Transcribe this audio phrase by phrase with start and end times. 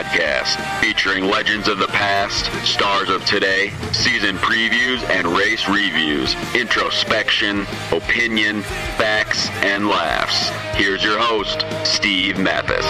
[0.00, 7.66] Podcast, featuring legends of the past, stars of today, season previews and race reviews, introspection,
[7.92, 8.62] opinion,
[8.96, 10.48] facts, and laughs.
[10.74, 12.86] Here's your host, Steve Matthes.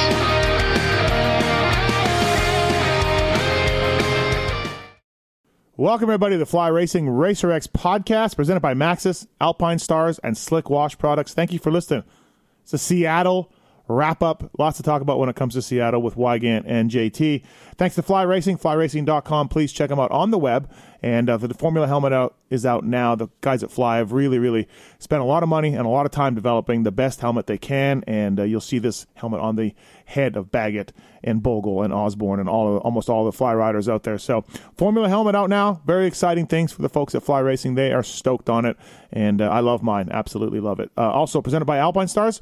[5.76, 10.38] Welcome, everybody, to the Fly Racing Racer X podcast presented by Maxxis, Alpine Stars, and
[10.38, 11.34] Slick Wash Products.
[11.34, 12.04] Thank you for listening.
[12.62, 13.50] It's a Seattle
[13.90, 14.50] wrap up.
[14.58, 17.42] Lots to talk about when it comes to Seattle with Weigandt and JT.
[17.76, 19.48] Thanks to Fly Racing, flyracing.com.
[19.48, 20.70] Please check them out on the web.
[21.02, 23.14] And uh, the Formula helmet out is out now.
[23.14, 26.04] The guys at Fly have really, really spent a lot of money and a lot
[26.04, 28.04] of time developing the best helmet they can.
[28.06, 30.92] And uh, you'll see this helmet on the head of Baggett
[31.24, 34.18] and Bogle and Osborne and all of, almost all the Fly riders out there.
[34.18, 34.42] So
[34.76, 35.80] Formula helmet out now.
[35.86, 37.76] Very exciting things for the folks at Fly Racing.
[37.76, 38.76] They are stoked on it,
[39.10, 40.08] and uh, I love mine.
[40.10, 40.90] Absolutely love it.
[40.98, 42.40] Uh, also presented by Alpine Stars.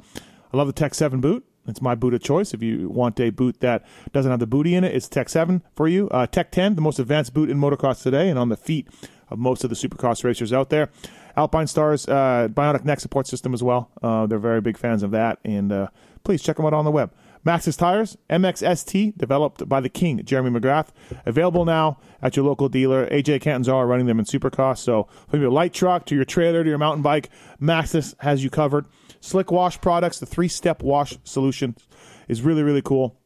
[0.52, 1.44] I love the Tech 7 boot.
[1.66, 2.54] It's my boot of choice.
[2.54, 5.62] If you want a boot that doesn't have the booty in it, it's Tech 7
[5.74, 6.08] for you.
[6.08, 8.88] Uh, Tech 10, the most advanced boot in motocross today and on the feet
[9.28, 10.88] of most of the supercross racers out there.
[11.36, 13.90] Alpine Stars uh, Bionic Neck support system as well.
[14.02, 15.38] Uh, they're very big fans of that.
[15.44, 15.88] And uh,
[16.24, 17.12] please check them out on the web.
[17.46, 20.88] Maxxis Tires, MXST, developed by the King, Jeremy McGrath.
[21.24, 23.06] Available now at your local dealer.
[23.08, 24.78] AJ Catanzaro running them in Supercross.
[24.78, 27.30] So from your light truck to your trailer to your mountain bike,
[27.60, 28.86] Maxxis has you covered.
[29.20, 31.76] Slick Wash products, the three step wash solution
[32.28, 33.18] is really, really cool.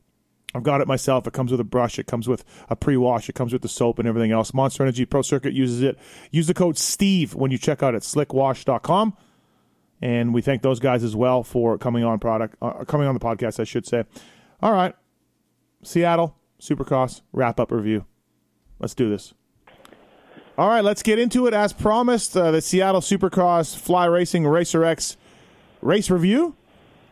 [0.55, 1.27] I've got it myself.
[1.27, 1.99] It comes with a brush.
[1.99, 3.29] It comes with a pre-wash.
[3.29, 4.53] It comes with the soap and everything else.
[4.53, 5.99] Monster Energy Pro Circuit uses it.
[6.31, 9.17] Use the code STEVE when you check out at slickwash.com.
[10.03, 13.21] And we thank those guys as well for coming on product, uh, coming on the
[13.21, 14.05] podcast, I should say.
[14.61, 14.95] All right,
[15.83, 18.05] Seattle Supercross wrap up review.
[18.81, 19.33] Let's do this.
[20.59, 22.37] All right, let's get into it as promised.
[22.37, 25.17] Uh, the Seattle Supercross Fly Racing Racer X
[25.83, 26.57] race review.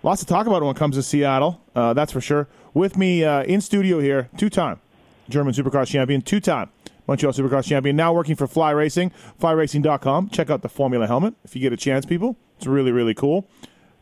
[0.03, 2.49] Lots to talk about when it comes to Seattle, uh, that's for sure.
[2.73, 4.81] With me uh, in studio here, two time
[5.29, 6.71] German Supercross champion, two time
[7.07, 10.31] Montreal Supercross champion, now working for Fly Racing, flyracing.com.
[10.31, 12.37] Check out the Formula helmet if you get a chance, people.
[12.57, 13.47] It's really, really cool.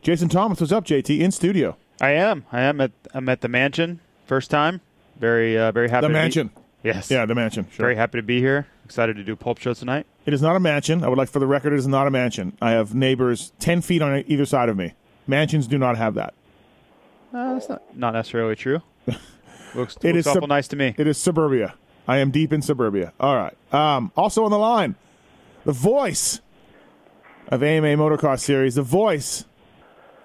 [0.01, 1.19] Jason Thomas, what's up, JT?
[1.19, 1.75] In studio.
[1.99, 2.45] I am.
[2.51, 2.91] I am at.
[3.13, 3.99] I'm at the mansion.
[4.25, 4.79] First time.
[5.17, 6.07] Very, uh, very happy.
[6.07, 6.47] The mansion.
[6.47, 7.11] Be, yes.
[7.11, 7.67] Yeah, the mansion.
[7.71, 7.83] Sure.
[7.83, 8.67] Very happy to be here.
[8.89, 10.07] Excited to do pulp show tonight.
[10.25, 11.03] It is not a mansion.
[11.03, 12.57] I would like for the record, it is not a mansion.
[12.59, 14.95] I have neighbors ten feet on either side of me.
[15.27, 16.33] Mansions do not have that.
[17.31, 18.81] Uh, that's not not necessarily true.
[19.05, 20.95] looks It looks is awful sub- nice to me.
[20.97, 21.75] It is suburbia.
[22.07, 23.13] I am deep in suburbia.
[23.19, 23.55] All right.
[23.71, 24.95] Um, also on the line,
[25.65, 26.41] the voice
[27.49, 29.45] of AMA Motocross Series, the voice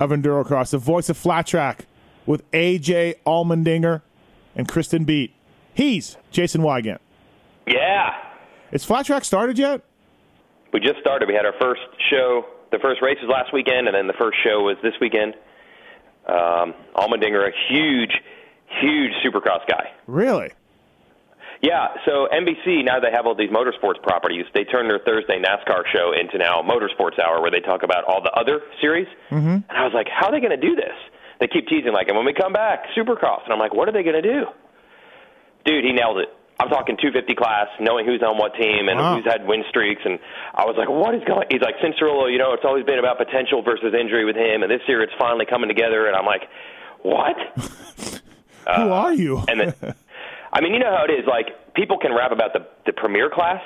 [0.01, 1.85] of Endurocross, the voice of Flat Track
[2.25, 4.01] with AJ Allmendinger
[4.57, 5.35] and Kristen Beat.
[5.75, 7.01] He's Jason Weigandt.
[7.67, 8.15] Yeah,
[8.75, 9.81] Is Flat Track started yet?
[10.75, 11.29] we just started.
[11.29, 12.45] We had our first show.
[12.73, 15.35] The first race was last weekend, and then the first show was this weekend.
[16.27, 18.11] Um, Allmendinger, a huge,
[18.83, 19.95] huge Supercross guy.
[20.09, 20.51] Really?
[21.63, 24.45] Yeah, so NBC now they have all these motorsports properties.
[24.53, 28.21] They turn their Thursday NASCAR show into now Motorsports Hour, where they talk about all
[28.21, 29.07] the other series.
[29.31, 29.63] Mm-hmm.
[29.63, 30.93] And I was like, how are they going to do this?
[31.39, 33.45] They keep teasing like, and when we come back, Supercross.
[33.45, 34.47] And I'm like, what are they going to do?
[35.65, 36.29] Dude, he nailed it.
[36.61, 39.17] I'm talking 250 class, knowing who's on what team and Wow.
[39.17, 40.19] who's had win streaks, and
[40.55, 43.19] I was like, "What is going?" He's like, "Cianciarulo, you know, it's always been about
[43.19, 46.43] potential versus injury with him, and this year it's finally coming together." And I'm like,
[47.03, 47.37] "What?"
[48.77, 49.39] Who are you?
[49.39, 49.75] Uh, And then,
[50.53, 51.27] I mean, you know how it is.
[51.27, 53.61] Like people can rap about the the premier class,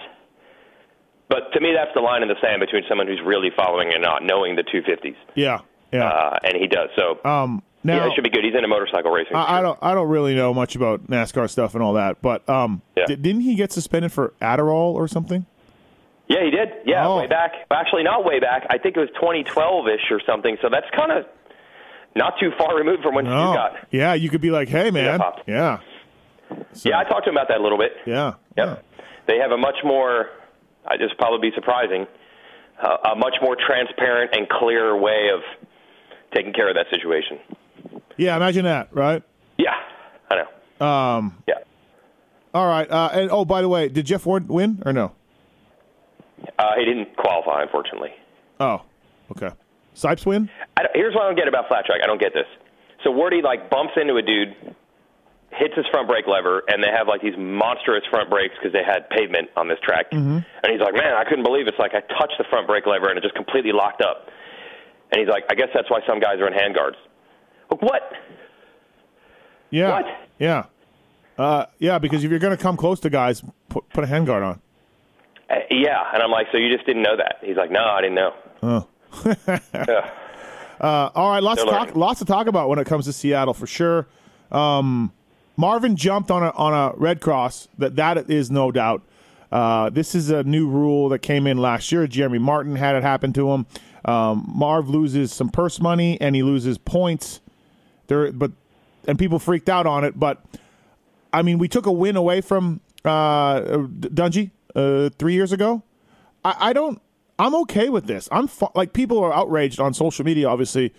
[1.29, 4.02] but to me, that's the line in the sand between someone who's really following and
[4.02, 5.61] not knowing the 250s, yeah.
[5.93, 6.08] Yeah.
[6.08, 6.88] uh, and he does.
[6.96, 8.44] So um, now, yeah, it should be good.
[8.44, 9.35] He's into motorcycle racing.
[9.37, 9.79] I, I don't.
[9.82, 13.06] I don't really know much about NASCAR stuff and all that, but um, Yeah.
[13.06, 15.44] di- didn't he get suspended for Adderall or something?
[16.29, 16.69] Yeah, he did.
[16.85, 17.19] Yeah, Oh.
[17.19, 17.52] way back.
[17.70, 18.67] Actually, not way back.
[18.70, 20.56] I think it was 2012-ish or something.
[20.62, 21.25] So that's kind of
[22.14, 23.55] not too far removed from when No.
[23.55, 23.73] got.
[23.90, 25.79] Yeah, you could be like, hey man, yeah,
[26.73, 27.93] So- Yeah, I talked to him about that a little bit.
[28.06, 28.85] yeah, Yep.
[29.26, 30.29] They have a much more.
[30.87, 32.06] I just probably be surprising.
[32.81, 35.40] Uh, a much more transparent and clear way of
[36.35, 37.38] taking care of that situation.
[38.19, 39.23] Yeah, imagine that, right?
[39.56, 39.75] Yeah,
[40.31, 40.87] I know.
[40.87, 41.55] Um, yeah.
[42.53, 42.91] All right.
[42.91, 45.12] Uh, and oh, by the way, did Jeff Ward win or no?
[46.59, 48.11] Uh, he didn't qualify, unfortunately.
[48.61, 48.82] Oh,
[49.31, 49.50] okay.
[49.94, 50.50] Sipes win?
[50.94, 52.00] here's what I don't get about flat track.
[52.03, 52.47] I don't get this.
[53.05, 54.55] So Wardy like bumps into a dude,
[55.50, 58.82] hits his front brake lever, and they have like these monstrous front brakes because they
[58.82, 60.11] had pavement on this track.
[60.11, 60.43] Mm-hmm.
[60.43, 61.75] And he's like, man, I couldn't believe it.
[61.75, 64.31] it's like I touched the front brake lever and it just completely locked up.
[65.11, 66.99] And he's like, I guess that's why some guys are in handguards.
[67.69, 68.12] What?
[69.70, 69.91] Yeah.
[69.91, 70.06] What?
[70.38, 70.65] Yeah.
[71.37, 74.44] Uh, yeah, because if you're going to come close to guys, put, put a handguard
[74.44, 74.61] on.
[75.49, 77.37] Uh, yeah, and I'm like, so you just didn't know that?
[77.43, 78.35] He's like, no, I didn't know.
[78.62, 78.88] Oh.
[79.75, 80.11] yeah.
[80.81, 81.97] Uh, all right, lots They're to talk.
[81.97, 84.06] Lots to talk about when it comes to Seattle for sure.
[84.53, 85.12] Um,
[85.56, 87.69] Marvin jumped on a on a red cross.
[87.79, 89.03] That that is no doubt.
[89.50, 92.06] Uh, this is a new rule that came in last year.
[92.06, 93.67] Jeremy Martin had it happen to him.
[94.05, 97.41] Um, Marv loses some purse money and he loses points.
[98.08, 98.52] There, but
[99.06, 100.19] and people freaked out on it.
[100.19, 100.44] But
[101.32, 105.82] I mean, we took a win away from uh, Dungey uh, three years ago.
[106.44, 107.00] I, I don't.
[107.38, 108.28] I'm okay with this.
[108.32, 110.49] I'm like people are outraged on social media.
[110.49, 110.93] Obviously,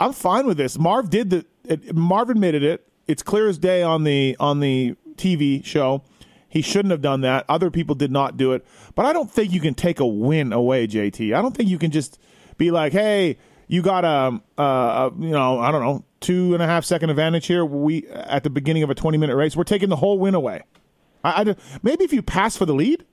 [0.00, 0.78] I'm fine with this.
[0.78, 1.46] Marv did the.
[1.64, 2.86] It, Marv admitted it.
[3.06, 6.02] It's clear as day on the on the TV show.
[6.50, 7.44] He shouldn't have done that.
[7.48, 8.64] Other people did not do it.
[8.94, 11.34] But I don't think you can take a win away, JT.
[11.36, 12.18] I don't think you can just
[12.56, 13.36] be like, "Hey,
[13.68, 17.10] you got a, a, a you know, I don't know, two and a half second
[17.10, 17.64] advantage here.
[17.64, 20.62] We at the beginning of a 20 minute race, we're taking the whole win away."
[21.24, 23.04] I, I maybe if you pass for the lead,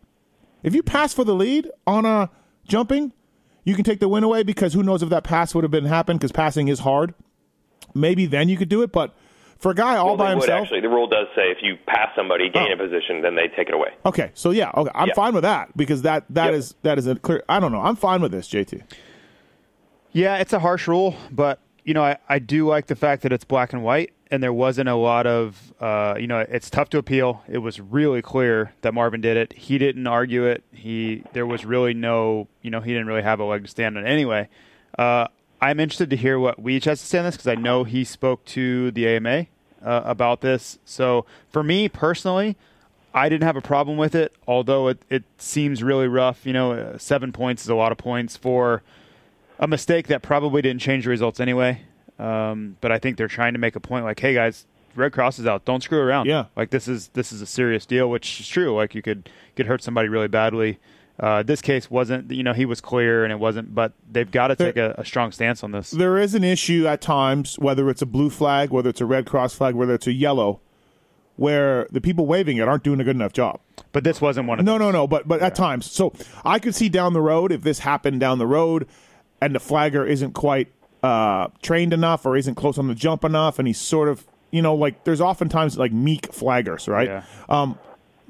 [0.63, 2.29] if you pass for the lead on a
[2.67, 3.13] jumping,
[3.63, 5.85] you can take the win away because who knows if that pass would have been
[5.85, 7.13] happened because passing is hard.
[7.93, 9.15] Maybe then you could do it, but
[9.57, 12.09] for a guy all well, by himself, actually, the rule does say if you pass
[12.15, 12.73] somebody, gain Oh.
[12.73, 13.89] a position, then they take it away.
[14.05, 14.31] okay.
[14.33, 15.13] So yeah, okay, I'm Yeah.
[15.13, 16.53] fine with that because that that Yep.
[16.55, 17.43] is that is a clear.
[17.49, 17.81] I don't know.
[17.81, 18.83] I'm fine with this, JT.
[20.15, 23.33] Yeah, it's a harsh rule, but you know, I, I do like the fact that
[23.33, 26.89] it's black and white, and there wasn't a lot of, uh, you know, it's tough
[26.91, 27.43] to appeal.
[27.49, 29.51] It was really clear that Marvin did it.
[29.51, 30.63] He didn't argue it.
[30.71, 33.97] He there was really no, you know, he didn't really have a leg to stand
[33.97, 34.07] on.
[34.07, 34.47] Anyway,
[34.97, 35.27] uh,
[35.59, 38.05] I'm interested to hear what Weege has to say on this because I know he
[38.05, 39.47] spoke to the AMA
[39.83, 40.79] uh, about this.
[40.85, 42.55] So for me personally,
[43.13, 46.45] I didn't have a problem with it, although it, it seems really rough.
[46.45, 48.81] You know, seven points is a lot of points for
[49.59, 51.81] a mistake that probably didn't change the results anyway.
[52.17, 54.65] Um, but I think they're trying to make a point like, hey guys,
[54.95, 55.65] Red Cross is out.
[55.65, 56.27] Don't screw around.
[56.27, 56.45] Yeah.
[56.55, 58.73] Like this is this is a serious deal, which is true.
[58.75, 60.79] Like you could could hurt somebody really badly.
[61.17, 64.47] Uh, this case wasn't, you know, he was clear and it wasn't, but they've got
[64.49, 65.91] to There- take a, a strong stance on this.
[65.91, 69.25] There is an issue at times, whether it's a blue flag, whether it's a red
[69.25, 70.59] cross flag, whether it's a yellow,
[71.37, 73.61] where the people waving it aren't doing a good enough job.
[73.93, 75.07] But this wasn't one of No, no, no.
[75.07, 76.13] But but at times, so
[76.43, 78.85] I could see down the road if this happened down the road,
[79.45, 80.67] and the flagger isn't quite
[81.03, 84.61] uh, trained enough or isn't close on the jump enough, and he's sort of you
[84.61, 87.07] know like there's oftentimes like meek flaggers, right?
[87.07, 87.23] Yeah.
[87.47, 87.77] Um,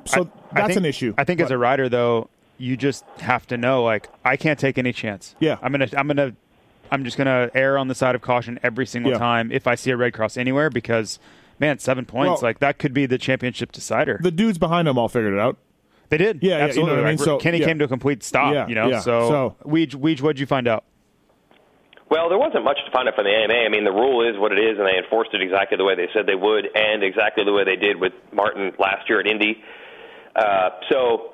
[0.06, 1.14] so I that's think- an issue.
[1.18, 4.78] I think as a rider, though, you just have to know, like, I can't take
[4.78, 5.36] any chance.
[5.40, 5.58] Yeah.
[5.62, 6.34] I'm gonna, I'm gonna,
[6.92, 9.18] I'm just gonna err on the side of caution every single Yeah.
[9.18, 11.18] time if I see a red cross anywhere because,
[11.60, 14.20] man, seven points, Well- like that could be the championship decider.
[14.22, 15.58] the dudes behind him all figured it out.
[16.10, 16.94] they did, Yeah, yeah, you know absolutely.
[16.94, 17.06] I mean?
[17.18, 17.66] Like, So, Kenny yeah.
[17.66, 18.54] came to a complete stop.
[18.54, 19.00] Yeah, you know, yeah.
[19.00, 20.84] so, So- Weege, Weege, what'd you find out?
[22.10, 23.66] Well, there wasn't much to find out from the AMA.
[23.66, 25.96] I mean, the rule is what it is, and they enforced it exactly the way
[25.96, 29.26] they said they would, and exactly the way they did with Martin last year at
[29.26, 29.58] Indy.
[30.36, 31.34] Uh, so,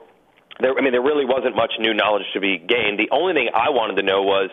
[0.64, 3.00] there, I mean, there really wasn't much new knowledge to be gained.
[3.00, 4.50] The only thing I wanted to know was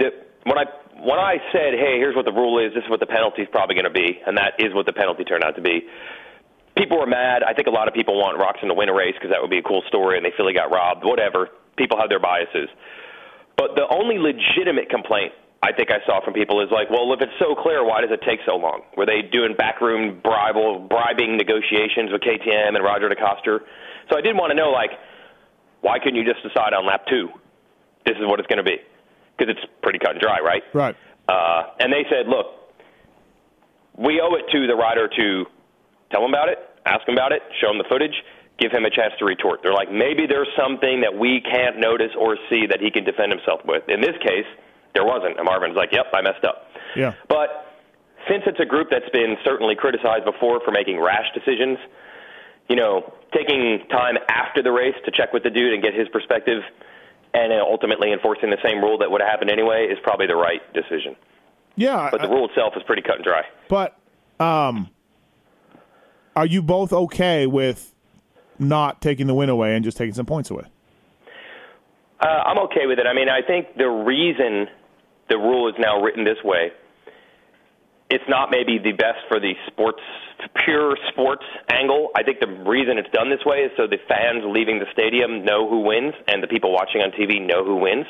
[0.00, 0.12] that
[0.44, 0.64] when I
[0.96, 2.72] when I said, "Hey, here's what the rule is.
[2.72, 4.96] This is what the penalty is probably going to be," and that is what the
[4.96, 5.84] penalty turned out to be.
[6.76, 7.42] People were mad.
[7.42, 9.50] I think a lot of people want Roczen to win a race because that would
[9.50, 11.04] be a cool story, and they feel he got robbed.
[11.04, 11.50] Whatever.
[11.76, 12.68] People have their biases.
[13.56, 15.32] But the only legitimate complaint
[15.62, 18.10] I think I saw from people is like, well, if it's so clear, why does
[18.12, 18.82] it take so long?
[18.96, 23.60] Were they doing backroom bribal, bribing negotiations with KTM and Roger DeCoster?
[24.10, 24.90] So I did want to know, like,
[25.80, 27.30] why couldn't you just decide on lap two?
[28.04, 28.78] This is what it's going to be.
[29.36, 30.62] Because it's pretty cut and dry, right?
[30.72, 30.96] Right.
[31.28, 32.46] Uh, and they said, look,
[33.96, 35.46] we owe it to the rider to
[36.12, 38.14] tell him about it, ask him about it, show him the footage,
[38.58, 39.60] give him a chance to retort.
[39.62, 43.32] They're like, maybe there's something that we can't notice or see that he can defend
[43.32, 43.88] himself with.
[43.88, 44.46] In this case,
[44.94, 45.36] there wasn't.
[45.36, 46.68] And Marvin's like, yep, I messed up.
[46.96, 47.14] Yeah.
[47.28, 47.66] But
[48.28, 51.78] since it's a group that's been certainly criticized before for making rash decisions,
[52.68, 56.08] you know, taking time after the race to check with the dude and get his
[56.08, 56.62] perspective
[57.34, 60.62] and ultimately enforcing the same rule that would have happened anyway is probably the right
[60.72, 61.14] decision.
[61.76, 62.08] Yeah.
[62.10, 63.42] But the I- rule itself is pretty cut and dry.
[63.68, 63.98] But
[64.40, 64.88] um,
[66.34, 67.94] are you both okay with
[68.58, 70.64] not taking the win away and just taking some points away?
[72.20, 73.06] Uh, I'm okay with it.
[73.06, 74.68] I mean, I think the reason
[75.28, 76.72] the rule is now written this way
[78.10, 80.02] it's not maybe the best for the sports
[80.64, 82.10] pure sports angle.
[82.14, 85.44] I think the reason it's done this way is so the fans leaving the stadium
[85.44, 88.06] know who wins and the people watching on TV know who wins.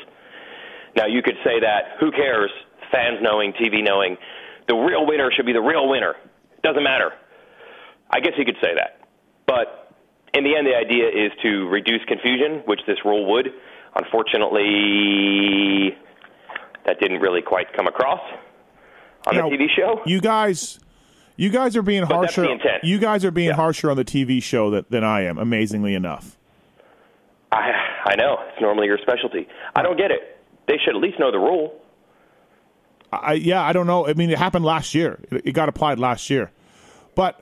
[0.95, 2.51] Now you could say that who cares?
[2.91, 4.17] Fans knowing, TV knowing,
[4.67, 6.15] the real winner should be the real winner.
[6.63, 7.11] Doesn't matter.
[8.09, 9.01] I guess you could say that.
[9.45, 9.86] But
[10.33, 13.49] in the end, the idea is to reduce confusion, which this rule would.
[13.95, 15.97] Unfortunately,
[16.85, 18.19] that didn't really quite come across
[19.27, 20.01] on Now, the TV show.
[20.05, 20.79] You guys,
[21.35, 22.79] you guys are being But that's harsher.
[22.83, 23.55] You guys are being Yeah.
[23.55, 25.37] harsher on the TV show that, than I am.
[25.37, 26.37] Amazingly enough.
[27.51, 27.71] I,
[28.05, 29.47] I know it's normally your specialty.
[29.75, 30.37] I don't get it.
[30.67, 31.73] They should at least know the rule.
[33.11, 34.05] I yeah, I don't know.
[34.05, 35.17] I mean, it happened last year.
[35.31, 36.51] It, it got applied last year,
[37.15, 37.41] but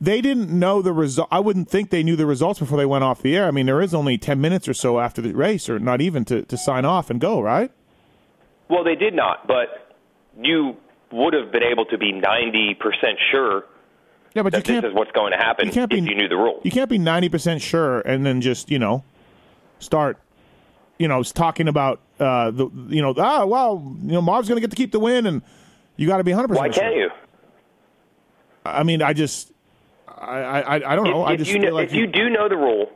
[0.00, 1.28] they didn't know the result.
[1.30, 3.46] I wouldn't think they knew the results before they went off the air.
[3.46, 6.24] I mean, there is only ten minutes or so after the race, or not even
[6.26, 7.40] to, to sign off and go.
[7.40, 7.70] Right?
[8.68, 9.94] Well, they did not, but
[10.40, 10.76] you
[11.12, 12.76] would have been able to be 90%
[13.30, 13.64] sure
[14.34, 14.84] Yeah, but you that this can't.
[14.86, 16.60] is what's going to happen you can't be- if you knew the rule.
[16.64, 19.04] You can't be ninety percent sure and then just you know
[19.78, 20.18] start
[20.98, 24.60] you know talking about uh the you know ah well you know Marv's going to
[24.60, 25.42] get to keep the win and
[25.96, 27.08] you got to be 100% Why can't you?
[28.64, 29.52] I mean, I just
[30.26, 31.22] I I, I don't know.
[31.22, 32.90] if, I if just you feel know, like if you do know the rule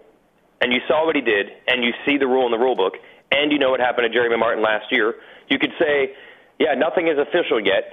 [0.61, 2.95] and you saw what he did and you see the rule in the rule book
[3.33, 5.15] and you know what happened to Jeremy Martin last year,
[5.49, 6.15] you could say,
[6.59, 7.93] yeah, nothing is official yet,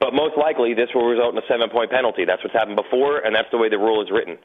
[0.00, 2.24] but most likely this will result in a seven point penalty.
[2.24, 4.38] That's what's happened before, and that's the way the rule is written.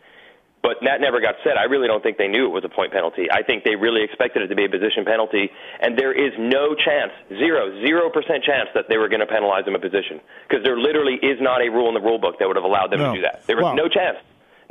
[0.63, 1.57] But that never got said.
[1.57, 3.25] I really don't think they knew it was a point penalty.
[3.31, 5.49] I think they really expected it to be a position penalty,
[5.79, 9.65] and there is no chance, zero, zero percent chance that they were going to penalize
[9.65, 12.47] him a position because there literally is not a rule in the rule book that
[12.47, 13.09] would have allowed them No.
[13.11, 13.41] to do that.
[13.47, 14.17] There was Well- no chance,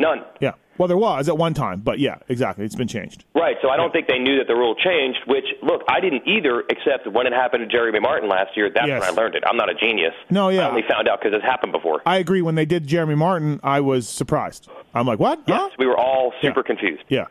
[0.01, 0.25] none.
[0.41, 0.53] yeah.
[0.79, 2.65] Well, there was at one time, but yeah, exactly.
[2.65, 3.25] It's been changed.
[3.35, 6.27] Right, so I don't think they knew that the rule changed, which, look, I didn't
[6.27, 9.01] either, except when it happened to Jeremy Martin last year, that's Yes.
[9.03, 9.45] when I learned it.
[9.47, 10.15] I'm not a genius.
[10.31, 10.67] No, yeah.
[10.67, 12.01] I only found out because it's happened before.
[12.07, 12.41] I agree.
[12.41, 14.71] When they did Jeremy Martin, I was surprised.
[14.95, 15.41] I'm like, what?
[15.47, 15.69] yes, Huh?
[15.79, 16.63] we were all super Yeah.
[16.67, 17.05] confused.
[17.11, 17.27] Yeah.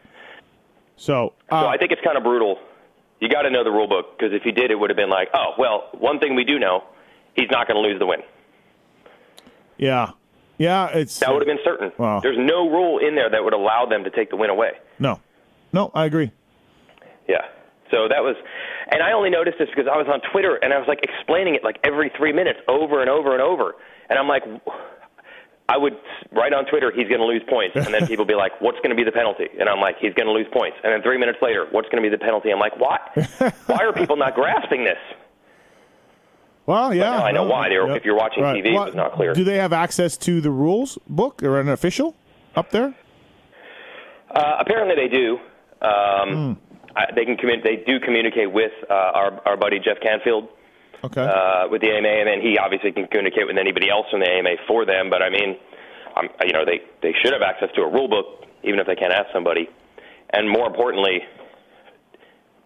[0.96, 2.60] So, So uh, I think it's kind of brutal.
[3.20, 5.10] You got to know the rule book, because if you did, it would have been
[5.10, 6.84] like, oh, well, one thing we do know,
[7.34, 8.20] he's not going to lose the win.
[9.78, 10.12] yeah,
[10.60, 10.90] yeah.
[10.90, 11.92] It's That would have been certain.
[11.98, 12.20] Wow.
[12.20, 14.74] There's no rule in there that would allow them to take the win away.
[15.00, 15.20] no,
[15.74, 15.90] no.
[15.96, 16.32] I agree.
[17.28, 17.42] Yeah.
[17.90, 18.36] So that was,
[18.92, 21.56] and I only noticed this because I was on Twitter and I was like explaining
[21.56, 23.74] it like every three minutes over and over and over.
[24.10, 24.44] And I'm like,
[25.70, 25.94] I would
[26.32, 27.76] write on Twitter, he's going to lose points.
[27.76, 29.46] And then people be like, what's going to be the penalty?
[29.60, 30.78] And I'm like, he's going to lose points.
[30.84, 32.50] And then three minutes later, what's going to be the penalty?
[32.52, 33.02] I'm like, what?
[33.66, 34.98] Why are people not grasping this?
[36.70, 37.24] Well, yeah.
[37.24, 37.68] I know no, why.
[37.70, 38.64] Were- if you're watching Right.
[38.64, 39.34] TV, Well, was not clear.
[39.34, 42.16] Do they have access to the rules book or an official
[42.56, 42.94] up there?
[44.30, 45.40] Uh, apparently they do.
[45.82, 46.54] Um, Hmm.
[46.96, 50.48] I, they can commun- They do communicate with uh, our our buddy Jeff Canfield.
[51.02, 51.22] Okay.
[51.24, 54.30] uh, with the AMA, and then he obviously can communicate with anybody else from the
[54.30, 55.10] AMA for them.
[55.10, 55.56] But I mean,
[56.18, 58.96] um, you know, they they should have access to a rule book, even if they
[58.98, 59.70] can't ask somebody.
[60.32, 61.24] And more importantly,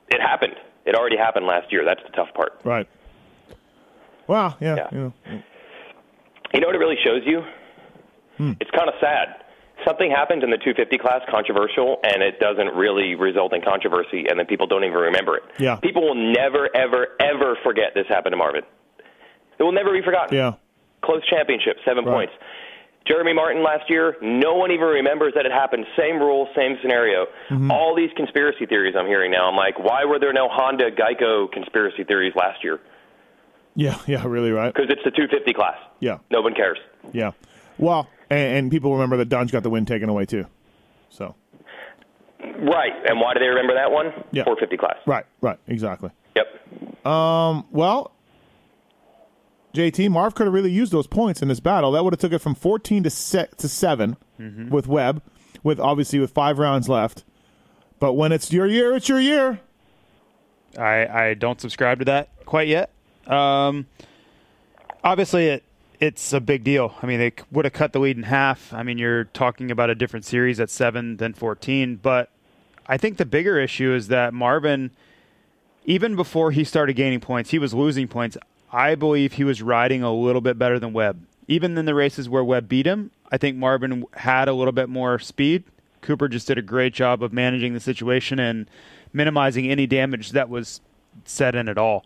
[0.10, 0.56] it happened.
[0.86, 1.86] It already happened last year.
[1.86, 2.60] That's the tough part.
[2.66, 2.88] right.
[4.28, 4.76] Well, yeah.
[4.76, 4.88] Yeah.
[4.92, 5.14] You know,
[6.54, 7.42] You know what it really shows you?
[8.38, 8.52] Hmm.
[8.60, 9.40] It's kind of sad.
[9.86, 14.40] Something happens in the 250 class, controversial, and it doesn't really result in controversy, and
[14.40, 15.44] then people don't even remember it.
[15.60, 15.76] Yeah.
[15.78, 18.64] People will never, ever, ever forget this happened to Marvin.
[19.60, 20.36] It will never be forgotten.
[20.38, 20.54] yeah.
[21.02, 22.30] close championship, seven Right.
[22.30, 22.34] points.
[23.06, 25.86] Jeremy Martin last year, no one even remembers that it happened.
[26.00, 27.26] Same rule, same scenario.
[27.50, 27.70] Mm-hmm.
[27.70, 29.50] All these conspiracy theories I'm hearing now.
[29.50, 32.80] I'm like, why were there no Honda Geico conspiracy theories last year?
[33.76, 33.98] Yeah.
[34.08, 34.26] Yeah.
[34.26, 34.52] Really.
[34.52, 34.74] Right.
[34.74, 35.78] Because it's the 250 class.
[36.00, 36.20] Yeah.
[36.32, 36.78] No one cares.
[37.12, 37.32] Yeah.
[37.78, 40.46] Well, and, and people remember that Dunge got the win taken away too.
[41.10, 41.36] So.
[42.40, 42.92] Right.
[43.08, 44.08] And why do they remember that one?
[44.32, 44.44] Yeah.
[44.44, 44.98] 450 class.
[45.06, 45.26] Right.
[45.42, 45.58] Right.
[45.68, 46.12] Exactly.
[46.36, 47.06] Yep.
[47.06, 47.66] Um.
[47.72, 48.12] Well,
[49.74, 51.92] JT Marv could have really used those points in this battle.
[51.94, 54.18] That would have took it from 14 to se- to 7
[54.70, 55.22] with Webb,
[55.64, 57.24] with obviously with five rounds left.
[58.00, 59.60] But when it's your year, it's your year.
[60.78, 62.92] I, I don't subscribe to that quite yet.
[63.28, 63.88] Um,
[65.04, 65.64] obviously, it
[66.00, 66.96] it's a big deal.
[67.02, 68.74] I mean, they would have cut the lead in half.
[68.74, 71.96] I mean, you're talking about a different series at seven than fourteen.
[71.96, 72.30] But
[72.88, 74.92] I think the bigger issue is that Marvin,
[75.86, 78.38] even before he started gaining points, he was losing points.
[78.72, 81.26] I believe he was riding a little bit better than Webb.
[81.48, 84.90] Even in the races where Webb beat him, I think Marvin had a little bit
[84.90, 85.64] more speed.
[86.02, 88.68] Cooper just did a great job of managing the situation and
[89.14, 90.82] minimizing any damage that was
[91.24, 92.06] set in at all.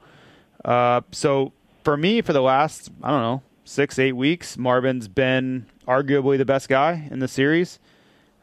[0.65, 5.65] Uh, so for me, for the last I don't know six eight weeks, Marvin's been
[5.87, 7.79] arguably the best guy in the series,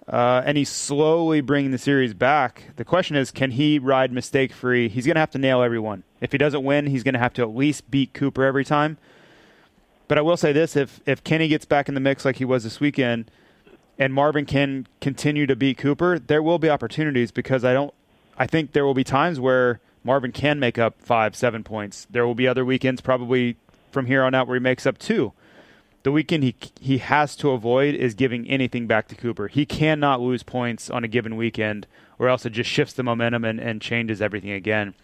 [0.09, 2.64] uh, and he's slowly bringing the series back.
[2.76, 4.88] The question is, can he ride mistake free?
[4.88, 6.04] He's going to have to nail everyone.
[6.21, 8.99] If he doesn't win, he's going to have to at least beat Cooper every time.
[10.09, 12.44] But I will say this: if if Kenny gets back in the mix like he
[12.44, 13.30] was this weekend,
[13.99, 17.92] and Marvin can continue to beat Cooper, there will be opportunities because I don't.
[18.37, 22.06] I think there will be times where Marvin can make up five, seven points.
[22.11, 23.56] There will be other weekends, probably
[23.90, 25.32] from here on out, where he makes up two.
[26.02, 29.49] The weekend he he has to avoid is giving anything back to Cooper.
[29.49, 31.87] He cannot lose points on a given weekend,
[32.18, 34.94] or else it just shifts the momentum and, and changes everything again.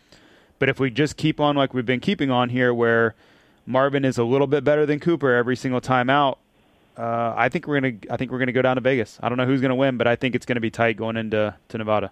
[0.59, 3.15] But if we just keep on like we've been keeping on here, where
[3.65, 6.39] Marvin is a little bit better than Cooper every single time out,
[6.99, 9.19] uh, I think we're gonna I think we're gonna go down to Vegas.
[9.23, 11.55] I don't know who's gonna win, but I think it's gonna be tight going into
[11.69, 12.11] to Nevada.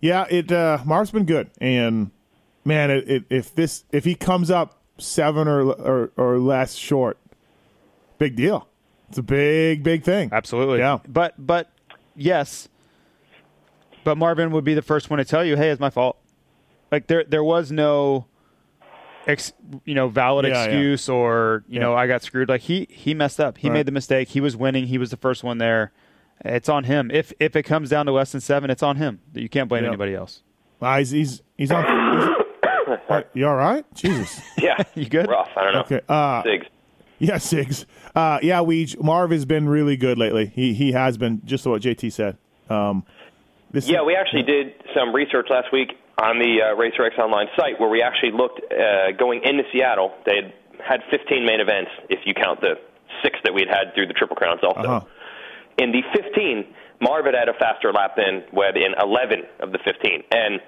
[0.00, 2.10] Yeah, it uh, Marv's been good, and
[2.64, 7.18] man, it, it, if this if he comes up seven or, or or less short,
[8.18, 8.66] big deal.
[9.10, 10.30] It's a big big thing.
[10.32, 10.78] Absolutely.
[10.78, 10.98] Yeah.
[11.08, 11.70] But but
[12.16, 12.68] yes.
[14.04, 16.16] But Marvin would be the first one to tell you, "Hey, it's my fault."
[16.90, 18.24] Like there there was no
[19.26, 19.52] ex,
[19.84, 20.64] you know valid Yeah, yeah.
[20.64, 21.80] excuse or you Yeah.
[21.80, 22.48] know I got screwed.
[22.48, 23.58] Like he he messed up.
[23.58, 23.74] He Right.
[23.74, 24.28] made the mistake.
[24.28, 24.86] He was winning.
[24.86, 25.92] He was the first one there.
[26.44, 27.10] It's on him.
[27.12, 29.20] If if it comes down to less than seven, it's on him.
[29.34, 29.88] You can't blame Yeah.
[29.90, 30.42] anybody else.
[30.80, 31.84] Ah, he's he's he's on.
[32.86, 33.84] He's, What, you all right?
[33.94, 34.40] Jesus.
[34.58, 35.28] Yeah, You good?
[35.28, 35.48] rough.
[35.56, 35.80] I don't know.
[35.80, 36.00] Okay.
[36.08, 36.66] Uh, Sigs.
[37.18, 37.84] yeah, Sigs.
[38.14, 40.46] Uh, yeah, we Marv has been really good lately.
[40.46, 42.36] He he has been just what JT said.
[42.68, 43.04] Um,
[43.70, 47.78] this Yeah, we actually did some research last week on the uh, RacerX Online site
[47.80, 50.12] where we actually looked uh, going into Seattle.
[50.26, 50.52] They had
[50.84, 52.74] had 15 main events, if you count the
[53.22, 54.80] six that we'd had through the Triple Crowns also.
[54.80, 55.06] Uh-huh.
[55.80, 56.64] In the 15,
[57.00, 60.22] Marvin had a faster lap than Webb in 11 of the 15.
[60.30, 60.60] And,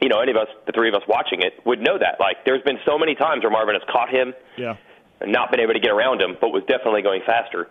[0.00, 2.20] you know, any of us, the three of us watching it, would know that.
[2.20, 4.76] Like, there's been so many times where Marvin has caught him Yeah.
[5.20, 7.66] and not been able to get around him, but was definitely going faster.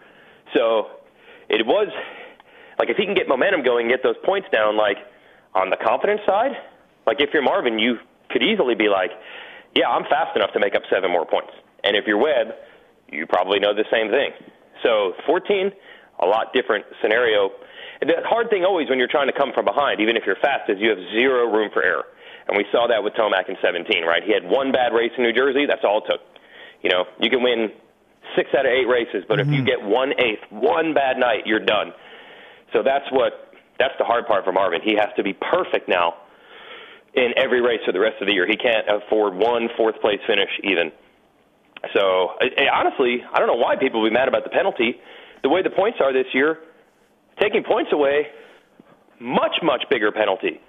[0.54, 0.90] So
[1.48, 1.88] it was
[2.78, 4.98] like if he can get momentum going, get those points down, like
[5.54, 6.52] on the confidence side,
[7.08, 9.12] like if you're Marvin, you could easily be like,
[9.76, 11.54] yeah, I'm fast enough to make up seven more points.
[11.86, 12.54] And if you're Webb,
[13.12, 14.32] you probably know the same thing.
[14.84, 15.72] So 14,
[16.20, 17.52] a lot different scenario.
[18.02, 20.40] And the hard thing always when you're trying to come from behind, even if you're
[20.42, 22.06] fast, is you have zero room for error.
[22.48, 24.22] And we saw that with Tomac in 17, right?
[24.24, 25.66] He had one bad race in New Jersey.
[25.66, 26.22] That's all it took.
[26.84, 27.72] You know, you can win
[28.36, 29.66] six out of eight races, but if you mm-hmm.
[29.66, 31.94] get one eighth, one bad night, you're done.
[32.74, 34.82] So that's what that's the hard part for Marvin.
[34.84, 36.16] He has to be perfect now
[37.14, 38.48] in every race for the rest of the year.
[38.48, 40.92] He can't afford one fourth place finish even.
[41.94, 45.00] So I, I, honestly, I don't know why people would be mad about the penalty.
[45.44, 46.60] The way the points are this year,
[47.40, 48.28] taking points away,
[49.20, 50.60] much much bigger penalty.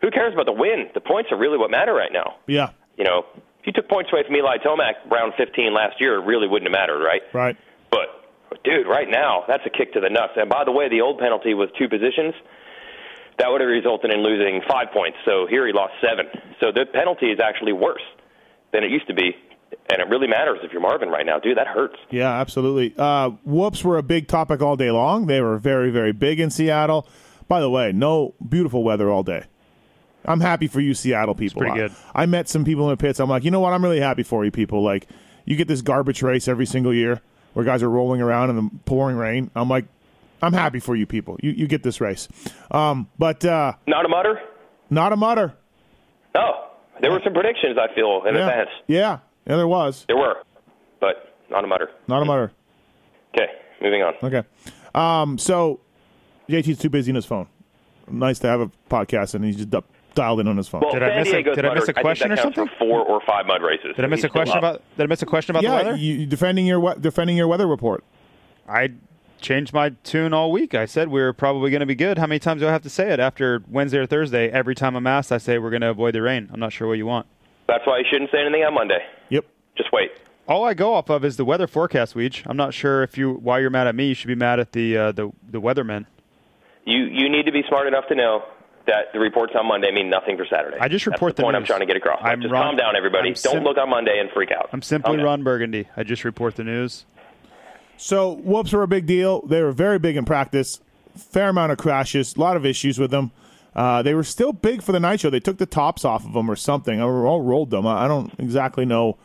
[0.00, 0.90] Who cares about the win?
[0.92, 2.36] The points are really what matter right now.
[2.46, 2.70] Yeah.
[2.96, 3.24] You know,
[3.64, 6.68] if you took points away from Eli Tomac round 15 last year, it really wouldn't
[6.68, 7.22] have mattered, right?
[7.32, 7.56] Right.
[7.90, 8.08] But,
[8.62, 10.34] dude, right now, that's a kick to the nuts.
[10.36, 12.34] And by the way, the old penalty was two positions.
[13.38, 15.16] That would have resulted in losing five points.
[15.24, 16.26] So here he lost seven.
[16.60, 18.04] So the penalty is actually worse
[18.72, 19.34] than it used to be.
[19.90, 21.38] And it really matters if you're Marvin right now.
[21.38, 21.96] Dude, that hurts.
[22.10, 22.94] Yeah, absolutely.
[22.96, 25.26] Uh, whoops were a big topic all day long.
[25.26, 27.06] They were very, very big in Seattle.
[27.48, 29.44] By the way, no beautiful weather all day.
[30.24, 31.60] I'm happy for you, Seattle people.
[31.60, 31.92] pretty I- good.
[32.14, 33.20] I, met some people in the pits.
[33.20, 33.72] I'm like, you know what?
[33.74, 34.82] I'm really happy for you people.
[34.82, 35.06] Like,
[35.44, 37.20] you get this garbage race every single year
[37.52, 39.50] where guys are rolling around in the pouring rain.
[39.54, 39.84] I'm like,
[40.40, 41.38] I'm happy for you people.
[41.42, 42.28] You you get this race.
[42.70, 44.40] Um, but uh, Not a mudder?
[44.90, 45.54] not a mudder.
[46.34, 48.48] Oh, there were some predictions, I feel, in Yeah.
[48.48, 48.70] advance.
[48.86, 50.04] yeah, yeah, there was.
[50.08, 50.36] There were,
[51.00, 51.90] but not a mudder.
[52.08, 52.52] Not a mudder.
[53.36, 53.50] Okay,
[53.82, 54.14] moving on.
[54.22, 54.42] Okay.
[54.94, 55.80] Um, so
[56.48, 57.48] JT's too busy in his phone.
[58.08, 59.82] Nice to have a podcast, and he's just di-
[60.14, 60.82] dialed in on his phone.
[60.82, 62.42] Well, Did I San miss a- did I miss a mudder, question think or that
[62.42, 62.78] counts something?
[62.78, 63.96] for Four or five mud races.
[63.96, 65.96] Did I miss a question about Did I miss a question about the yeah, weather?
[65.96, 68.04] you defending your defending your weather report.
[68.68, 68.92] I
[69.40, 70.74] changed my tune all week.
[70.74, 72.18] I said we were probably going to be good.
[72.18, 74.48] How many times do I have to say it after Wednesday or Thursday?
[74.50, 76.48] Every time I'm asked, I say we're going to avoid the rain.
[76.52, 77.26] I'm not sure what you want.
[77.66, 79.00] That's why you shouldn't say anything on Monday.
[79.76, 79.84] Yep.
[79.84, 80.12] Just wait.
[80.46, 82.42] All I go off of is the weather forecast, Weege.
[82.46, 84.08] I'm not sure if you why you're mad at me.
[84.08, 86.06] You should be mad at the uh, the the weathermen.
[86.84, 88.44] You you need to be smart enough to know
[88.86, 90.76] that the reports on Monday mean nothing for Saturday.
[90.78, 91.68] I just That's report the the point I'm news.
[91.68, 92.20] trying to get across.
[92.22, 93.28] I'm just Ron- calm down, everybody.
[93.30, 94.68] I'm Don't sim- look on Monday and freak out.
[94.74, 95.88] I'm simply Ron Burgundy.
[95.96, 97.06] I just report the news.
[97.96, 99.40] So whoops were a big deal.
[99.46, 100.80] They were very big in practice.
[101.16, 103.30] Fair amount of crashes, a lot of issues with them.
[103.74, 105.30] Uh, they were still big for the night show.
[105.30, 107.86] They took the tops off of them or something, or all rolled them.
[107.86, 109.16] I I don't exactly know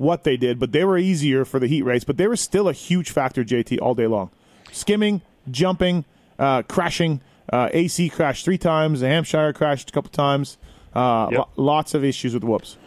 [0.00, 2.04] what they did, but they were easier for the heat race.
[2.04, 4.30] But they were still a huge factor, JT, all day long.
[4.72, 6.06] Skimming, jumping,
[6.38, 7.20] uh, crashing.
[7.52, 9.00] Uh, AC crashed three times.
[9.00, 10.56] The Hampshire crashed a couple times.
[10.94, 11.38] Uh, Yep.
[11.38, 12.78] lo- lots of issues with whoops.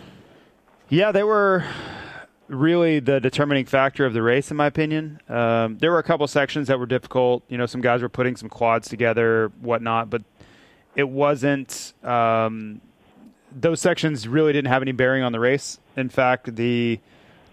[0.90, 1.64] Yeah, they were
[2.48, 5.20] really the determining factor of the race, in my opinion.
[5.30, 7.44] Um, there were a couple sections that were difficult.
[7.48, 10.24] You know, some guys were putting some quads together, whatnot, but
[10.96, 11.94] it wasn't.
[12.04, 12.82] Um,
[13.56, 15.80] those sections really didn't have any bearing on the race.
[15.96, 17.00] In fact, the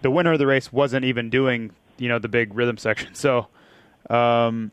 [0.01, 3.13] the winner of the race wasn't even doing you know the big rhythm section.
[3.15, 3.47] So,
[4.09, 4.71] um,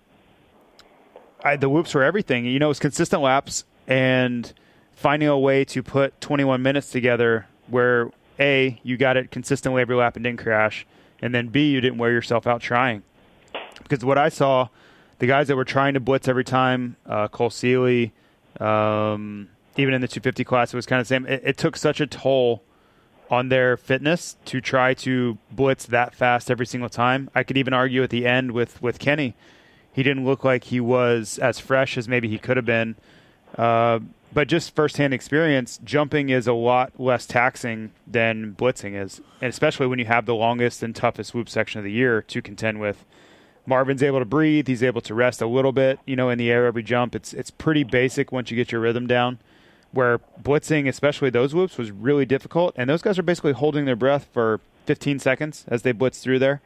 [1.45, 2.47] I, the whoops were everything.
[2.47, 4.53] You know, it was consistent laps and
[4.95, 9.97] finding a way to put 21 minutes together where a you got it consistently every
[9.97, 10.87] lap and didn't crash,
[11.21, 13.03] and then b you didn't wear yourself out trying.
[13.83, 14.69] Because what I saw,
[15.19, 18.13] the guys that were trying to blitz every time, uh, Cole Seely,
[18.61, 21.27] um, even in the 250 class, it was kind of the same.
[21.27, 22.63] It, it took such a toll
[23.31, 27.31] on their fitness to try to blitz that fast every single time.
[27.35, 29.35] I could even argue at the end with with Kenny,
[29.93, 32.97] he didn't look like he was as fresh as maybe he could have been.
[33.57, 34.01] Uh,
[34.33, 39.87] but just firsthand experience, jumping is a lot less taxing than blitzing is, and especially
[39.87, 43.05] when you have the longest and toughest whoop section of the year to contend with.
[43.67, 44.67] Marvin's able to breathe.
[44.67, 47.15] He's able to rest a little bit, you know, in the air every jump.
[47.15, 49.39] It's it's pretty basic once you get your rhythm down.
[49.93, 53.97] Where blitzing, especially those whoops, was really difficult, and those guys are basically holding their
[53.97, 56.61] breath for 15 seconds as they blitz through there,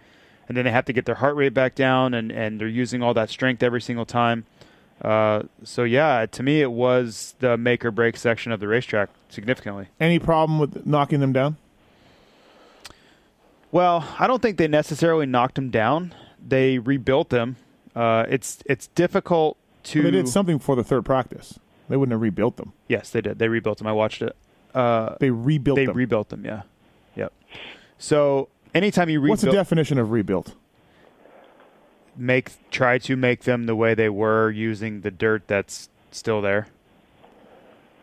[0.48, 3.02] and then they have to get their heart rate back down, and and they're using
[3.02, 4.44] all that strength every single time.
[5.00, 9.08] Uh, so yeah, to me, it was the make or break section of the racetrack
[9.28, 9.88] significantly.
[9.98, 11.56] Any problem with knocking them down?
[13.72, 16.14] Well, I don't think they necessarily knocked them down.
[16.46, 17.56] They rebuilt them.
[17.96, 20.02] Uh, it's it's difficult to.
[20.02, 21.58] Well, they did something for the third practice.
[21.88, 22.72] They wouldn't have rebuilt them.
[22.88, 23.38] Yes, they did.
[23.38, 23.86] They rebuilt them.
[23.86, 24.34] I watched it.
[24.74, 25.96] Uh, They rebuilt they them.
[25.96, 26.44] rebuilt them.
[26.44, 26.62] Yeah.
[27.16, 27.32] Yep.
[27.98, 30.54] So anytime you rebuild, What's the definition of rebuilt?
[32.16, 36.66] make try to make them the way they were using the dirt that's still there.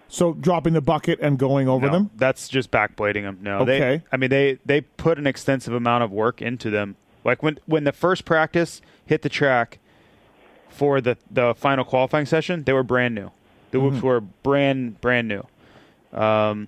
[0.08, 2.10] So dropping the bucket and going over No, them.
[2.16, 3.38] That's just backblading them.
[3.42, 3.80] No, Okay.
[3.80, 4.04] they.
[4.12, 6.96] I mean, they they put an extensive amount of work into them.
[7.24, 9.78] Like when when the first practice hit the track
[10.70, 13.30] for the the final qualifying session, they were brand new.
[13.72, 15.46] The whoops were brand brand new.
[16.12, 16.68] Um,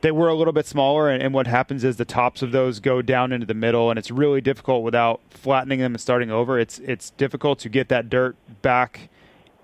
[0.00, 2.78] they were a little bit smaller, and, and what happens is the tops of those
[2.80, 6.58] go down into the middle, and it's really difficult without flattening them and starting over.
[6.58, 9.08] It's it's difficult to get that dirt back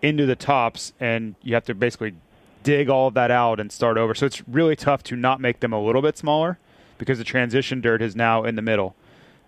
[0.03, 2.15] into the tops, and you have to basically
[2.63, 4.15] dig all of that out and start over.
[4.15, 6.59] So it's really tough to not make them a little bit smaller
[6.99, 8.95] because the transition dirt is now in the middle.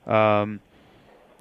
[0.07, 0.61] Um,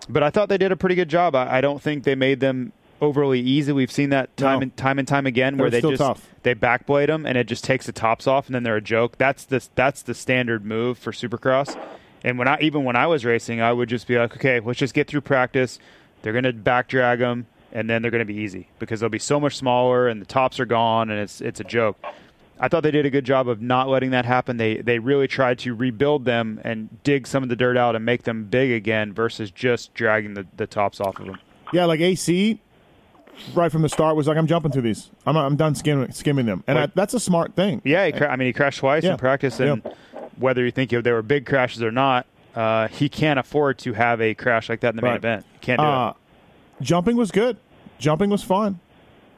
[0.09, 1.35] but I thought they did a pretty good job.
[1.35, 3.71] I, I don't think they made them overly easy.
[3.71, 4.63] We've seen that time No.
[4.63, 6.29] and time and time again where they just tough.
[6.43, 9.17] they backblade them and it just takes the tops off and then they're a joke.
[9.17, 11.77] That's the that's the standard move for Supercross.
[12.23, 14.79] And when I even when I was racing, I would just be like, okay, let's
[14.79, 15.79] just get through practice.
[16.21, 19.39] They're gonna back drag them and then they're gonna be easy because they'll be so
[19.39, 21.97] much smaller and the tops are gone and it's it's a joke.
[22.57, 24.55] I thought they did a good job of not letting that happen.
[24.55, 28.05] They they really tried to rebuild them and dig some of the dirt out and
[28.05, 31.37] make them big again versus just dragging the, the tops off of them.
[31.73, 32.61] Yeah, like AC,
[33.53, 35.09] right from the start was like, I'm jumping through these.
[35.25, 37.81] I'm I'm done skimming skimming them, and I, that's a smart thing.
[37.83, 39.11] Yeah, he cra- I mean, he crashed twice Yeah.
[39.11, 39.81] in practice, and
[40.37, 44.21] whether you think they were big crashes or not, uh, he can't afford to have
[44.21, 45.45] a crash like that in the main event.
[45.61, 46.15] Can't do Uh, it.
[46.83, 47.57] jumping was good.
[47.99, 48.79] Jumping was fun.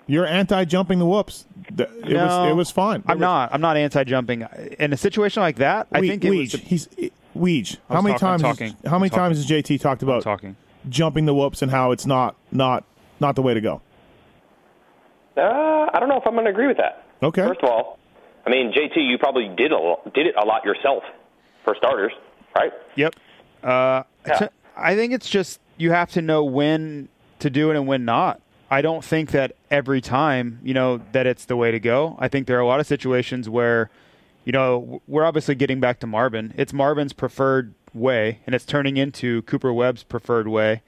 [0.10, 1.46] You're anti-jumping the whoops.
[1.68, 1.78] It
[2.10, 3.04] No, was it was fine.
[3.08, 3.54] I'm was- not.
[3.54, 4.46] I'm not anti-jumping.
[4.80, 6.40] In a situation like that, I think it Weege.
[6.40, 6.52] was.
[6.54, 6.88] The, He's
[7.38, 7.78] Weege.
[7.90, 8.42] How many talking- times?
[8.42, 8.68] talking.
[8.84, 10.56] Has, how many times has JT talked about talking.
[10.90, 12.86] jumping the whoops and how it's not not
[13.20, 13.82] not the way to go?
[15.38, 17.06] Uh, I don't know if I'm going to agree with that.
[17.22, 17.46] Okay.
[17.46, 18.00] First of all,
[18.46, 21.04] I mean, JT, you probably did a did it a lot yourself,
[21.64, 22.14] for starters,
[22.56, 22.72] right?
[22.96, 23.16] Yep.
[23.64, 24.48] Uh, Yeah.
[24.76, 28.42] I think it's just you have to know when to do it and when not.
[28.70, 32.16] I don't think that every time, you know, that it's the way to go.
[32.20, 33.90] I think there are a lot of situations where,
[34.44, 36.54] you know, we're obviously getting back to Marvin.
[36.58, 40.82] It's Marvin's preferred way, and it's turning into Cooper Webb's preferred way.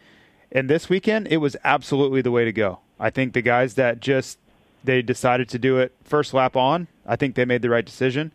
[0.51, 2.79] And this weekend, it was absolutely the way to go.
[2.99, 4.38] I think the guys that just
[4.83, 8.31] they decided to do it first lap on, I think they made the right decision.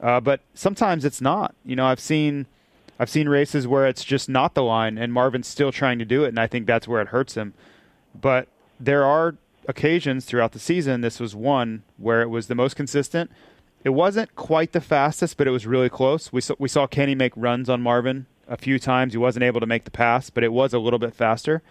[0.00, 1.54] Uh, but sometimes it's not.
[1.64, 2.46] You know, I've seen
[2.98, 6.24] I've seen races where it's just not the line, and Marvin's still trying to do
[6.24, 7.54] it, and I think that's where it hurts him.
[8.18, 9.36] But there are
[9.68, 11.00] occasions throughout the season.
[11.00, 13.30] This was one where it was the most consistent.
[13.84, 16.32] It wasn't quite the fastest, but it was really close.
[16.32, 19.12] We saw, we saw Kenny make runs on Marvin a few times.
[19.12, 21.62] He wasn't able to make the pass, but it was a little bit faster.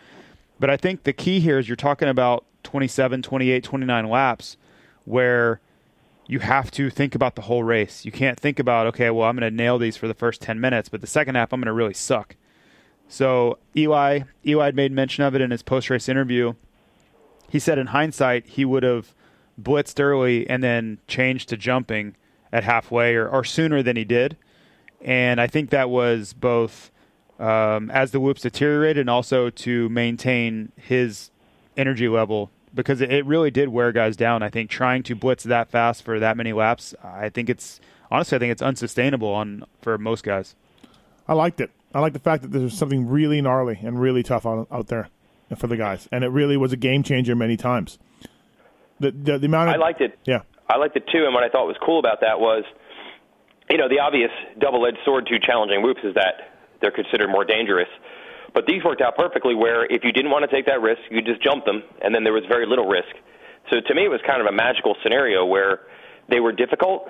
[0.62, 4.58] But I think the key here is you're talking about 27, 28, 29 laps
[5.06, 5.60] where
[6.28, 8.06] you have to think about the whole race.
[8.06, 10.60] You can't think about, okay, well, I'm going to nail these for the first 10
[10.60, 12.36] minutes, but the second half, I'm going to really suck.
[13.08, 16.54] So Eli, Eli made mention of it in his post race interview.
[17.50, 19.16] He said in hindsight, he would have
[19.60, 22.16] blitzed early and then changed to jumping
[22.54, 24.38] at halfway or, or sooner than he did.
[25.02, 26.92] And I think that was both
[27.42, 31.32] um, as the whoops deteriorated and also to maintain his
[31.76, 34.44] energy level because it, it really did wear guys down.
[34.44, 38.36] I think trying to blitz that fast for that many laps, I think it's honestly,
[38.36, 40.56] I think it's unsustainable on for most guys.
[41.28, 41.72] I liked it.
[41.94, 45.10] I like the fact that there's something really gnarly and really tough out, out there
[45.58, 47.98] for the guys, and it really was a game changer many times.
[49.00, 50.18] The the, the amount of I liked it.
[50.26, 52.64] yeah I liked it too, and what I thought was cool about that was,
[53.70, 57.90] you know, the obvious double-edged sword to challenging whoops is that they're considered more dangerous.
[58.54, 61.22] But these worked out perfectly where if you didn't want to take that risk, you
[61.22, 63.16] just jump them, and then there was very little risk.
[63.70, 65.82] So to me, it was kind of a magical scenario where
[66.30, 67.10] they were difficult,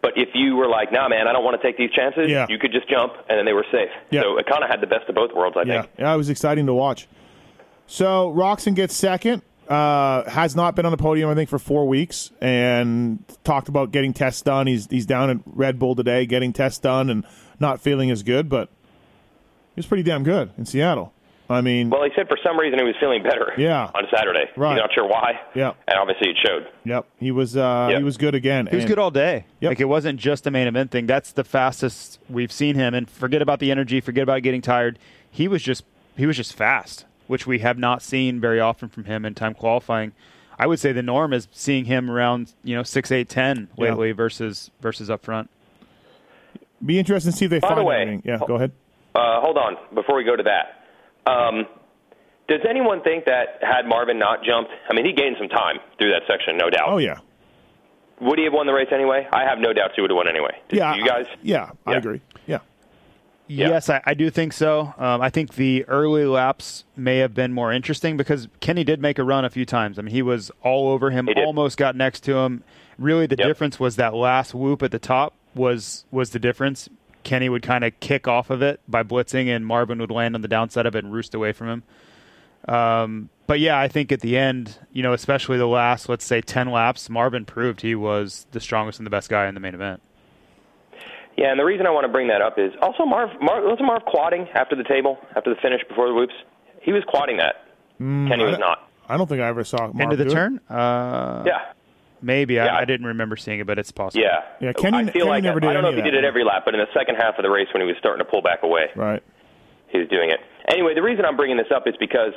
[0.00, 2.46] but if you were like, nah, man, I don't want to take these chances, Yeah.
[2.48, 3.90] you could just jump, and then they were safe.
[4.10, 4.22] Yeah.
[4.22, 5.92] So it kind of had the best of both worlds, I yeah think.
[5.98, 6.14] yeah.
[6.14, 7.06] It was exciting to watch.
[7.86, 9.42] So Roczen gets second.
[9.68, 13.90] Uh, has not been on the podium, I think, for four weeks, and talked about
[13.92, 14.66] getting tests done.
[14.66, 17.22] He's he's down at Red Bull today, getting tests done, and
[17.60, 18.70] not feeling as good, but
[19.78, 21.12] was pretty damn good in Seattle.
[21.50, 23.90] I mean, Well, he said for some reason he was feeling better Yeah.
[23.94, 24.50] on Saturday.
[24.54, 24.74] Right.
[24.74, 25.40] He's not sure why.
[25.54, 25.72] Yeah.
[25.86, 26.66] And obviously it showed.
[26.84, 27.98] yep, he was uh, Yep.
[28.00, 28.66] he was good again.
[28.66, 29.46] He was And- good all day.
[29.60, 29.70] Yep.
[29.70, 31.06] Like it wasn't just a main event thing.
[31.06, 32.92] That's the fastest we've seen him.
[32.92, 34.02] And forget about the energy.
[34.02, 34.98] Forget about getting tired.
[35.30, 35.84] He was just
[36.18, 39.54] he was just fast, which we have not seen very often from him in time
[39.54, 40.12] qualifying.
[40.58, 43.84] I would say the norm is seeing him around you know six, eight, ten Yeah.
[43.84, 45.48] lately versus versus up front.
[46.84, 48.22] Be interesting to see if they By the find way- anything.
[48.26, 48.72] Yeah, go ahead.
[49.14, 51.30] Uh, hold on, before we go to that.
[51.30, 51.66] Um,
[52.48, 56.10] does anyone think that had Marvin not jumped, I mean, he gained some time through
[56.12, 56.88] that section, no doubt.
[56.88, 57.18] Oh yeah,
[58.20, 59.26] Would he have won the race anyway?
[59.32, 60.56] I have no doubts he would have won anyway.
[60.68, 61.26] Did yeah, You guys?
[61.42, 62.20] yeah, I agree.
[62.46, 62.60] Yeah,
[63.48, 63.68] Yeah.
[63.70, 64.94] Yes, I, I do think so.
[64.96, 69.18] Um, I think the early laps may have been more interesting because Kenny did make
[69.18, 69.98] a run a few times.
[69.98, 72.62] I mean, he was all over him, He almost got next to him.
[72.98, 73.46] Really, the Yep.
[73.46, 76.88] difference was that last whoop at the top was was the difference.
[77.24, 80.40] Kenny would kind of kick off of it by blitzing, and Marvin would land on
[80.42, 81.82] the downside of it and roost away from him.
[82.74, 86.40] Um, but yeah, I think at the end, you know, especially the last, let's say,
[86.40, 89.74] ten laps, Marvin proved he was the strongest and the best guy in the main
[89.74, 90.02] event.
[91.36, 93.86] Yeah, and the reason I want to bring that up is also Marv, Marv wasn't
[93.86, 96.34] Marv quadding after the table, after the finish, before the whoops?
[96.82, 97.64] He was quadding that.
[97.98, 98.88] Kenny was not.
[99.08, 101.60] I don't think I ever saw Marv Into the do turn, uh, Yeah.
[102.20, 102.66] Maybe Yeah.
[102.74, 104.22] I, I didn't remember seeing it, but it's possible.
[104.22, 104.42] Yeah.
[104.60, 106.24] Yeah, Kenny- I feel Kenny like never did I don't know if he did it
[106.24, 108.30] every lap, but in the second half of the race when he was starting to
[108.30, 109.22] pull back away, Right.
[109.88, 110.40] he was doing it.
[110.70, 112.32] Anyway, the reason I'm bringing this up is because,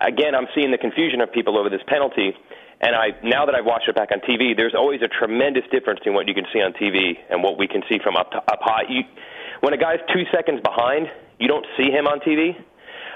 [0.00, 2.34] again, I'm seeing the confusion of people over this penalty,
[2.80, 6.00] and I now that I've watched it back on TV, there's always a tremendous difference
[6.04, 8.38] in what you can see on TV and what we can see from up to,
[8.38, 8.82] up high.
[8.88, 9.02] You,
[9.60, 11.08] when a guy's two seconds behind,
[11.40, 12.54] you don't see him on TV.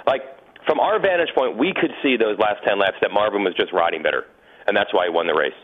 [0.07, 0.23] Like
[0.67, 3.73] from our vantage point, we could see those last ten laps that Marvin was just
[3.73, 4.25] riding better,
[4.67, 5.55] and that's why he won the race.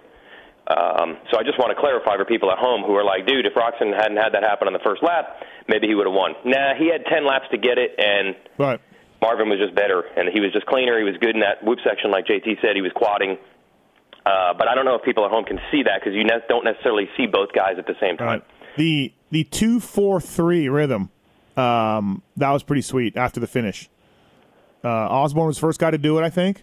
[0.69, 3.47] Um, so I just want to clarify for people at home who are like, dude,
[3.47, 6.35] if Roczen hadn't had that happen on the first lap, maybe he would have won.
[6.45, 8.79] Nah, he had 10 laps to get it, and Right.
[9.23, 10.99] Marvin was just better, and he was just cleaner.
[10.99, 12.77] He was good in that whoop section, like JT said.
[12.77, 13.39] He was quadding.
[14.27, 16.45] Uh, but I don't know if people at home can see that because you ne-
[16.49, 18.27] don't necessarily see both guys at the same time.
[18.27, 18.43] Right.
[18.77, 21.11] The the two four three rhythm,
[21.57, 23.89] um, that was pretty sweet after the finish.
[24.85, 26.63] Uh, Osborne was the first guy to do it, I think.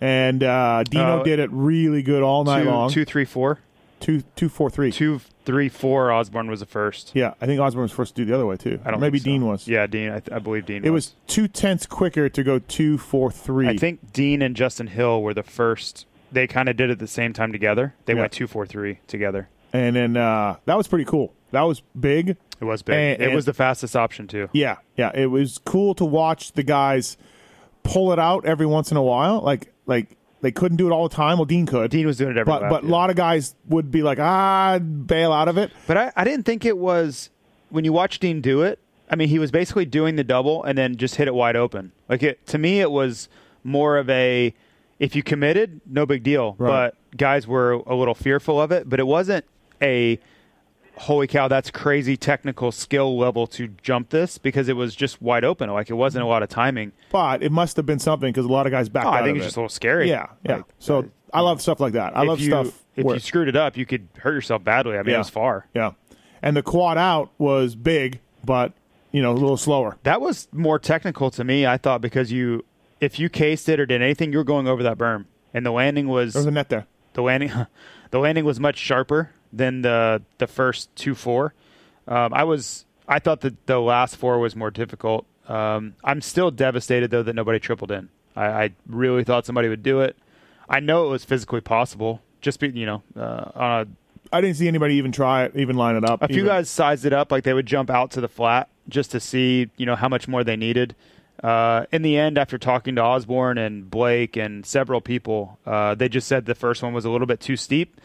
[0.00, 2.90] And uh, Dino Uh, did it really good all night two, long.
[2.90, 3.58] two, three, four.
[4.00, 4.92] two, two, four, three.
[4.92, 6.10] Two, three, four.
[6.12, 7.12] Osborne was the first.
[7.14, 8.78] Yeah, I think Osborne was first to do the other way too.
[8.84, 9.00] I don't.
[9.00, 9.24] Maybe so.
[9.24, 9.66] Dean was.
[9.66, 10.10] Yeah, Dean.
[10.10, 10.84] I, th- I believe Dean.
[10.84, 13.68] It was two tenths quicker to go two four three.
[13.68, 16.06] I think Dean and Justin Hill were the first.
[16.32, 17.94] They kind of did it at the same time together.
[18.04, 18.20] They Yeah.
[18.20, 19.48] went two, four, three together.
[19.72, 21.32] and then uh, that was pretty cool.
[21.52, 22.30] That was big.
[22.60, 22.94] It was big.
[22.94, 24.48] And- it and- was the fastest option too.
[24.52, 25.10] Yeah, yeah.
[25.14, 27.16] It was cool to watch the guys
[27.82, 29.40] pull it out every once in a while.
[29.40, 31.38] Like like they couldn't do it all the time.
[31.38, 31.90] Well, Dean could.
[31.90, 32.92] Dean was doing it every but lap, but a yeah.
[32.92, 35.70] lot of guys would be like ah bail out of it.
[35.86, 37.30] But I, I didn't think it was
[37.70, 38.78] when you watch Dean do it.
[39.08, 41.92] I mean, he was basically doing the double and then just hit it wide open.
[42.08, 43.28] Like it to me, it was
[43.64, 44.54] more of a
[44.98, 46.54] if you committed, no big deal.
[46.58, 46.92] Right.
[46.92, 48.88] But guys were a little fearful of it.
[48.88, 49.44] But it wasn't
[49.82, 50.18] a
[50.98, 55.44] holy cow, that's crazy technical skill level to jump this because it was just wide
[55.44, 55.70] open.
[55.70, 56.92] Like it wasn't a lot of timing.
[57.10, 59.36] But it must have been something because a lot of guys backed Oh, I think
[59.36, 60.08] it's just a little scary.
[60.08, 60.56] Yeah, yeah.
[60.56, 61.02] Like, so uh,
[61.34, 62.16] I love stuff like that.
[62.16, 62.82] I love you, stuff.
[62.96, 64.94] If where- you screwed it up, you could hurt yourself badly.
[64.96, 65.16] I mean, Yeah.
[65.16, 65.66] it was far.
[65.74, 65.92] yeah,
[66.42, 68.72] and the quad out was big, but
[69.12, 69.96] you know a little slower.
[70.04, 72.64] That was more technical to me, I thought, because you,
[73.00, 75.70] if you cased it or did anything, you were going over that berm, and the
[75.72, 76.86] landing was There was a net there.
[77.12, 77.50] the landing,
[78.10, 81.54] the landing was much sharper than the the first two four.
[82.08, 85.26] Um, I was, I thought that the last four was more difficult.
[85.48, 88.08] Um, I'm still devastated though that nobody tripled in.
[88.34, 90.16] I, I really thought somebody would do it.
[90.68, 92.20] I know it was physically possible.
[92.40, 93.86] Just be, you know, uh, on a
[94.32, 96.22] I didn't see anybody even try it, even line it up.
[96.22, 99.10] a few guys sized it up like they would jump out to the flat just
[99.12, 100.94] to see you know how much more they needed
[101.42, 106.08] uh, in the end after talking to osborne and blake and several people uh, they
[106.08, 108.00] just said the first one was a little bit too steep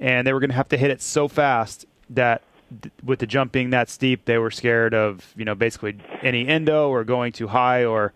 [0.00, 2.42] and they were going to have to hit it so fast that
[2.82, 6.48] th- with the jump being that steep, they were scared of you know basically any
[6.48, 8.12] endo or going too high, or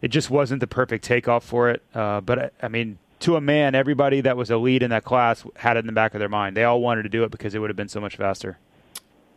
[0.00, 1.82] it just wasn't the perfect takeoff for it.
[1.94, 5.04] Uh, but I, I mean, to a man, everybody that was a lead in that
[5.04, 6.56] class had it in the back of their mind.
[6.56, 8.58] They all wanted to do it because it would have been so much faster.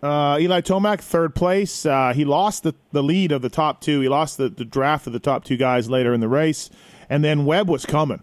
[0.04, 1.86] Uh, Eli Tomac, third place.
[1.86, 4.02] Uh, he lost the, the lead of the top two.
[4.02, 6.70] He lost the, the draft of the top two guys later in the race.
[7.10, 8.22] And then Webb was coming.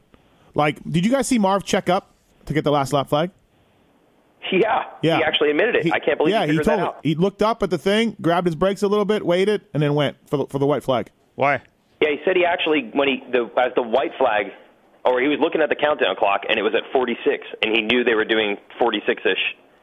[0.54, 2.14] Like, did you guys see Marv check up
[2.46, 3.30] to get the last lap flag?
[4.50, 5.18] Yeah, Yeah.
[5.18, 5.84] he actually admitted it.
[5.84, 6.86] He- I can't believe yeah, he figured told that it.
[6.88, 7.00] out.
[7.02, 9.94] He looked up at the thing, grabbed his brakes a little bit, waited, and then
[9.94, 11.10] went for the, for the white flag.
[11.34, 11.62] Why?
[12.00, 14.46] Yeah, he said he actually when he the as the white flag,
[15.04, 17.82] or he was looking at the countdown clock and it was at 46, and he
[17.82, 19.38] knew they were doing 46 ish.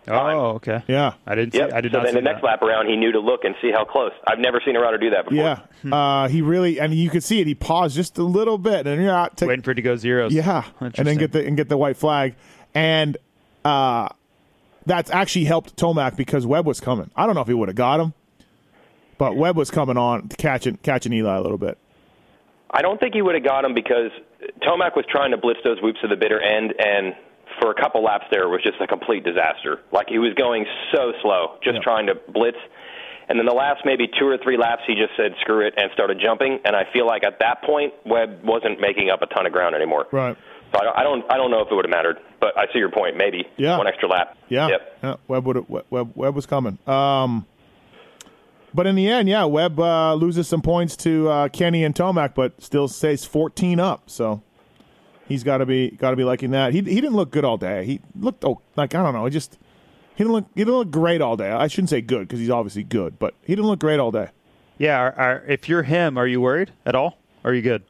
[0.08, 0.82] Oh, okay.
[0.88, 1.13] Yeah.
[1.28, 1.54] I didn't.
[1.54, 1.69] Yep.
[1.69, 3.43] See, I did so not then see the next lap around, he knew to look
[3.43, 4.12] and see how close.
[4.26, 5.62] I've never seen a rider do that before.
[5.84, 5.95] Yeah.
[5.95, 7.48] Uh, he really, and you could see it.
[7.48, 9.39] He paused just a little bit, and you're out.
[9.41, 10.34] Waiting for it to go zeros.
[10.34, 12.36] Yeah, and then get the and get the white flag,
[12.74, 13.17] and
[13.63, 14.10] uh,
[14.85, 17.09] that's actually helped Tomac because Webb was coming.
[17.15, 18.13] I don't know if he would have got him,
[19.17, 21.77] but Webb was coming on catching catching Eli a little bit.
[22.71, 24.11] I don't think he would have got him because
[24.61, 27.15] Tomac was trying to blitz those whoops to the bitter end, and
[27.59, 29.79] for a couple laps there it was just a complete disaster.
[29.91, 31.81] Like he was going so slow, just Yeah.
[31.81, 32.57] trying to blitz.
[33.27, 35.91] And then the last maybe two or three laps, he just said screw it and
[35.93, 36.59] started jumping.
[36.65, 39.75] And I feel like at that point, Webb wasn't making up a ton of ground
[39.75, 40.07] anymore.
[40.11, 40.35] Right.
[40.71, 42.65] So I don't, I don't, I don't know if it would have mattered, but I
[42.71, 43.17] see your point.
[43.17, 43.77] Maybe Yeah.
[43.77, 44.38] one extra lap.
[44.49, 44.67] Yeah.
[44.67, 44.97] Yep.
[45.03, 45.15] yeah.
[45.27, 46.77] Webb would Webb, Webb was coming.
[46.88, 47.45] Um,
[48.73, 52.36] but in the end, yeah, Webb uh, loses some points to uh, Kenny and Tomac,
[52.36, 54.10] but still stays 14 up.
[54.10, 54.43] So
[55.27, 56.73] he's got to be got to be liking that.
[56.73, 57.86] He he didn't look good all day.
[57.86, 59.25] He looked oh, like I don't know.
[59.25, 59.58] He just
[60.15, 61.49] he didn't look he didn't look great all day.
[61.49, 64.29] I shouldn't say good because he's obviously good, but he didn't look great all day.
[64.77, 64.99] Yeah.
[64.99, 67.17] Are, are, if you're him, are you worried at all?
[67.43, 67.84] Are you good?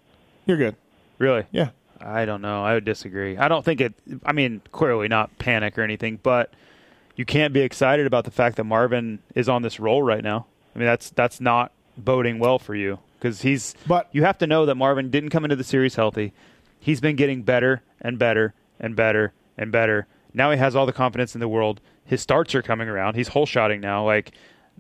[0.46, 0.76] You're good.
[1.18, 1.46] Really?
[1.52, 1.72] Yeah.
[2.02, 2.64] I don't know.
[2.64, 3.38] I would disagree.
[3.38, 3.94] I don't think it.
[4.26, 6.54] I mean, clearly not panic or anything, but
[7.16, 10.46] you can't be excited about the fact that Marvin is on this roll right now.
[10.76, 13.76] I mean, that's that's not boding well for you because he's.
[13.88, 16.34] But- you have to know that Marvin didn't come into the series healthy.
[16.80, 20.08] He's been getting better and better and better and better.
[20.34, 21.82] Now he has all the confidence in the world.
[22.06, 23.16] His starts are coming around.
[23.16, 24.06] He's whole shotting now.
[24.06, 24.32] Like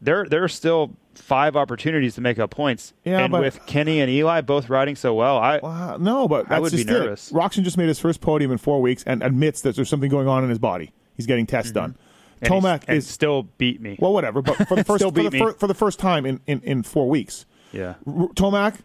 [0.01, 2.93] there, there are still five opportunities to make up points.
[3.03, 6.57] Yeah, and but- with Kenny and Eli both riding so well, I no, but that's
[6.57, 6.87] I would be it.
[6.87, 7.31] nervous.
[7.31, 10.27] Roczen just made his first podium in four weeks and admits that there's something going
[10.27, 10.91] on in his body.
[11.15, 11.91] He's getting tests done.
[11.91, 12.45] Mm-hmm.
[12.45, 13.97] and he's- Tomac and is still beat me.
[13.99, 14.41] well, whatever.
[14.41, 17.09] But for the first for, the fir- for the first time in, in, in four
[17.09, 18.77] weeks, yeah, R- Tomac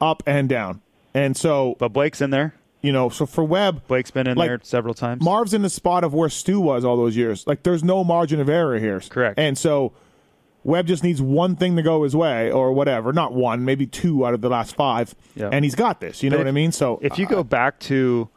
[0.00, 0.80] up and down,
[1.14, 2.54] and so but Blake's in there.
[2.80, 5.22] you know, so for Webb, Blake's been in Like, there several times.
[5.22, 7.46] Marv's in the spot of where Stu was all those years.
[7.46, 8.98] Like, there's no margin of error here.
[9.00, 9.38] Correct.
[9.38, 9.92] And so
[10.64, 13.12] Webb just needs one thing to go his way, or whatever.
[13.12, 15.48] Not one, maybe two out of the last five, Yeah.
[15.52, 16.22] and he's got this.
[16.22, 16.70] You know But what I mean?
[16.72, 18.28] So if you uh, go back to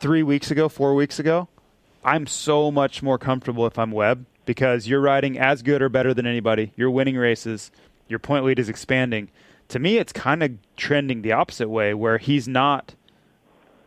[0.00, 1.48] three weeks ago, four weeks ago,
[2.04, 6.12] I'm so much more comfortable if I'm Webb because you're riding as good or better
[6.12, 6.72] than anybody.
[6.76, 7.70] You're winning races.
[8.08, 9.30] Your point lead is expanding.
[9.68, 12.94] To me, it's kind of trending the opposite way, where he's not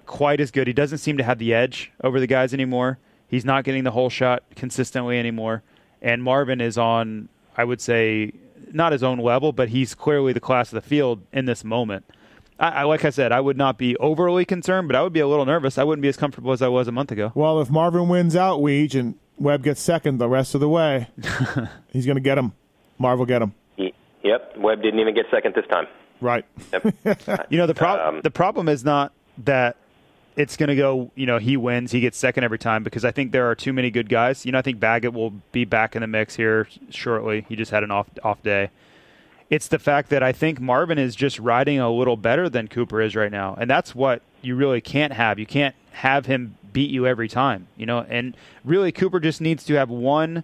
[0.08, 0.66] quite as good.
[0.66, 2.98] He doesn't seem to have the edge over the guys anymore.
[3.28, 5.62] He's not getting the whole shot consistently anymore.
[6.02, 8.32] And Marvin is on, I would say,
[8.72, 12.06] not his own level, but he's clearly the class of the field in this moment.
[12.60, 15.20] I, I like I said, I would not be overly concerned, but I would be
[15.20, 15.78] a little nervous.
[15.78, 17.32] I wouldn't be as comfortable as I was a month ago.
[17.36, 21.08] well, if Marvin wins out, Weege, and Webb gets second the rest of the way,
[21.92, 22.54] he's going to get him.
[23.00, 23.54] Marv will get him.
[24.24, 24.58] Yep.
[24.58, 25.86] Webb didn't even get second this time.
[26.20, 26.44] Right.
[27.50, 29.14] You know the pro- Um, the problem is not
[29.46, 29.78] that
[30.38, 31.12] it's going to go.
[31.16, 33.74] You know he wins, he gets second every time because I think there are too
[33.74, 34.46] many good guys.
[34.46, 37.46] You know I think Baggett will be back in the mix here shortly.
[37.50, 38.70] He just had an off off day.
[39.50, 43.02] It's the fact that I think Marvin is just riding a little better than Cooper
[43.02, 45.40] is right now, and that's what you really can't have.
[45.40, 47.68] You can't have him beat you every time.
[47.76, 50.44] You know, and really Cooper just needs to have one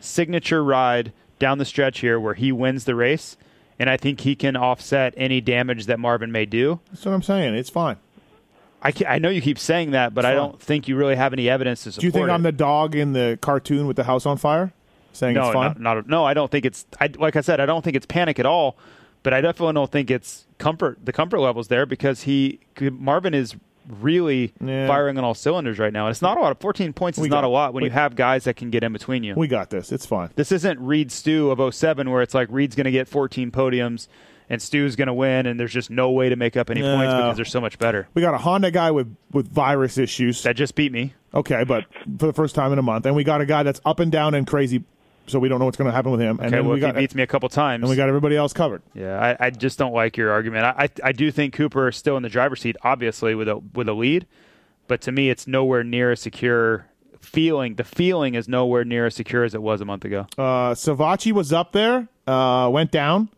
[0.00, 3.36] signature ride down the stretch here where he wins the race.
[3.76, 6.78] And I think he can offset any damage that Marvin may do.
[6.92, 7.54] That's what I'm saying.
[7.56, 7.96] It's fine.
[8.84, 11.48] I, I know you keep saying that, but I don't think you really have any
[11.48, 12.00] evidence to support that.
[12.00, 12.32] Do you think it.
[12.32, 14.72] I'm the dog in the cartoon with the house on fire?
[15.14, 16.24] Saying no, it's not, not no.
[16.24, 16.84] I don't think it's.
[17.00, 18.76] I, like I said, I don't think it's panic at all.
[19.22, 20.98] But I definitely don't think it's comfort.
[21.02, 23.54] The comfort levels there because he Marvin is
[24.00, 24.86] really Yeah.
[24.86, 26.06] firing on all cylinders right now.
[26.06, 26.60] And it's not a lot.
[26.60, 28.92] Fourteen points is not a lot when we- you have guys that can get in
[28.92, 29.34] between you.
[29.34, 29.92] We got this.
[29.92, 30.28] It's fine.
[30.36, 34.08] this isn't Reed Stu of 07 where it's like Reed's going to get 14 podiums
[34.48, 37.12] and Stu's going to win, and there's just no way to make up any points
[37.14, 38.08] because they're so much better.
[38.14, 40.42] We got a Honda guy with, with virus issues.
[40.42, 41.14] That just beat me.
[41.34, 41.84] Okay, but
[42.18, 44.12] for the first time in a month, and we got a guy that's up and
[44.12, 44.84] down and crazy,
[45.26, 46.38] so we don't know what's going to happen with him.
[46.40, 48.36] And Okay, well, we got he beats me a couple times, and we got everybody
[48.36, 48.82] else covered.
[48.94, 50.64] Yeah, I, I just don't like your argument.
[50.64, 53.56] I, I I do think Cooper is still in the driver's seat, obviously with a
[53.74, 54.26] with a lead,
[54.86, 56.86] but to me, it's nowhere near as secure
[57.20, 60.26] feeling the feeling is nowhere near as secure as it was a month ago.
[60.38, 63.28] Uh, Savatgy was up there, uh, went down.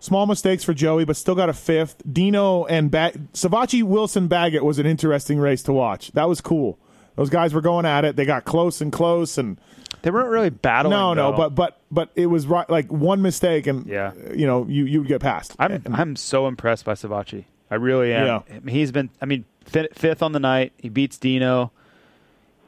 [0.00, 2.02] Small mistakes for Joey, but still got a fifth.
[2.10, 6.10] Dino and ba- Savatgy Wilson Baggett was an interesting race to watch.
[6.12, 6.78] That was cool.
[7.16, 8.16] Those guys were going at it.
[8.16, 9.60] They got close and close, and
[10.02, 10.96] They weren't really battling.
[10.96, 12.68] no, no, but but but it was right.
[12.70, 14.12] Like one mistake, and Yeah.
[14.34, 15.54] you know, you you would get past.
[15.58, 17.44] I'm And- I'm so impressed by Savatgy.
[17.70, 18.26] I really am.
[18.26, 18.58] Yeah.
[18.72, 19.10] He's been.
[19.20, 20.72] I mean, fifth on the night.
[20.78, 21.72] He beats Dino.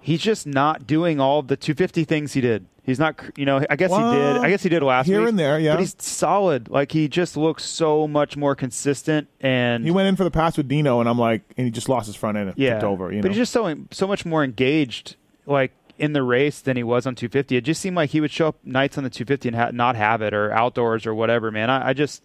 [0.03, 2.67] He's just not doing all the 250 things he did.
[2.85, 3.21] He's not.
[3.37, 4.37] You know, I guess Well, he did.
[4.39, 5.29] I guess he did last here week.
[5.29, 5.75] and there, yeah.
[5.75, 6.69] But he's solid.
[6.69, 10.57] Like he just looks so much more consistent and he went in for the pass
[10.57, 12.73] with Dino, and I'm like, and he just lost his front end and yeah.
[12.75, 13.11] tipped over.
[13.13, 15.15] You know, But he's just so so much more engaged,
[15.47, 17.57] like in the race than he was on 250.
[17.57, 19.95] It just seemed like he would show up nights on the 250 and ha- not
[19.95, 21.53] have it, or outdoors or whatever.
[21.53, 22.23] Man, I, I just.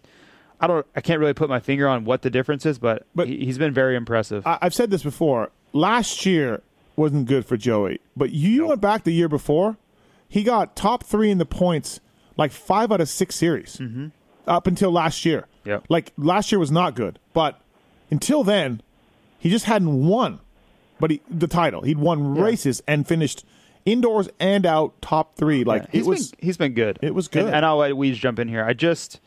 [0.60, 0.84] I don't.
[0.96, 3.58] I can't really put my finger on what the difference is, but, But- he, he's
[3.58, 4.44] been very impressive.
[4.44, 5.52] I, I've said this before.
[5.72, 6.62] Last year
[6.98, 9.76] wasn't good for Joey, but you went back the year before.
[10.28, 12.00] He got top three in the points,
[12.36, 14.08] like five out of six series, mm-hmm.
[14.46, 15.46] up until last year.
[15.64, 17.60] Yeah, Like last year was not good, but
[18.10, 18.82] until then,
[19.38, 20.40] he just hadn't won.
[21.00, 23.44] But he the title, he'd won races and finished
[23.86, 25.64] indoors and out top three.
[25.64, 26.30] Like he's it was.
[26.30, 26.98] been he's been good.
[27.02, 27.52] it was good.
[27.52, 28.64] And, I'll let Weege jump in here.
[28.64, 29.20] I just,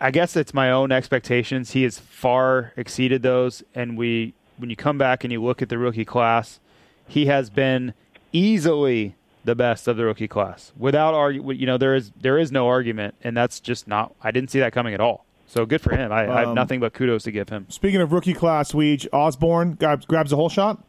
[0.00, 1.72] I guess it's my own expectations.
[1.72, 5.68] He has far exceeded those, and we when you come back and you look at
[5.68, 6.60] the rookie class,
[7.06, 7.94] he has been
[8.32, 11.50] easily the best of the rookie class without argue.
[11.52, 14.14] You know there is there is no argument, and that's just not.
[14.22, 15.24] I didn't see that coming at all.
[15.46, 16.12] So good for him.
[16.12, 17.66] I, I Um, have nothing but kudos to give him.
[17.68, 20.82] Speaking of rookie class, Weege Osborne grabs grabs a whole shot,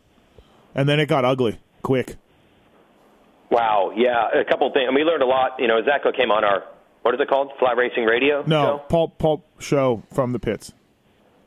[0.76, 2.16] and then it got ugly quick.
[3.50, 4.88] Wow, yeah, a couple of things.
[4.88, 5.60] And we learned a lot.
[5.60, 6.64] You know, Zacho came on our
[7.02, 7.52] what is it called?
[7.60, 8.44] Fly Racing Radio.
[8.48, 8.78] No, show?
[8.90, 10.74] pulp pulp show from the pits.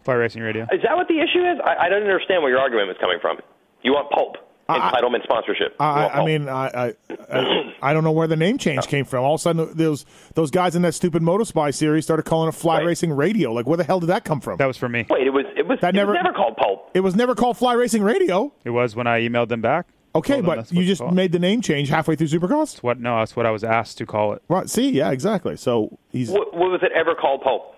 [0.07, 0.63] Fly Racing Radio.
[0.73, 1.59] Is that what the issue is?
[1.65, 3.39] I, I don't understand where your argument is coming from.
[3.83, 4.37] You want pulp
[4.69, 5.77] I- entitlement sponsorship.
[5.79, 6.95] I, I mean, I, I,
[7.31, 9.23] I, I don't know where the name change came from.
[9.25, 12.53] All of a sudden, those those guys in that stupid Motospy series started calling it
[12.53, 12.87] Fly Right.
[12.87, 13.53] Racing Radio.
[13.53, 14.57] Like, where the hell did that come from?
[14.57, 15.07] That was for me.
[15.11, 16.91] wait, it was it was That it never- was never called pulp.
[16.95, 18.53] It was never called Fly Racing Radio.
[18.65, 19.87] It was when I emailed them back.
[20.15, 21.15] Okay, them but you just called.
[21.15, 22.83] made the name change halfway through Supercross.
[22.83, 22.99] what?
[22.99, 24.43] No, that's what I was asked to call it.
[24.49, 24.69] Right?
[24.71, 25.57] See, yeah, exactly.
[25.57, 27.75] So he's What, what was it ever called pulp?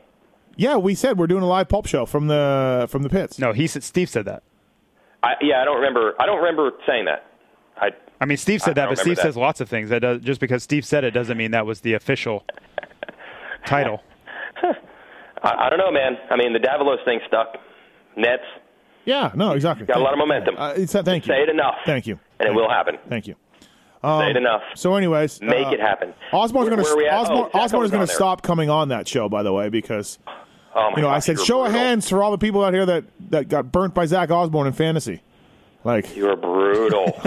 [0.58, 0.76] Yeah.
[0.76, 3.38] We said we're doing a live pulp show from the from the pits.
[3.38, 4.42] No, he said Steve said that.
[5.22, 6.14] I, yeah, I don't remember.
[6.20, 7.24] I don't remember saying that.
[7.76, 7.88] I
[8.20, 9.22] I mean, Steve said I that, but Steve that.
[9.22, 9.88] says lots of things.
[9.90, 12.44] That does, just because Steve said it doesn't mean that was the official
[13.66, 14.02] title.
[15.42, 16.18] I, I don't know, man.
[16.30, 17.56] I mean, the Davalos thing stuck.
[18.16, 18.42] Nets
[19.04, 19.86] Yeah, no, exactly.
[19.86, 20.56] got a lot of momentum.
[20.58, 21.32] Uh, it's, thank you.
[21.32, 21.76] Say it enough.
[21.86, 22.18] Thank you.
[22.40, 22.68] and it will you.
[22.68, 22.98] happen.
[23.08, 23.36] Thank you.
[24.02, 24.62] Say it enough.
[24.74, 26.14] So, anyways, Make uh, it happen.
[26.32, 27.18] Osborne's going where are we to at?
[27.20, 29.28] Osborne, Oh, Osborne is going to stop coming on that show.
[29.28, 30.18] By the way, because
[30.78, 33.04] Oh you know I said show of hands for all the people out here that
[33.30, 35.22] that got burnt by Zach Osborne in fantasy.
[35.84, 37.12] Like, You're brutal.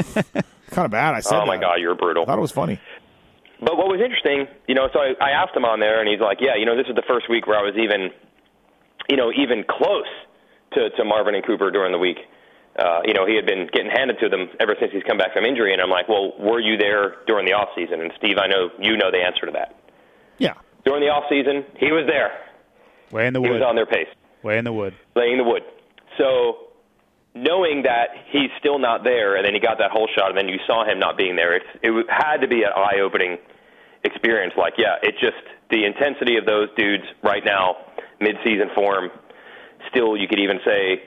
[0.71, 1.15] kind of bad.
[1.15, 1.41] I said.
[1.41, 1.61] oh my that.
[1.61, 2.23] god, you're brutal.
[2.23, 2.79] I thought it was funny.
[3.59, 6.19] But what was interesting, you know, so I, I asked him on there, and he's
[6.19, 8.09] like, "Yeah, you know, this is the first week where I was even,
[9.09, 10.09] you know, even close
[10.73, 12.17] to to Marvin and Cooper during the week.
[12.77, 15.33] Uh, you know, he had been getting handed to them ever since he's come back
[15.33, 18.01] from injury, and I'm like, well, were you there during the off season?
[18.01, 19.75] And Steve, I know you know the answer to that.
[20.37, 20.53] Yeah.
[20.85, 22.31] During the off season, he was there.
[23.11, 23.59] Way in the He wood.
[23.59, 24.07] was on their pace.
[24.43, 24.93] Way in the wood.
[25.15, 25.63] laying the wood.
[26.17, 26.67] So
[27.35, 30.49] knowing that he's still not there, and then he got that whole shot, and then
[30.49, 33.37] you saw him not being there, it's, it w- had to be an eye-opening
[34.03, 34.53] experience.
[34.57, 35.37] Like, yeah, it just
[35.69, 37.77] the intensity of those dudes right now,
[38.19, 39.09] mid-season form.
[39.89, 41.01] Still, you could even say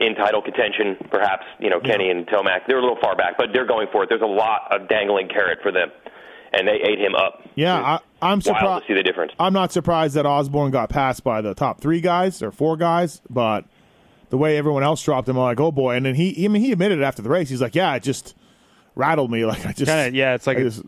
[0.00, 1.44] in title contention, perhaps.
[1.60, 4.08] You know, Kenny and Tomac, they're a little far back, but they're going for it.
[4.08, 5.90] There's a lot of dangling carrot for them,
[6.52, 7.42] and they ate him up.
[7.54, 8.86] Yeah, I, I'm surprised.
[8.86, 9.32] to see the difference.
[9.38, 13.20] I'm not surprised that Osborne got passed by the top three guys or four guys,
[13.30, 13.64] but
[14.30, 15.94] the way everyone else dropped him, I'm like, oh boy.
[15.96, 17.48] And then he, I mean, he admitted it after the race.
[17.48, 18.34] He's like, yeah, it just
[18.94, 19.44] rattled me.
[19.46, 20.14] Like I just, Kind of.
[20.14, 20.82] Yeah, it's like I a, just-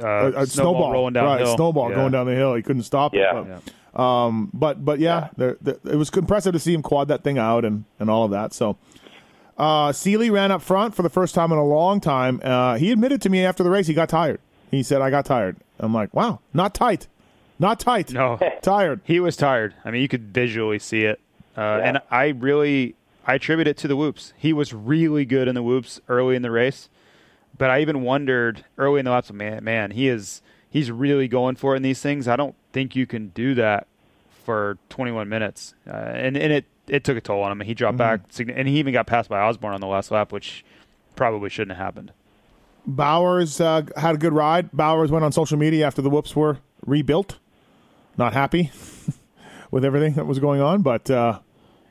[0.00, 1.40] uh, a, a snowball, rolling down right?
[1.40, 1.56] hill.
[1.56, 1.96] Snowball Yeah.
[1.96, 2.54] going down the hill.
[2.54, 3.18] He couldn't stop it.
[3.18, 3.58] Yeah.
[3.92, 7.24] But, um, but but yeah, there there- it was impressive to see him quad that
[7.24, 8.52] thing out and and all of that.
[8.52, 8.76] So.
[9.56, 12.40] Uh, Seely ran up front for the first time in a long time.
[12.44, 14.40] Uh, he admitted to me after the race he got tired.
[14.70, 17.06] He said, "I got tired." I'm like, "Wow, not tight,
[17.58, 18.38] not tight, No.
[18.62, 19.74] tired." He was tired.
[19.84, 21.20] I mean, you could visually see it.
[21.56, 22.94] Uh, And I really,
[23.26, 24.32] I attribute it to the whoops.
[24.36, 26.88] He was really good in the whoops early in the race.
[27.56, 31.56] But I even wondered early in the laps, man, man, he is, he's really going
[31.56, 32.28] for it in these things.
[32.28, 33.88] I don't think you can do that
[34.44, 35.74] for 21 minutes.
[35.84, 37.60] Uh, and, and it, it took a toll on him.
[37.60, 40.64] He dropped back, and he even got passed by Osborne on the last lap, which
[41.16, 42.12] probably shouldn't have happened.
[42.88, 44.72] Bowers uh, had a good ride.
[44.72, 47.38] Bowers went on social media after the whoops were rebuilt.
[48.16, 48.72] Not happy
[49.70, 51.40] with everything that was going on, but uh,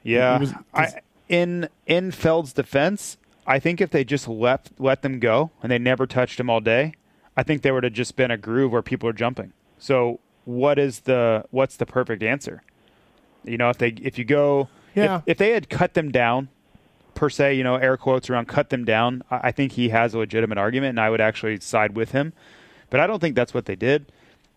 [0.04, 0.88] Yeah, was- I,
[1.30, 5.78] in in Feld's defense, I think if they just let let them go and they
[5.78, 6.94] never touched them all day,
[7.38, 9.54] I think there would have just been a groove where people are jumping.
[9.78, 12.64] So what is the what's the perfect answer?
[13.44, 15.18] You know, if they if you go Yeah.
[15.18, 16.50] if, if they had cut them down
[17.18, 20.14] per se, you know, air quotes around cut them down, I, I think he has
[20.14, 22.32] a legitimate argument and I would actually side with him.
[22.90, 24.12] But I don't think that's what they did.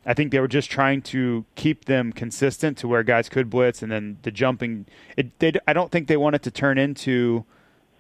[0.07, 3.83] I think they were just trying to keep them consistent to where guys could blitz,
[3.83, 4.87] and then the jumping.
[5.17, 7.45] It, they, I don't think they wanted to turn into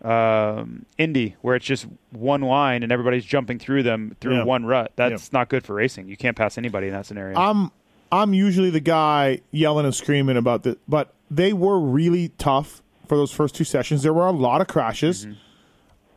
[0.02, 4.44] um, Indy, where it's just one line and everybody's jumping through them through Yeah.
[4.44, 4.92] one rut.
[4.96, 5.38] That's Yeah.
[5.40, 6.08] not good for racing.
[6.08, 7.38] You can't pass anybody in that scenario.
[7.38, 7.70] I'm
[8.12, 13.16] I'm usually the guy yelling and screaming about this, but they were really tough for
[13.16, 14.04] those first two sessions.
[14.04, 15.26] There were a lot of crashes.
[15.26, 15.34] Mm-hmm.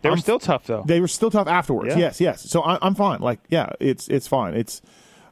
[0.04, 0.84] they were I'm- still tough though.
[0.86, 1.96] They were still tough afterwards.
[1.96, 1.98] Yeah.
[2.06, 2.50] Yes, yes.
[2.50, 3.20] So I, I'm fine.
[3.20, 4.54] Like, yeah, it's it's fine.
[4.54, 4.80] It's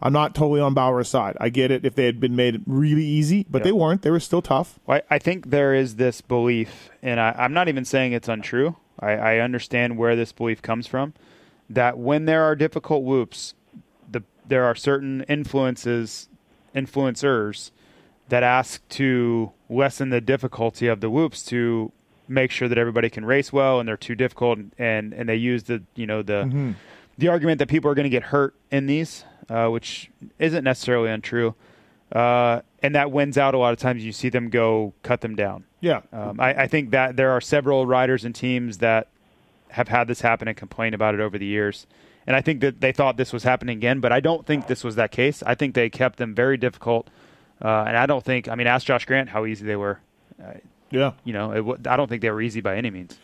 [0.01, 1.37] I'm not totally on Bowers' side.
[1.39, 3.65] I get it if they had been made really easy, but Yeah.
[3.65, 4.01] they weren't.
[4.01, 4.79] They were still tough.
[4.87, 8.75] I, I think there is this belief, and I, I'm not even saying it's untrue.
[8.99, 11.13] I, I understand where this belief comes from.
[11.69, 13.53] That when there are difficult whoops,
[14.11, 16.27] the there are certain influences,
[16.75, 17.69] influencers,
[18.29, 21.91] that ask to lessen the difficulty of the whoops to
[22.27, 25.63] make sure that everybody can race well, and they're too difficult, and and they use
[25.63, 26.75] the you know the
[27.17, 31.09] the argument that people are going to get hurt in these, uh, which isn't necessarily
[31.09, 31.55] untrue.
[32.11, 34.03] Uh, and that wins out a lot of times.
[34.03, 35.63] You see them go cut them down.
[35.79, 36.01] Yeah.
[36.11, 39.07] Um, I, I think that there are several riders and teams that
[39.69, 41.87] have had this happen and complain about it over the years.
[42.27, 44.83] And I think that they thought this was happening again, but I don't think this
[44.83, 45.41] was that case.
[45.43, 47.09] I think they kept them very difficult.
[47.61, 49.99] Uh, and I don't think, I mean, ask Josh Grant how easy they were.
[50.41, 50.53] Uh,
[50.89, 51.11] yeah.
[51.23, 53.17] you know, it, I don't think they were easy by any means.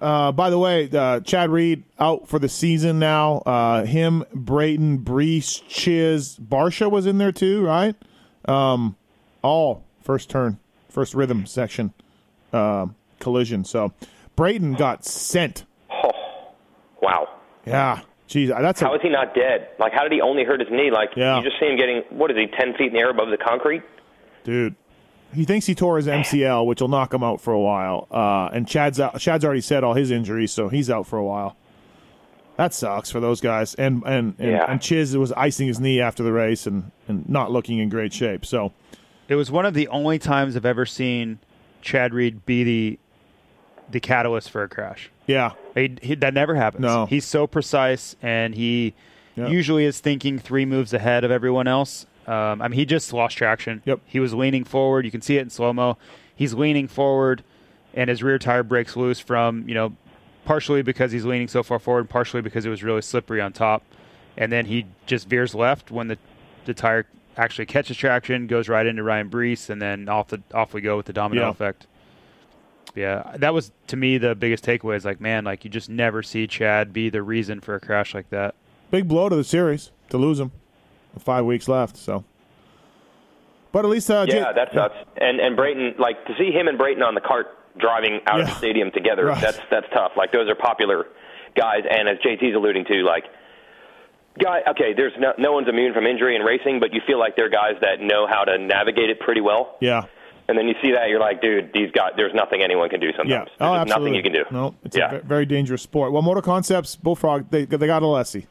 [0.00, 3.38] Uh, by the way, uh, Chad Reed out for the season now.
[3.38, 7.94] Uh, him, Brayton, Breece, Chiz, Barcia was in there too, right?
[8.46, 8.96] Um,
[9.42, 10.58] all first turn,
[10.88, 11.92] first rhythm section
[12.52, 13.64] um, collision.
[13.64, 13.92] So
[14.34, 15.64] Brayton got sent.
[15.90, 16.10] Oh,
[17.00, 17.28] Wow.
[17.64, 18.00] Yeah,
[18.32, 19.68] geez, that's How a, is he not dead?
[19.78, 20.90] Like, how did he only hurt his knee?
[20.90, 21.38] Like, Yeah.
[21.38, 23.36] you just see him getting, what is he, 10 feet in the air above the
[23.38, 23.82] concrete?
[24.44, 24.74] dude.
[25.34, 28.06] He thinks he tore his MCL, which will knock him out for a while.
[28.10, 31.24] Uh, and Chad's out, Chad's already said all his injuries, so he's out for a
[31.24, 31.56] while.
[32.58, 33.72] That sucks for those guys.
[33.76, 34.66] And and and, Yeah.
[34.68, 38.12] and Chiz was icing his knee after the race and, and not looking in great
[38.12, 38.44] shape.
[38.44, 38.72] So
[39.28, 41.38] It was one of the only times I've ever seen
[41.80, 42.98] Chad Reed be the
[43.90, 45.10] the catalyst for a crash.
[45.26, 46.82] Yeah, He, he, that never happens.
[46.82, 47.06] No.
[47.06, 48.94] He's so precise, and he
[49.36, 49.48] Yeah.
[49.48, 52.06] usually is thinking three moves ahead of everyone else.
[52.26, 53.82] Um, I mean, he just lost traction.
[53.84, 54.00] Yep.
[54.06, 55.04] He was leaning forward.
[55.04, 55.96] You can see it in slow mo.
[56.34, 57.42] He's leaning forward,
[57.94, 59.92] and his rear tire breaks loose from you know,
[60.44, 63.82] partially because he's leaning so far forward, partially because it was really slippery on top,
[64.36, 66.18] and then he just veers left when the
[66.64, 67.06] the tire
[67.36, 70.96] actually catches traction, goes right into Ryan Breece, and then off the off we go
[70.96, 71.50] with the domino Yeah.
[71.50, 71.86] effect.
[72.94, 74.96] Yeah, that was to me the biggest takeaway.
[74.96, 78.14] Is like, man, like you just never see Chad be the reason for a crash
[78.14, 78.54] like that.
[78.90, 80.52] big blow to the series to lose him.
[81.18, 81.96] Five weeks left.
[81.96, 82.24] So,
[83.72, 84.96] but at least uh, J- Yeah, that sucks.
[85.16, 87.46] And and Brayton, like to see him and Brayton on the cart
[87.78, 89.40] driving out of the stadium together, Right.
[89.40, 90.12] that's that's tough.
[90.16, 91.06] Like those are popular
[91.56, 93.24] guys, and as JT's alluding to, like
[94.38, 97.36] guy, okay, there's no no one's immune from injury in racing, but you feel like
[97.36, 99.76] they're guys that know how to navigate it pretty well.
[99.80, 100.04] yeah,
[100.48, 103.10] And then you see that, you're like, dude, these guys, there's nothing anyone can do
[103.16, 103.38] Sometimes yeah.
[103.38, 103.56] sometimes.
[103.60, 104.10] Oh, There's absolutely.
[104.10, 104.44] nothing you can do.
[104.50, 105.14] No, it's yeah.
[105.14, 106.12] a very dangerous sport.
[106.12, 108.46] Well, MotoConcepts, Bullfrog, they they got Alessi.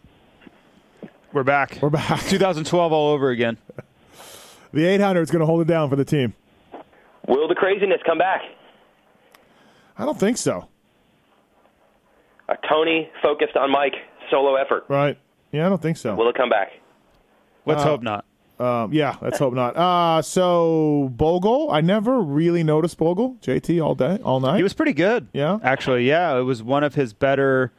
[1.34, 1.78] We're back.
[1.82, 2.22] We're back.
[2.28, 3.58] 2012 all over again.
[4.74, 6.34] The 800 is going to hold it down for the team.
[7.28, 8.42] Will the craziness come back?
[9.98, 10.70] I don't think so.
[12.48, 13.96] A Tony focused on Mike
[14.30, 14.86] solo effort.
[14.88, 15.18] Right?
[15.52, 16.16] Yeah, I don't think so.
[16.16, 16.70] Will it come back?
[17.66, 18.24] Let's uh, hope not.
[18.62, 19.76] Um, yeah, let's hope not.
[19.76, 23.38] Uh, so Bogle, I never really noticed Bogle.
[23.42, 24.58] JT all day, all night.
[24.58, 25.28] He was pretty good.
[25.34, 25.58] Yeah?
[25.64, 26.38] Actually, yeah.
[26.38, 27.72] It was one of his better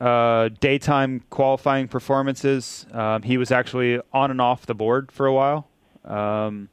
[0.00, 2.84] uh, daytime qualifying performances.
[2.92, 5.68] Um, he was actually on and off the board for a while.
[6.04, 6.68] Um,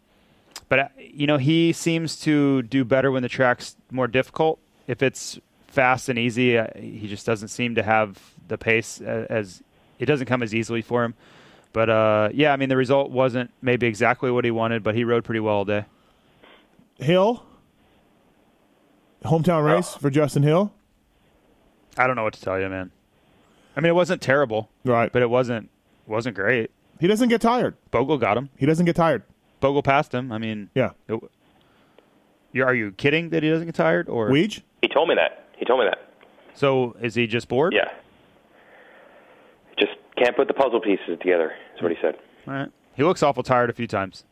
[0.68, 4.60] but, uh, you know, he seems to do better when the track's more difficult.
[4.88, 9.28] If it's fast and easy, uh, he just doesn't seem to have the pace as,
[9.28, 9.64] as
[10.00, 11.14] it doesn't come as easily for him.
[11.76, 15.04] But uh, yeah, I mean the result wasn't maybe exactly what he wanted, but he
[15.04, 15.84] rode pretty well all day.
[17.00, 17.46] Hill,
[19.26, 20.72] hometown race for Justin Hill.
[21.98, 22.92] I don't know what to tell you, man.
[23.76, 25.70] I mean, it wasn't terrible, Right, but it wasn't
[26.08, 26.72] wasn't great.
[27.02, 27.76] he doesn't get tired.
[27.92, 28.50] Bogle got him.
[28.56, 29.24] He doesn't get tired.
[29.60, 30.32] Bogle passed him.
[30.32, 31.20] I mean, Yeah, it,
[32.54, 34.62] you are you kidding that he doesn't get tired, or Weege.
[34.82, 35.50] He told me that.
[35.58, 36.00] He told me that.
[36.54, 37.74] so is he just bored?
[37.74, 37.92] Yeah.
[39.78, 41.52] Just can't put the puzzle pieces together.
[41.76, 42.16] That's what he said.
[42.48, 42.72] All right.
[42.96, 44.24] He looks awful tired a few times.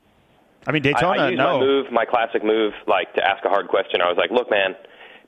[0.65, 1.59] I mean, I, Daytona, I used no.
[1.59, 3.99] my move, my classic move, like to ask a hard question.
[3.99, 4.75] I was like, "Look, man,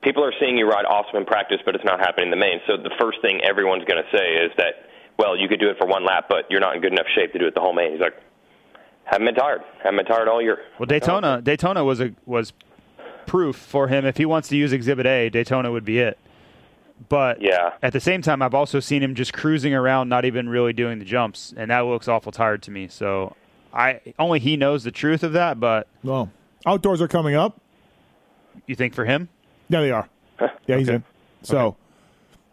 [0.01, 2.61] people are seeing you ride awesome in practice, but it's not happening in the main.
[2.67, 4.87] So the first thing everyone's going to say is that,
[5.19, 7.33] well, you could do it for one lap, but you're not in good enough shape
[7.33, 7.91] to do it the whole main.
[7.91, 8.15] He's like,
[9.03, 9.61] haven't been tired.
[9.83, 10.59] Haven't been tired all year.
[10.79, 12.53] Well, Daytona Daytona was a was
[13.25, 14.05] proof for him.
[14.05, 16.17] If he wants to use Exhibit A, Daytona would be it.
[17.09, 17.71] But Yeah.
[17.83, 20.99] at the same time, I've also seen him just cruising around, not even really doing
[20.99, 22.87] the jumps, and that looks awful tired to me.
[22.87, 23.35] So
[23.73, 25.59] I only he knows the truth of that.
[25.59, 26.31] But Well,
[26.65, 27.59] outdoors are coming up.
[28.65, 29.27] you think for him,
[29.69, 30.07] Yeah, they are.
[30.67, 30.95] Yeah, he's Okay.
[30.95, 31.03] in.
[31.43, 31.75] So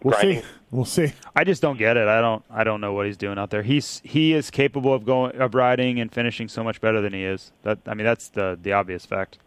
[0.03, 0.43] we'll Grinding.
[0.43, 0.49] see.
[0.71, 1.13] We'll see.
[1.37, 2.09] I just don't get it.
[2.09, 2.43] I don't.
[2.51, 3.63] I don't know what he's doing out there.
[3.63, 7.25] He's he is capable of going of riding and finishing so much better than he
[7.25, 7.53] is.
[7.63, 9.39] That I mean, that's the the obvious fact.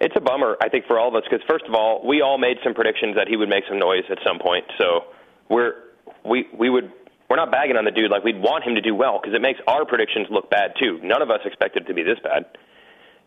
[0.00, 2.38] It's a bummer, I think, for all of us because first of all, we all
[2.38, 4.64] made some predictions that he would make some noise at some point.
[4.78, 5.04] So
[5.48, 5.74] we're
[6.24, 6.90] we we would
[7.28, 9.42] we're not bagging on the dude like we'd want him to do well because it
[9.42, 10.98] makes our predictions look bad too.
[11.02, 12.46] None of us expected it to be this bad.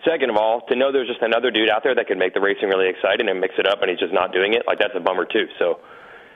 [0.03, 2.41] Second of all, to know there's just another dude out there that could make the
[2.41, 4.91] racing really exciting and mix it up, and he's just not doing it, like that's
[4.95, 5.47] a bummer too.
[5.59, 5.79] So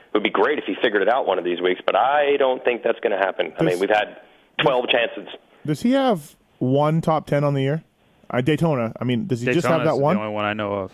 [0.08, 2.36] it would be great if he figured it out one of these weeks, but I
[2.38, 3.52] don't think that's going to happen.
[3.58, 4.22] I mean, we've had
[4.62, 5.28] 12 chances.
[5.66, 7.84] Does he have one top ten on the year?
[8.30, 8.92] Uh, Daytona.
[9.00, 10.16] I mean, does he just have that one?
[10.16, 10.92] The only one I know of.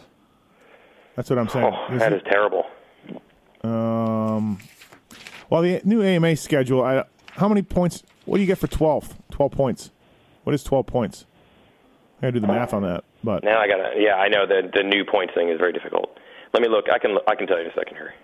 [1.17, 1.65] That's what I'm saying.
[1.73, 2.67] Oh, Does that he- is terrible.
[3.63, 4.59] Um,
[5.49, 6.83] well, the new AMA schedule.
[6.83, 8.03] I, how many points?
[8.25, 9.17] What do you get for 12?
[9.31, 9.91] 12 points.
[10.45, 11.27] What is 12 points?
[12.19, 13.05] I gotta do the math on that.
[13.23, 13.95] But Now I gotta.
[13.97, 16.19] Yeah, I know the the new points thing is very difficult.
[16.53, 16.87] Let me look.
[16.93, 18.15] I can I can tell you in a second here.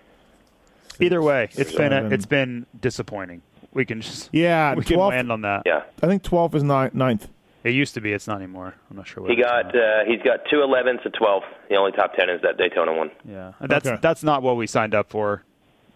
[0.99, 3.41] Either way, it's been a, it's been disappointing.
[3.73, 5.09] We can just yeah, we can 12.
[5.11, 5.63] land on that.
[5.65, 7.27] Yeah, I think 12 is ni- ninth.
[7.63, 8.11] It used to be.
[8.13, 8.73] It's not anymore.
[8.89, 11.43] I'm not sure what he got uh, he's got two 11s to 12.
[11.69, 13.11] The only top 10 is that Daytona one.
[13.23, 13.99] yeah, And that's Okay.
[14.01, 15.43] that's not what we signed up for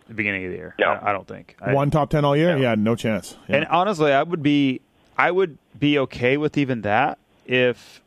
[0.08, 0.76] the beginning of the year.
[0.80, 0.88] No.
[0.88, 1.56] I, I don't think.
[1.60, 2.50] I- One top 10 all year?
[2.56, 2.70] Yeah.
[2.70, 3.36] Yeah, no chance.
[3.48, 3.58] Yeah.
[3.58, 4.82] And honestly, I would be
[5.18, 8.02] I would be okay with even that if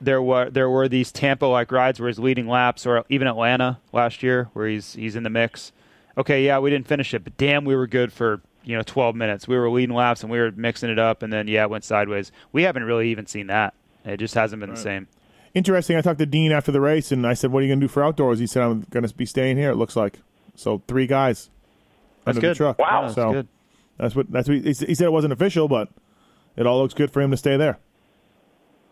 [0.00, 3.78] there were there were these Tampa like rides where he's leading laps, or even Atlanta
[3.92, 5.72] last year where he's he's in the mix.
[6.16, 9.14] Okay, yeah, we didn't finish it, but damn, we were good for you know 12
[9.14, 9.46] minutes.
[9.46, 11.84] We were leading laps and we were mixing it up, and then yeah, it went
[11.84, 12.32] sideways.
[12.52, 13.74] We haven't really even seen that.
[14.04, 15.08] It just hasn't been the same.
[15.54, 15.96] Interesting.
[15.96, 17.84] I talked to Dean after the race, and I said, "What are you going to
[17.84, 20.18] do for outdoors?" He said, "I'm going to be staying here." It looks like
[20.56, 20.82] so.
[20.88, 21.48] Three guys
[22.24, 22.50] That's under good.
[22.50, 22.78] the truck.
[22.78, 23.02] Wow.
[23.02, 23.48] That's so good.
[23.96, 25.06] that's what that's what he, he said.
[25.06, 25.88] It wasn't official, but
[26.56, 27.78] it all looks good for him to stay there.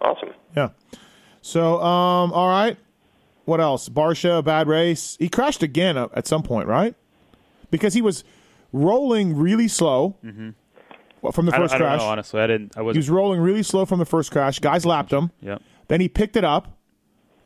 [0.00, 0.30] Awesome.
[0.56, 0.70] Yeah.
[1.40, 2.76] So, um, all right.
[3.44, 3.88] What else?
[3.88, 5.16] Barcia, bad race.
[5.18, 6.94] He crashed again at at some point, right?
[7.70, 8.22] Because he was
[8.72, 10.16] rolling really slow
[11.20, 11.60] well, from the Mm-hmm.
[11.62, 12.00] I, first I don't crash.
[12.00, 12.40] know honestly.
[12.40, 12.76] I didn't.
[12.76, 12.98] I wasn't.
[12.98, 14.58] was rolling really slow from the first crash.
[14.58, 15.30] Guys lapped him.
[15.40, 15.62] Yep.
[15.88, 16.76] Then he picked it up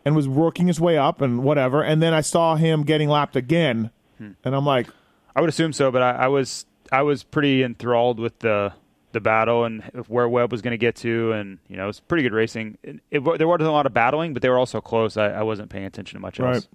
[0.05, 1.83] and was working his way up and whatever.
[1.83, 4.31] And then I saw him getting lapped again, Hmm.
[4.45, 4.87] and I'm like,
[5.35, 8.73] I would assume so, but I, I was I was pretty enthralled with the
[9.13, 12.01] the battle and where Webb was going to get to, and you know it was
[12.01, 12.79] pretty good racing.
[12.83, 15.17] It, it, there wasn't a lot of battling, but they were also close.
[15.19, 16.69] I, I wasn't paying attention to much else.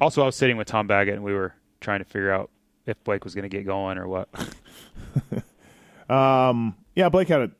[0.00, 2.48] Also, I was sitting with Tom Baggett, and we were trying to figure out
[2.86, 4.28] if Blake was going to get going or what.
[6.08, 7.50] yeah, Blake had a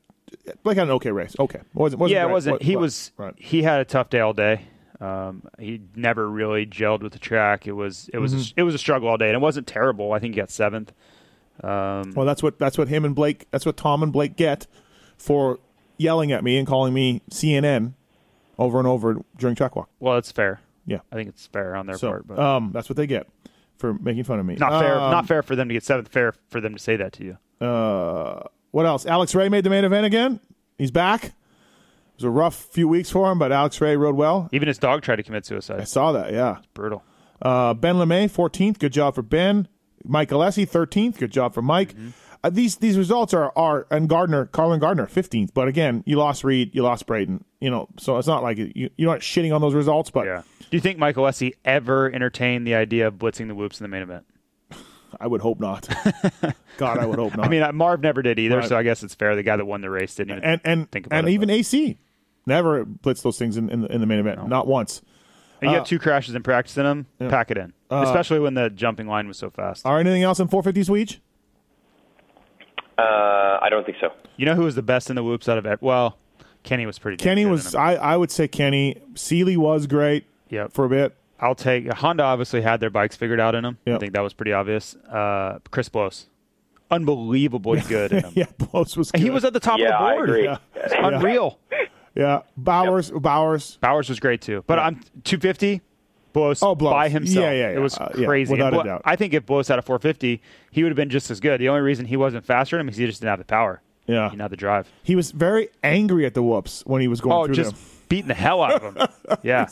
[0.62, 1.34] Blake had an okay race.
[1.38, 2.62] Okay, wasn't, wasn't yeah, it wasn't.
[2.62, 3.12] He was.
[3.16, 3.34] right.
[3.36, 4.62] He had a tough day all day.
[5.00, 7.66] Um, he never really gelled with the track.
[7.66, 8.08] It was.
[8.12, 8.32] It was.
[8.32, 8.58] Mm-hmm.
[8.58, 10.12] A, it was a struggle all day, and it wasn't terrible.
[10.12, 10.92] I think he got seventh.
[11.62, 13.46] Um, Well, that's what that's what him and Blake.
[13.50, 14.66] That's what Tom and Blake get
[15.16, 15.58] for
[15.96, 17.94] yelling at me and calling me CNN
[18.58, 19.88] over and over during track walk.
[20.00, 20.60] well, it's fair.
[20.86, 21.00] Yeah.
[21.10, 23.26] I think it's fair on their So, part, but um, that's what they get
[23.78, 24.56] for making fun of me.
[24.56, 24.98] not fair.
[24.98, 26.08] Um, not fair for them to get seventh.
[26.08, 27.66] Fair for them to say that to you.
[27.66, 29.06] Uh, what else?
[29.06, 30.40] Alex Ray made the main event again.
[30.78, 31.24] He's back.
[31.24, 31.32] It
[32.16, 34.48] was a rough few weeks for him, but Alex Ray rode well.
[34.52, 35.80] Even his dog tried to commit suicide.
[35.80, 36.32] I saw that.
[36.32, 36.58] Yeah.
[36.74, 37.02] Brutal.
[37.42, 38.78] Uh, ben LaMay, 14th.
[38.78, 39.68] Good job for Ben.
[40.04, 41.18] Mike Alessi, 13th.
[41.18, 41.92] Good job for Mike.
[41.94, 42.08] Mm-hmm.
[42.46, 45.50] Uh, these these results are are and Gardner, Carlen Gardner, 15th.
[45.52, 47.44] But again, you lost Reed, you lost Brayton.
[47.60, 50.10] You know, so it's not like you you're not shitting on those results.
[50.10, 50.42] But Yeah.
[50.70, 53.88] Do you think Mike Alessi ever entertained the idea of blitzing the whoops in the
[53.88, 54.26] main event?
[55.20, 55.88] I would hope not.
[56.76, 57.46] God, I would hope not.
[57.46, 58.68] I mean, uh, Marv never did either, Right.
[58.68, 59.34] so I guess it's fair.
[59.34, 61.32] The guy that won the race didn't even and and think about and it.
[61.32, 61.98] even but- AC
[62.46, 64.46] never blitzed those things in in the, in the main event.
[64.48, 65.02] Not once.
[65.62, 67.72] And you uh, have two crashes in practice in them, pack it in.
[67.90, 69.86] Especially when the jumping line was so fast.
[69.86, 71.20] All right, anything else in 450 Switch?
[72.98, 74.10] Uh, I don't think so.
[74.36, 76.18] You know who was the best in the whoops out of ev- well,
[76.62, 77.16] Kenny was pretty.
[77.18, 77.74] Kenny good was.
[77.74, 79.00] I I would say Kenny.
[79.14, 80.72] Seely was great Yep.
[80.72, 81.14] for a bit.
[81.38, 82.22] I'll take Honda.
[82.24, 83.78] Obviously had their bikes figured out in them.
[83.86, 83.96] Yep.
[83.96, 84.94] I think that was pretty obvious.
[84.96, 86.26] Uh, Chris Blose,
[86.90, 88.32] unbelievably good in them.
[88.34, 89.10] Yeah, Blose was.
[89.10, 89.20] Good.
[89.20, 90.28] He was at the top Yeah, of the board.
[90.30, 90.44] agree.
[90.44, 90.56] Yeah.
[90.74, 91.58] It's unreal.
[92.14, 93.10] Yeah, Bowers.
[93.10, 93.76] Bowers.
[93.82, 94.86] Bowers was great too, but Yeah.
[94.86, 94.94] I'm
[95.24, 95.82] 250.
[96.36, 96.92] Blose, Oh, Blose.
[96.92, 97.42] by himself.
[97.44, 97.76] Yeah, yeah, yeah.
[97.76, 98.52] It was Uh, yeah, crazy.
[98.52, 99.02] without And a Blo- doubt.
[99.06, 101.60] I think if Blose had a 450, he would have been just as good.
[101.60, 103.80] The only reason he wasn't faster than him is he just didn't have the power.
[104.06, 104.26] Yeah.
[104.26, 104.88] he didn't have the drive.
[105.02, 107.80] He was very angry at the whoops when he was going Oh, through just them.
[108.08, 109.06] beating the hell out of him.
[109.42, 109.66] yeah,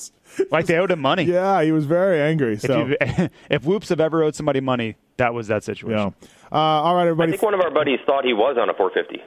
[0.51, 1.23] like they owed him money.
[1.23, 2.55] Yeah, he was very angry.
[2.55, 2.97] If, So, you,
[3.51, 5.61] if Whoops have ever owed somebody money, that was that yeah.
[5.61, 6.15] situation.
[6.51, 9.23] Uh, all right, I think one of our buddies thought he was on a 450.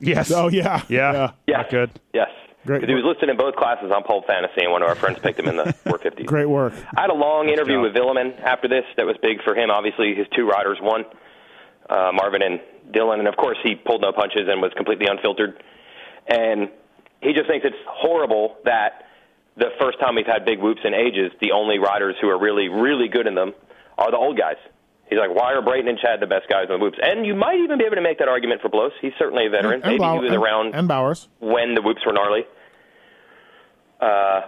[0.00, 0.32] Yes.
[0.32, 0.82] oh, yeah.
[0.88, 1.30] yeah.
[1.46, 1.56] Yeah.
[1.58, 1.90] Not good.
[2.12, 2.30] Yes.
[2.64, 5.18] Because he was listed in both classes on Pulp Fantasy, and one of our friends
[5.18, 6.24] picked him in the 450.
[6.24, 6.72] Great work.
[6.96, 7.82] I had a long interview job.
[7.84, 9.70] with Vuillemin after this that was big for him.
[9.70, 11.04] Obviously, his two riders won,
[11.90, 12.60] uh, Marvin and
[12.90, 15.62] Dylan, and of course he pulled no punches and was completely unfiltered.
[16.26, 16.68] And
[17.20, 19.04] he just thinks it's horrible that
[19.56, 22.68] the first time we've had big whoops in ages, the only riders who are really,
[22.68, 23.52] really good in them
[23.98, 24.56] are the old guys.
[25.08, 26.98] He's like, why are Brayton and Chad the best guys in the whoops?
[27.00, 28.92] And you might even be able to make that argument for Blose.
[29.02, 29.82] He's certainly a veteran.
[29.82, 31.28] And Maybe Bauer- he was and- around And Bowers.
[31.40, 32.46] when the whoops were gnarly.
[34.00, 34.40] Uh,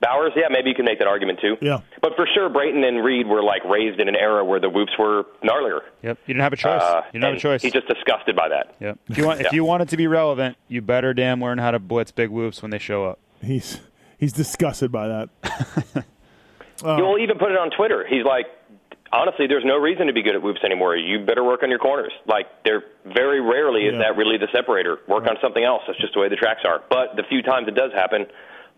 [0.00, 1.56] Bowers, yeah, maybe you can make that argument too.
[1.60, 1.80] Yeah.
[2.00, 4.90] But for sure, Brayton and Reed were like raised in an era where the whoops
[4.98, 5.82] were gnarlier.
[6.02, 6.18] Yep.
[6.26, 6.82] You didn't have a choice.
[6.82, 7.62] Uh, you didn't have a choice.
[7.62, 8.74] He's just disgusted by that.
[8.80, 8.98] Yep.
[9.10, 9.50] If you want, if Yeah.
[9.52, 12.62] you want it to be relevant, you better damn learn how to blitz big whoops
[12.62, 13.20] when they show up.
[13.44, 13.80] He's
[14.18, 15.28] he's disgusted by that.
[16.84, 18.04] You'll even put it on Twitter.
[18.08, 18.46] He's like,
[19.12, 20.96] honestly, there's no reason to be good at whoops anymore.
[20.96, 22.12] You better work on your corners.
[22.26, 24.98] Like, there very rarely is that really the separator.
[25.06, 25.82] Work on something else.
[25.86, 26.82] That's just the way the tracks are.
[26.90, 28.26] But the few times it does happen,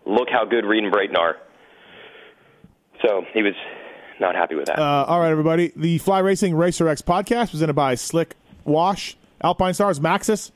[0.05, 1.37] look how good Reed and Brayton are.
[3.01, 3.53] So he was
[4.19, 4.79] not happy with that.
[4.79, 5.71] Uh, all right, everybody.
[5.75, 10.51] The Fly Racing Racer X podcast presented by Slick Wash, Alpine Stars, Maxxis.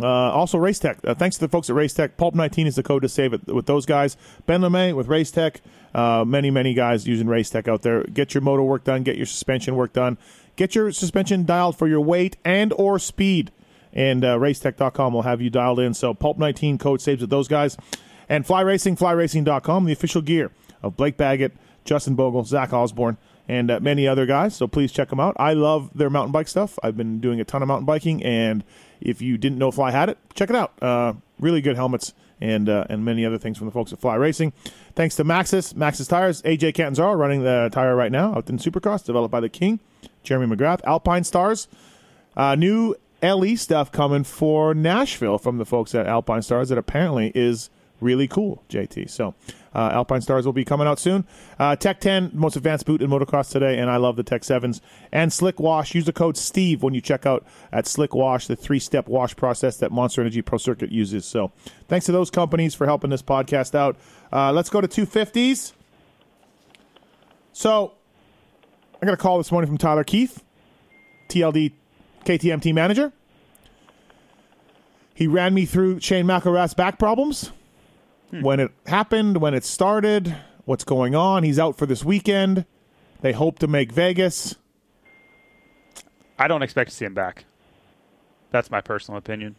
[0.00, 1.04] Uh, also, Racetech.
[1.04, 2.16] Uh, thanks to the folks at Racetech.
[2.16, 4.16] Pulp 19 is the code to save it with those guys.
[4.46, 5.56] Ben LaMay with Racetech.
[5.94, 8.04] Uh, many, many guys using Racetech out there.
[8.04, 9.02] Get your motor work done.
[9.02, 10.18] Get your suspension work done.
[10.54, 13.50] Get your suspension dialed for your weight and or speed.
[13.92, 15.94] And uh, racetech.com will have you dialed in.
[15.94, 17.76] So Pulp 19 code saves with those guys.
[18.28, 20.50] And Fly Racing, flyracing.com, the official gear
[20.82, 23.16] of Blake Baggett, Justin Bogle, Zach Osborne,
[23.48, 24.54] and uh, many other guys.
[24.54, 25.34] So please check them out.
[25.38, 26.78] I love their mountain bike stuff.
[26.82, 28.62] I've been doing a ton of mountain biking, and
[29.00, 30.72] if you didn't know Fly had it, check it out.
[30.82, 34.14] Uh, really good helmets and uh, and many other things from the folks at Fly
[34.16, 34.52] Racing.
[34.94, 39.04] Thanks to Maxxis, Maxxis Tires, AJ Catanzaro running the tire right now out in Supercross,
[39.04, 39.80] developed by the King,
[40.22, 41.66] Jeremy McGrath, Alpinestars.
[42.36, 47.70] Uh, new LE stuff coming for Nashville from the folks at Alpinestars that apparently is
[48.00, 49.10] really cool, JT.
[49.10, 49.34] So
[49.74, 51.26] uh, Alpinestars will be coming out soon.
[51.58, 54.80] Uh, Tech 10, most advanced boot in motocross today, and I love the Tech 7s.
[55.12, 58.56] And Slick Wash, use the code STEVE when you check out at Slick Wash, the
[58.56, 61.24] three step wash process that Monster Energy Pro Circuit uses.
[61.24, 61.52] So
[61.88, 63.96] thanks to those companies for helping this podcast out.
[64.32, 65.72] Uh, let's go to 250s.
[67.52, 67.92] So
[69.02, 70.40] I got a call this morning from Tyler Keefe,
[71.28, 71.72] TLD
[72.24, 73.12] KTM team manager.
[75.14, 77.50] He ran me through Shane McElrath's back problems,
[78.30, 81.42] when it happened, when it started, what's going on.
[81.42, 82.66] He's out for this weekend.
[83.20, 84.56] They hope to make Vegas.
[86.38, 87.44] I don't expect to see him back.
[88.50, 89.56] That's my personal opinion.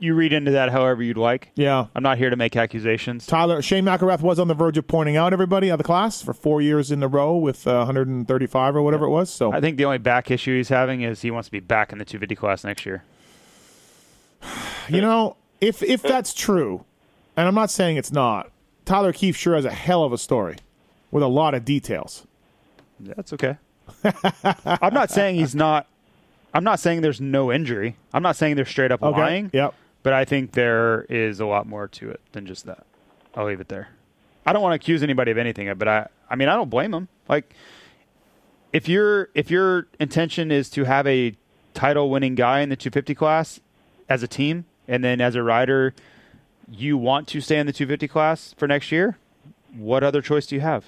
[0.00, 1.50] You read into that however you'd like.
[1.56, 1.86] Yeah.
[1.94, 3.26] I'm not here to make accusations.
[3.26, 6.22] Tyler Shane McElrath was on the verge of pointing out everybody out of the class
[6.22, 9.28] for four years in a row with uh, 135 or whatever it was.
[9.28, 11.90] So I think the only back issue he's having is he wants to be back
[11.90, 13.02] in the 250 class next year.
[14.88, 16.84] you know, if if that's true,
[17.38, 18.50] and I'm not saying it's not,
[18.84, 20.56] Tyler Keefe sure has a hell of a story
[21.12, 22.26] with a lot of details.
[22.98, 23.58] That's okay.
[24.64, 25.86] I'm not saying he's not.
[26.52, 27.96] I'm not saying there's no injury.
[28.12, 29.20] I'm not saying they're straight up Okay.
[29.20, 29.50] lying.
[29.52, 29.72] Yep.
[30.02, 32.84] But I think there is a lot more to it than just that.
[33.36, 33.88] I'll leave it there.
[34.44, 36.90] I don't want to accuse anybody of anything, but I I mean I don't blame
[36.90, 37.06] them.
[37.28, 37.54] Like
[38.72, 41.36] if your if your intention is to have a
[41.74, 43.60] title winning guy in the 250 class
[44.08, 45.94] as a team and then as a rider
[46.70, 49.16] you want to stay in the 250 class for next year,
[49.74, 50.84] what other choice do you have?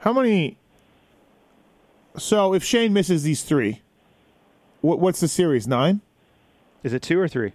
[0.00, 0.56] How many?
[2.16, 3.82] So if Shane misses these three,
[4.80, 5.66] what, what's the series?
[5.66, 6.00] Nine?
[6.82, 7.52] Is it 2 or 3?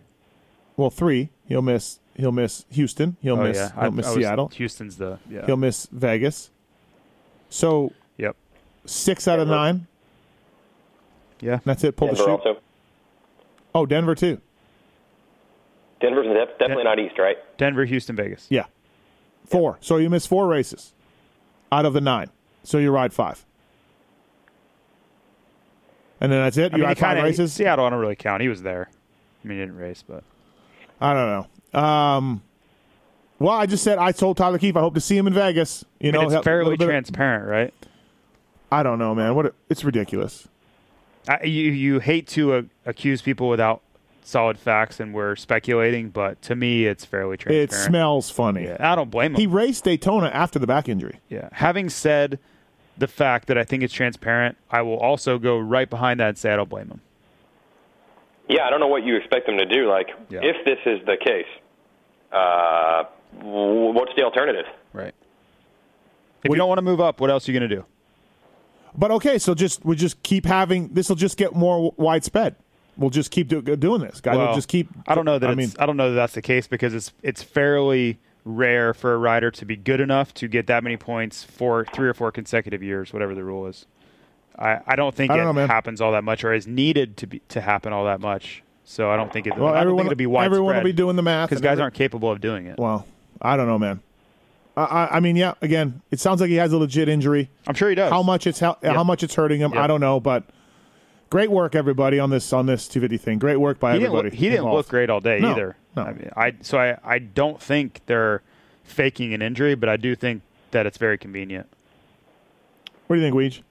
[0.78, 1.30] Well, three.
[1.48, 2.00] He'll miss.
[2.16, 3.18] He'll miss Houston.
[3.22, 3.58] He'll oh miss.
[3.58, 4.48] yeah, He'll miss was- Seattle.
[4.50, 5.46] Houston's the yeah.
[5.46, 6.50] He'll miss Vegas.
[7.50, 8.36] So Yep.
[8.86, 9.88] six out of nine.
[11.40, 11.60] Yeah.
[11.66, 11.96] That's it.
[11.96, 12.32] Pull Denver the shoot.
[12.32, 12.58] also.
[13.74, 14.40] Oh, Denver too.
[16.02, 17.38] Denver's def- definitely not East, right?
[17.58, 18.48] Denver, Houston, Vegas.
[18.50, 18.66] Yeah.
[19.46, 19.78] Four.
[19.82, 20.94] So you miss four races
[21.72, 22.30] out of the nine.
[22.64, 23.46] So you ride five.
[26.20, 26.74] And then that's it.
[26.74, 27.54] I You mean, ride five kinda, races.
[27.54, 28.42] Seattle, I don't really count.
[28.42, 28.90] He was there.
[29.44, 30.24] I mean, he didn't race, but
[31.00, 31.80] I don't know.
[31.80, 32.44] Um,
[33.40, 35.84] well, I just said I told Tyler Keefe I hope to see him in Vegas.
[36.00, 37.74] You I know, mean, help- it's fairly bit transparent, right?
[38.72, 39.34] I don't know, man.
[39.36, 39.48] What?
[39.48, 40.48] a- It's ridiculous.
[41.28, 43.82] I, you you hate to uh, accuse people without
[44.24, 47.72] solid facts, and we're speculating, but to me, it's fairly transparent.
[47.72, 48.64] It smells funny.
[48.66, 49.40] Yeah, I don't blame him.
[49.42, 51.20] He raced Daytona after the back injury.
[51.30, 51.50] yeah.
[51.52, 52.40] Having said
[52.98, 56.38] the fact that I think it's transparent, I will also go right behind that and
[56.38, 57.02] say I don't blame him.
[58.50, 59.88] yeah, I don't know what you expect them to do.
[59.90, 60.42] Like, Yeah.
[60.44, 61.48] if this is the case,
[62.32, 63.04] uh,
[63.42, 64.66] what's the alternative?
[64.94, 65.14] Right.
[66.44, 67.86] If you don't want to move up, what else are you going to do?
[68.98, 71.08] But okay, so just we just keep having this.
[71.08, 72.56] will just get more widespread.
[73.02, 74.38] We'll just keep do, doing this, guys.
[74.38, 74.88] Well, just keep.
[75.08, 75.50] I don't know that.
[75.50, 79.14] I mean, I don't know that that's the case because it's it's fairly rare for
[79.14, 82.32] a rider to be good enough to get that many points for three or four
[82.32, 83.86] consecutive years, whatever the rule is.
[84.58, 87.18] I, I don't think I don't it know, happens all that much, or is needed
[87.18, 88.64] to be to happen all that much.
[88.84, 89.58] So I don't think it.
[89.58, 90.54] well, everyone, it'll be widespread.
[90.54, 92.78] everyone will be doing the math because guys every- aren't capable of doing it.
[92.78, 93.08] Well,
[93.42, 94.02] I don't know, man.
[94.76, 95.54] I, I, mean, yeah.
[95.62, 97.50] Again, it sounds like he has a legit injury.
[97.68, 98.10] I'm sure he does.
[98.10, 99.84] How much it's how, how much it's hurting him, Yeah.
[99.84, 100.20] I don't know.
[100.22, 100.46] But
[101.32, 103.40] great work, everybody, on this on this 250 thing.
[103.40, 104.30] Great work by he didn't everybody.
[104.30, 104.78] look, he didn't involved.
[104.78, 105.76] look great all day No, either.
[105.96, 106.04] no.
[106.04, 108.44] I mean, I so I I don't think they're
[108.84, 111.68] faking an injury, but I do think that it's very convenient.
[113.08, 113.62] What do you think, Weege?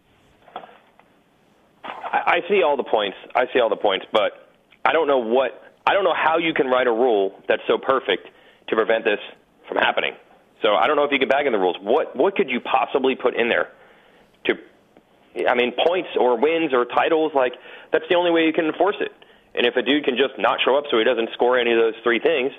[1.84, 3.16] I, I see all the points.
[3.34, 4.48] I see all the points, but
[4.84, 5.62] I don't know what.
[5.86, 8.28] I don't know how you can write a rule that's so perfect
[8.68, 9.18] to prevent this
[9.66, 10.12] from happening.
[10.62, 11.76] So I don't know if you can bag in the rules.
[11.80, 13.68] What what could you possibly put in there
[14.44, 14.54] to?
[15.36, 17.32] I mean, points or wins or titles.
[17.34, 17.54] Like
[17.92, 19.12] that's the only way you can enforce it.
[19.54, 21.78] And if a dude can just not show up so he doesn't score any of
[21.78, 22.52] those three things,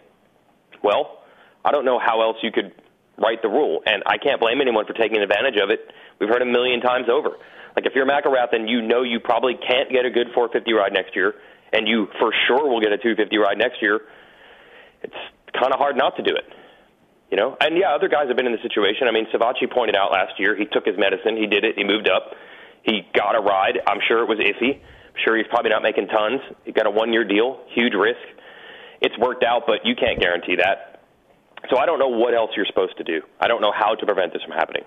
[0.83, 1.23] well,
[1.63, 2.73] I don't know how else you could
[3.17, 3.81] write the rule.
[3.85, 5.91] And I can't blame anyone for taking advantage of it.
[6.19, 7.37] We've heard a million times over.
[7.75, 10.91] Like if you're McElrath and you know you probably can't get a good 450 ride
[10.93, 11.35] next year,
[11.71, 14.01] and you for sure will get a 250 ride next year,
[15.03, 15.15] it's
[15.53, 16.43] kind of hard not to do it.
[17.31, 19.07] You know, and yeah, other guys have been in the situation.
[19.07, 21.85] I mean, Savatgy pointed out last year he took his medicine, he did it, he
[21.85, 22.35] moved up,
[22.83, 23.79] he got a ride.
[23.87, 24.75] I'm sure it was iffy.
[24.75, 26.41] I'm sure he's probably not making tons.
[26.65, 28.19] He got a one-year deal, huge risk.
[29.01, 31.01] It's worked out, but you can't guarantee that.
[31.69, 33.21] So I don't know what else you're supposed to do.
[33.39, 34.83] I don't know how to prevent this from happening.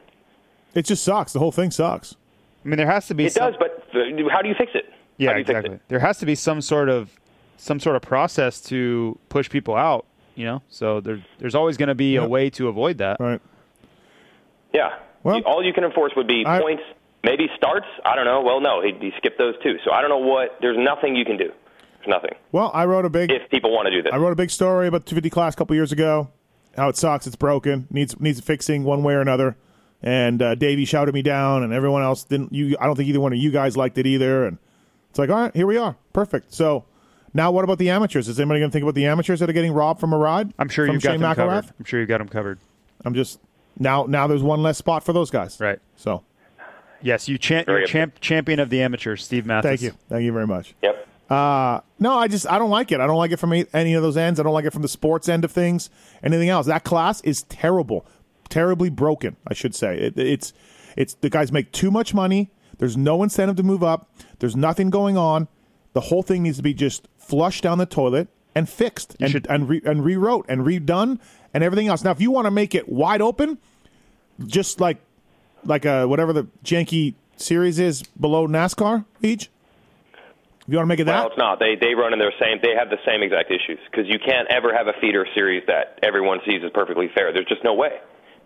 [0.75, 1.33] It just sucks.
[1.33, 2.17] The whole thing sucks.
[2.65, 3.27] I mean, there has to be.
[3.27, 3.87] It some, does, but
[4.31, 4.87] how do you fix it?
[5.19, 5.77] Yeah, how do you fix exactly.
[5.77, 5.83] it?
[5.89, 7.11] There has to be some sort of
[7.57, 10.07] some sort of process to push people out.
[10.35, 13.19] You know, so there, there's always going to be a way to avoid that.
[13.21, 13.41] Right.
[14.73, 14.99] Yeah.
[15.23, 16.83] Well- all you can enforce would be I- points,
[17.25, 17.87] maybe starts.
[18.05, 18.43] I don't know.
[18.43, 19.79] Well, no, he, he skipped those too.
[19.85, 20.59] So I don't know what.
[20.61, 21.51] There's nothing you can do.
[21.99, 24.12] There's nothing Well, I wrote a big if people want to do this.
[24.12, 26.31] I wrote a big story about the 250 class a couple years ago.
[26.77, 27.27] How it sucks.
[27.27, 27.87] It's broken.
[27.91, 29.57] Needs needs fixing one way or another.
[30.03, 32.53] And uh, Davey shouted me down, and everyone else didn't.
[32.53, 34.47] You, I don't think either one of you guys liked it either.
[34.47, 34.59] And
[35.09, 36.53] it's like, all right, here we are, perfect.
[36.53, 36.85] So
[37.33, 38.29] now, what about the amateurs?
[38.29, 40.53] Is anybody going to think about the amateurs that are getting robbed from a ride?
[40.59, 41.37] I'm sure you've got them McElrath?
[41.37, 41.64] covered.
[41.79, 42.59] I'm sure you've got them covered.
[43.05, 43.41] I'm just
[43.79, 44.05] now.
[44.05, 45.59] Now there's one less spot for those guys.
[45.59, 45.79] Right.
[45.97, 46.22] So
[47.05, 49.69] Yes, you champ, you're champ, champion of the amateurs, Steve Matthes.
[49.69, 50.75] thank you, thank you very much.
[50.83, 51.09] Yep.
[51.31, 53.01] Uh, no, I just I don't like it.
[53.01, 54.41] I don't like it from any- any of those ends.
[54.41, 55.89] I don't like it from the sports end of things.
[56.23, 56.67] Anything else?
[56.67, 58.07] That class is terrible,
[58.49, 59.37] terribly broken.
[59.47, 60.53] I should say it, it's
[60.97, 62.51] it's the guys make too much money.
[62.79, 64.11] There's no incentive to move up.
[64.41, 65.49] There's nothing going on.
[65.93, 69.47] The whole thing needs to be just flushed down the toilet and fixed and should-
[69.49, 71.19] and, re, and rewrote and redone
[71.53, 72.03] and everything else.
[72.05, 73.59] Now, if you want to make it wide open,
[74.47, 74.99] just like
[75.65, 79.51] like uh whatever the janky series is below NASCAR each.
[80.67, 81.17] If you want to make it that?
[81.19, 81.59] Well, it's not.
[81.59, 82.59] They they run in their same.
[82.62, 85.99] They have the same exact issues because you can't ever have a feeder series that
[86.03, 87.33] everyone sees as perfectly fair.
[87.33, 87.99] There's just no way.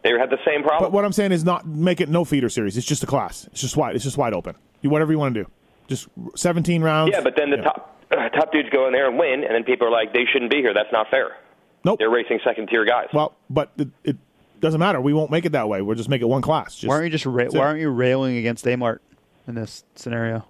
[0.02, 0.90] They have the same problem.
[0.90, 2.76] But what I'm saying is not make it no feeder series.
[2.76, 3.46] It's just a class.
[3.52, 3.94] It's just wide.
[3.94, 4.56] It's just wide open.
[4.80, 5.50] You whatever you want to do.
[5.88, 7.12] Just 17 rounds.
[7.12, 7.62] yeah, but then the Yeah.
[7.64, 10.24] top uh, top dudes go in there and win, and then people are like, they
[10.32, 10.72] shouldn't be here.
[10.74, 11.36] That's not fair.
[11.84, 11.98] Nope.
[11.98, 13.06] They're racing second tier guys.
[13.12, 14.16] Well, but it, it
[14.60, 15.00] doesn't matter.
[15.00, 15.82] We won't make it that way.
[15.82, 16.74] We'll just make it one class.
[16.76, 18.98] Just, Why aren't you just ra- why aren't you railing against Amart
[19.46, 20.44] in this scenario?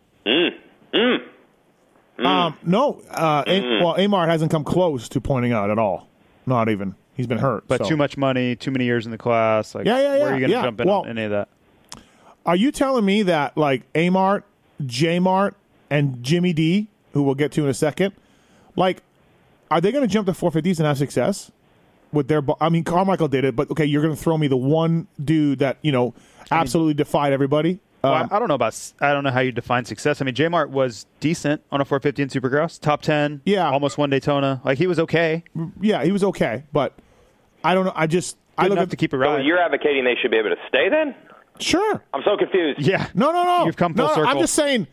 [2.19, 3.01] Um, no.
[3.11, 6.09] Uh, A- well, Amart hasn't come close to pointing out at all.
[6.47, 6.95] Not even.
[7.15, 7.65] He's been hurt.
[7.69, 7.89] But so.
[7.91, 9.75] too much money, too many years in the class.
[9.75, 10.63] Like, Yeah, yeah, Where are you going to yeah.
[10.63, 11.49] jump in Well- on any of that?
[12.47, 14.43] Are you telling me that like Amart,
[14.87, 15.55] J Mart,
[15.91, 18.15] and Jimmy D, who we'll get to in a second,
[18.75, 19.03] like,
[19.71, 21.51] are they going to jump to 450s and have success
[22.13, 22.43] with their?
[22.61, 25.59] I mean, Carmichael did it, but okay, you're going to throw me the one dude
[25.61, 26.15] that you know
[26.51, 27.81] absolutely defied everybody.
[28.03, 28.69] Well, Um, I, I don't know about.
[28.69, 30.21] s- I don't know how you define success.
[30.21, 33.41] I mean, J Mart was decent on a 450 in Supercross, top 10.
[33.45, 33.69] Yeah.
[33.71, 34.61] almost one Daytona.
[34.65, 35.43] Like he was okay,
[35.81, 36.95] yeah, he was okay, but
[37.65, 37.93] I don't know.
[37.97, 40.31] I just I good look enough at to keep it so you're advocating they should
[40.31, 41.15] be able to stay then?
[41.61, 42.05] sure.
[42.15, 42.81] I'm so confused.
[42.81, 43.67] yeah, No, no, no.
[43.67, 44.31] You've come full no, no, circle.
[44.31, 44.87] I'm just saying,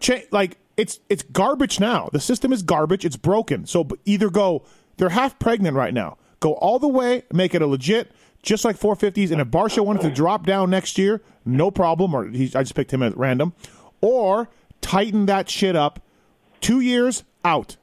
[0.00, 2.10] cha- like it's it's garbage now.
[2.12, 3.06] The system is garbage.
[3.06, 3.64] It's broken.
[3.66, 4.62] So either go,
[4.98, 6.18] they're half pregnant right now.
[6.40, 8.12] Go all the way, make it a legit,
[8.42, 9.30] just like 450s.
[9.30, 12.14] And if Barcia wanted to drop down next year, no problem.
[12.14, 13.54] Or he, I just picked him at random.
[14.00, 14.48] Or
[14.80, 16.00] tighten that shit up.
[16.60, 17.76] Two years out.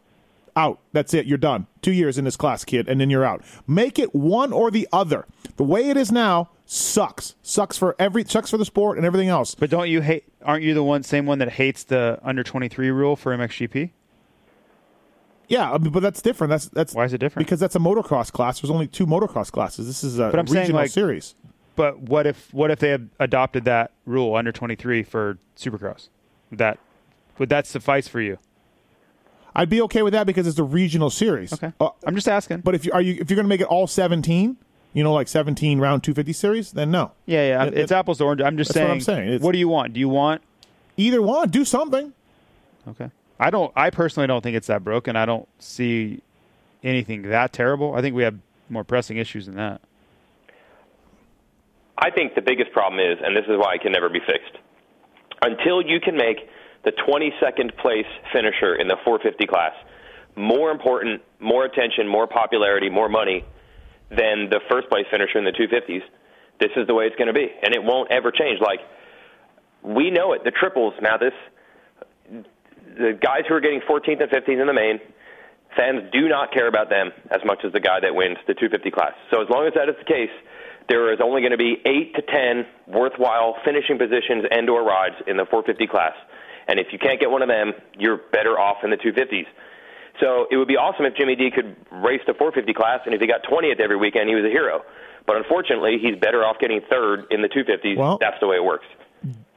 [0.56, 0.80] Out.
[0.92, 1.26] That's it.
[1.26, 1.68] You're done.
[1.82, 3.44] Two years in this class, kid, and then you're out.
[3.68, 5.26] Make it one or the other.
[5.58, 7.36] The way it is now sucks.
[7.42, 9.56] Sucks for every sucks for the sport and everything else.
[9.56, 10.26] but don't you hate?
[10.44, 13.92] Aren't you the one same one that hates the under 23 rule for MXGP?
[15.48, 16.50] Yeah, I mean, but that's different.
[16.50, 17.46] That's that's Why is it different?
[17.48, 18.62] Because that's a motocross class.
[18.62, 19.88] There's only two motocross classes.
[19.88, 21.36] This is a But I'm saying, regional like- series.
[21.76, 26.10] But what if what if they had adopted that rule under 23 for Supercross?
[26.52, 26.78] Would that
[27.40, 28.38] would that suffice for you?
[29.56, 31.52] I'd be okay with that because it's a regional series.
[31.54, 32.62] Okay, Uh, I'm just asking.
[32.62, 34.58] but if you are you if you're going to make it all 17,
[34.94, 37.12] you know, like 17 round 250 series, then no.
[37.26, 38.46] yeah, yeah, It- it's it- apples to oranges.
[38.46, 38.92] I'm just That's what saying.
[38.92, 39.28] I'm saying.
[39.28, 39.94] It's- What do you want?
[39.94, 40.42] Do you want?
[40.98, 42.14] Either one, do something.
[42.88, 43.10] Okay,
[43.40, 43.72] I don't.
[43.76, 45.16] I personally don't think it's that broken.
[45.16, 46.22] I don't see
[46.84, 47.96] anything that terrible.
[47.96, 48.36] I think we have
[48.70, 49.82] more pressing issues than that.
[51.98, 54.58] I think the biggest problem is, and this is why it can never be fixed,
[55.42, 56.50] until you can make
[56.84, 59.74] the 22nd place finisher in the 450 class
[60.36, 63.46] more important, more attention, more popularity, more money
[64.10, 66.02] than the first place finisher in the 250s,
[66.60, 67.48] this is the way it's going to be.
[67.62, 68.60] And it won't ever change.
[68.60, 68.80] Like,
[69.84, 70.44] we know it.
[70.44, 72.46] The triples, now this,
[72.98, 75.00] the guys who are getting 14th and 15th in the main,
[75.76, 78.92] fans do not care about them as much as the guy that wins the 250
[78.92, 79.14] class.
[79.32, 80.30] So as long as that is the case,
[80.90, 85.16] there is only going to be eight to ten worthwhile finishing positions and or rides
[85.28, 86.14] in the 450 class.
[86.68, 89.48] And if you can't get one of them, you're better off in the 250s.
[90.20, 93.22] So it would be awesome if Jimmy D could race the 450 class, and if
[93.22, 94.82] he got 20th every weekend, he was a hero.
[95.26, 97.98] But unfortunately, he's better off getting third in the 250s.
[97.98, 98.86] Well- That's the way it works.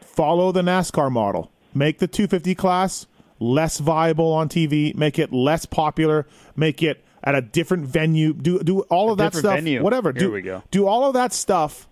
[0.01, 1.51] Follow the NASCAR model.
[1.74, 3.07] Make the 250 class
[3.39, 4.95] less viable on TV.
[4.95, 6.26] Make it less popular.
[6.57, 8.32] Make it at a different venue.
[8.32, 9.57] Do do all of that stuff.
[9.57, 9.82] venue.
[9.82, 10.12] Whatever.
[10.12, 10.62] Here do, we go.
[10.70, 11.89] Do all of that stuff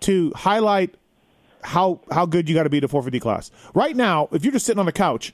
[0.00, 0.94] to highlight
[1.62, 3.50] how how good you got to be to 450 class.
[3.74, 5.32] Right now, if you're just sitting on the couch,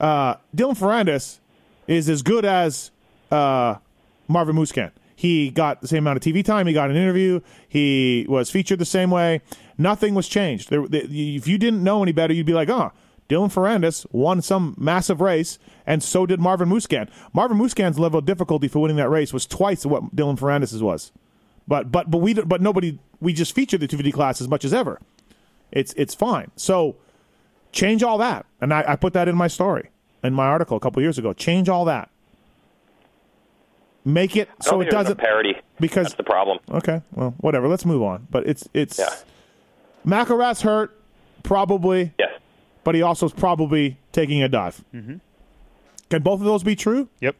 [0.00, 1.38] uh, Dylan Ferrandis
[1.86, 2.90] is as good as
[3.30, 3.76] uh,
[4.28, 4.90] Marvin Musquin.
[5.16, 6.68] He got the same amount of TV time.
[6.68, 7.40] He got an interview.
[7.68, 9.40] He was featured the same way.
[9.76, 10.70] Nothing was changed.
[10.70, 11.00] There, the,
[11.36, 12.92] if you didn't know any better, you'd be like, oh,
[13.28, 17.08] Dylan Ferrandis won some massive race, and so did Marvin Musquin.
[17.32, 21.12] Marvin Musquin's level of difficulty for winning that race was twice what Dylan Ferrandis's was.
[21.66, 24.72] But but but we but nobody we just featured the 250 class as much as
[24.72, 24.98] ever.
[25.70, 26.50] It's it's fine.
[26.56, 26.96] So
[27.72, 29.90] change all that, and I, I put that in my story
[30.24, 31.34] in my article a couple years ago.
[31.34, 32.08] Change all that.
[34.04, 35.54] Make it so oh, it doesn't parity.
[35.78, 36.58] because That's the problem.
[36.70, 37.68] okay, well, whatever.
[37.68, 38.26] Let's move on.
[38.30, 39.14] But it's it's Yeah.
[40.06, 40.98] McElrath's hurt
[41.42, 42.30] probably, Yes.
[42.88, 44.82] But he also is probably taking a dive.
[44.94, 45.16] Mm-hmm.
[46.08, 47.10] Can both of those be true?
[47.20, 47.36] Yep,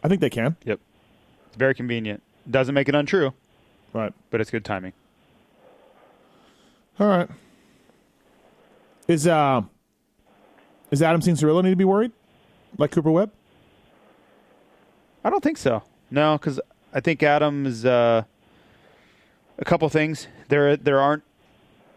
[0.00, 0.54] I think they can.
[0.64, 0.78] yep.
[1.48, 2.22] It's very convenient.
[2.48, 3.32] Doesn't make it untrue,
[3.92, 4.12] Right.
[4.30, 4.92] but it's good timing.
[7.00, 7.28] All right.
[9.08, 9.62] Is uh
[10.92, 12.12] is Adam Cianciarulo need to be worried
[12.78, 13.32] like Cooper Webb?
[15.24, 15.82] I don't think so.
[16.12, 16.60] No, because
[16.94, 17.84] I think Adams.
[17.84, 18.22] Uh,
[19.58, 20.28] a couple things.
[20.46, 21.24] There, there aren't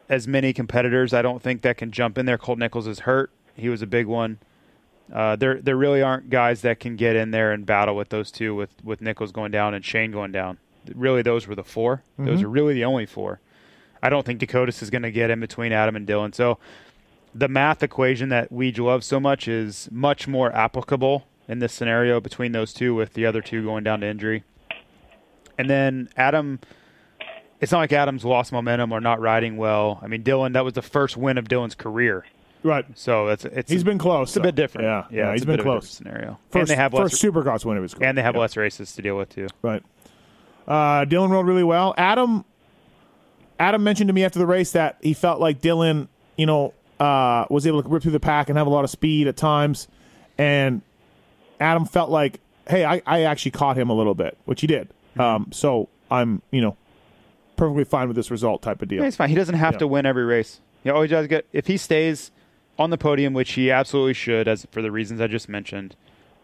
[0.10, 1.14] as many competitors.
[1.14, 2.38] I don't think that can jump in there.
[2.38, 3.32] Colt Nichols is hurt.
[3.56, 4.40] He was a big one.
[5.14, 8.32] Uh, there, there really aren't guys that can get in there and battle with those
[8.32, 8.56] two.
[8.56, 10.58] With with Nichols going down and Shane going down.
[10.94, 13.40] Really, those were the 4 Those are really the only four.
[14.04, 16.36] I don't think Dakotas is going to get in between Adam and Dylan.
[16.36, 16.60] So
[17.34, 22.20] the math equation that Weege loves so much is much more applicable in this scenario
[22.20, 24.44] between those two, with the other two going down to injury.
[25.58, 26.60] And then Adam,
[27.62, 30.00] it's not like Adam's lost momentum or not riding well.
[30.02, 32.26] I mean, Dylan, that was the first win of Dylan's career,
[32.64, 32.86] Right.
[32.96, 34.30] so it's it's He's been close.
[34.30, 34.86] It's a bit different.
[34.86, 35.90] Yeah, yeah, he's been bit of a close.
[35.90, 38.10] scenario, First, and they have less first Supercross win of his career.
[38.10, 38.42] and they have Yeah.
[38.42, 39.48] less races to deal with too.
[39.62, 39.84] Right.
[40.68, 41.94] Uh, Dylan rode really well.
[41.98, 42.44] Adam
[43.60, 47.46] Adam mentioned to me after the race that he felt like Dylan, you know, uh,
[47.50, 49.88] was able to rip through the pack and have a lot of speed at times.
[50.38, 50.82] And
[51.60, 54.90] Adam felt like, hey, I, I actually caught him a little bit, which he did.
[55.12, 55.22] Mm-hmm.
[55.22, 56.76] Um, so I'm, you know,
[57.56, 59.00] perfectly fine with this result type of deal.
[59.00, 59.30] Yeah, he's fine.
[59.30, 59.80] He doesn't have Yeah.
[59.80, 60.62] to win every race.
[60.84, 62.32] He always does get if he stays
[62.78, 65.96] on the podium, which he absolutely should, as for the reasons I just mentioned.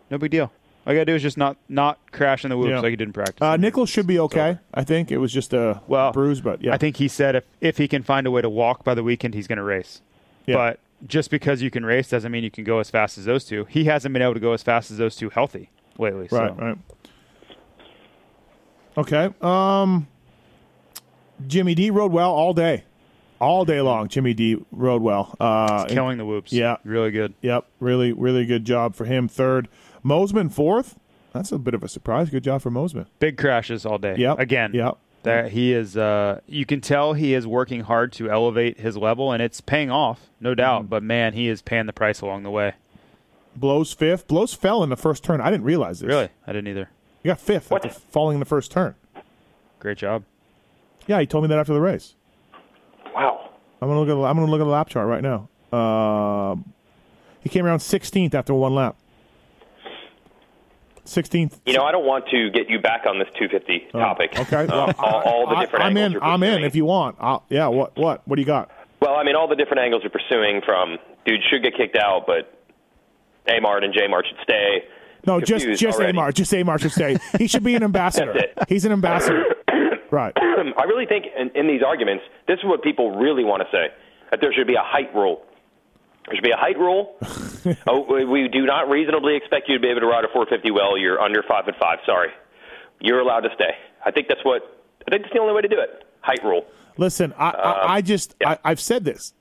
[0.10, 0.52] No big deal.
[0.88, 2.80] All you gotta do is just not not crash in the whoops Yeah.
[2.80, 3.38] like he didn't practice.
[3.42, 4.58] Uh, Nichols should be okay.
[4.74, 7.44] I think it was just a Well, bruise, but yeah, I think he said if
[7.62, 10.02] if he can find a way to walk by the weekend, he's going to race.
[10.48, 10.56] Yeah.
[10.56, 13.46] But just because you can race doesn't mean you can go as fast as those
[13.46, 13.66] two.
[13.66, 16.28] He hasn't been able to go as fast as those two healthy lately.
[16.32, 16.56] Right, so.
[16.56, 16.78] right.
[18.98, 19.30] Okay.
[19.42, 20.08] Um
[21.48, 22.84] Jimmy D rode well all day.
[23.40, 25.36] All day long, Jimmy D rode well.
[25.40, 26.54] Uh He's killing the whoops.
[26.54, 26.78] Yeah.
[26.84, 27.34] really good.
[27.42, 29.28] Yep, really, really good job for him.
[29.28, 29.68] Third.
[30.06, 30.98] Mosiman fourth.
[31.34, 32.30] That's a bit of a surprise.
[32.30, 33.08] Good job for Mosiman.
[33.20, 34.16] Big crashes all day.
[34.18, 34.40] Yep.
[34.40, 34.72] again.
[34.74, 34.98] Yep.
[35.24, 35.96] That he is.
[35.96, 39.92] Uh, you can tell he is working hard to elevate his level, and it's paying
[39.92, 40.82] off, no doubt.
[40.82, 40.90] Mm-hmm.
[40.90, 42.74] But man, he is paying the price along the way.
[43.56, 44.28] Blose fifth.
[44.28, 45.40] Blose fell in the first turn.
[45.40, 46.08] I didn't realize this.
[46.08, 46.90] Really, I didn't either.
[47.24, 47.86] You got fifth What?
[47.86, 48.96] after falling in the first turn.
[49.80, 50.24] Great job.
[51.12, 52.16] Yeah, he told me that after the race.
[53.14, 53.50] Wow.
[53.82, 54.16] I'm gonna look at.
[54.30, 55.50] I'm gonna look at the lap chart right now.
[55.78, 56.74] Um
[57.42, 58.96] he came around 16th after one lap.
[61.06, 61.60] 16th.
[61.66, 64.32] You know, I don't want to get you back on this 250 topic.
[64.38, 64.68] Oh, Okay.
[64.72, 66.30] Uh, all, all the different I'm angles in.
[66.30, 66.64] I'm in.
[66.64, 67.18] If you want.
[67.20, 67.68] I'll, yeah.
[67.68, 67.98] What?
[67.98, 68.26] What?
[68.26, 68.72] What do you got?
[69.02, 72.26] Well, I mean, all the different angles you're pursuing from dude should get kicked out,
[72.28, 72.58] but
[73.48, 74.86] Amart and J-Mart should stay.
[75.26, 76.12] No, just just already.
[76.12, 76.32] Amar.
[76.32, 77.18] Just Amar should stay.
[77.38, 78.34] he should be an ambassador.
[78.70, 79.44] He's an ambassador.
[80.12, 80.34] Right.
[80.38, 83.88] I really think in, in these arguments, this is what people really want to say:
[84.30, 85.42] that there should be a height rule.
[86.28, 87.16] There should be a height rule.
[87.88, 90.98] oh, we- do not reasonably expect you to be able to ride a 450 well.
[90.98, 92.00] You're under five foot five.
[92.06, 92.30] Sorry,
[93.00, 93.72] you're allowed to stay.
[94.06, 94.62] I think that's what.
[95.08, 96.04] I think that's the only way to do it.
[96.22, 96.66] Height rule.
[96.98, 98.50] Listen, I I, I just Um, yeah.
[98.52, 99.34] I, I've said this.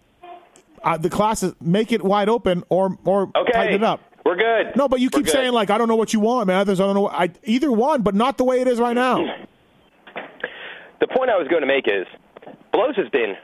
[0.82, 4.00] Uh, the classes make it wide open or or Okay, tighten it up.
[4.24, 4.76] We're good.
[4.76, 5.32] No, but you We're keep good.
[5.32, 6.56] saying like I don't know what you want, man.
[6.60, 7.08] Others I don't know.
[7.08, 9.18] I either one, but not the way it is right now.
[11.00, 12.06] the point I was going to make is
[12.72, 13.34] Blose has been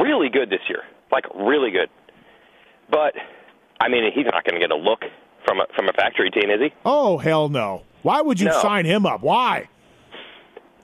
[0.00, 1.88] really good this year, like really good.
[2.90, 3.14] But
[3.80, 5.04] I mean, he's not going to get a look
[5.46, 6.72] from a, from a factory team, is he?
[6.84, 7.82] Oh hell no!
[8.02, 8.60] Why would you No.
[8.60, 9.22] sign him up?
[9.22, 9.68] Why?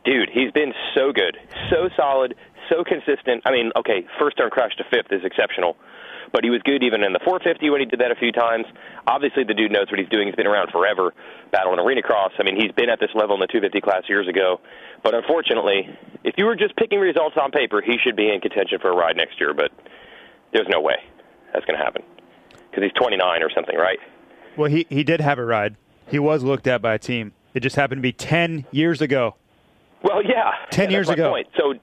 [0.04, 1.36] Dude, he's been so good,
[1.68, 2.36] so solid,
[2.68, 3.42] so consistent.
[3.44, 5.76] I mean, okay, first turn crash to fifth is exceptional,
[6.32, 8.66] but he was good even in the 450 when he did that a few times.
[9.06, 10.26] Obviously, the dude knows what he's doing.
[10.26, 11.14] He's been around forever,
[11.52, 12.32] battling arena cross.
[12.38, 14.60] I mean, he's been at this level in the 250 class years ago.
[15.02, 15.88] But unfortunately,
[16.24, 18.96] if you were just picking results on paper, he should be in contention for a
[18.96, 19.54] ride next year.
[19.54, 19.70] But
[20.52, 20.96] there's no way
[21.52, 22.02] that's going to happen
[22.70, 23.98] because he's 29 or something, right?
[24.56, 25.76] Well, he, he did have a ride.
[26.08, 27.32] He was looked at by a team.
[27.54, 29.36] It just happened to be 10 years ago.
[30.02, 30.52] Well, yeah.
[30.70, 31.30] 10 Yeah, years ago.
[31.30, 31.48] Point.
[31.56, 31.74] So,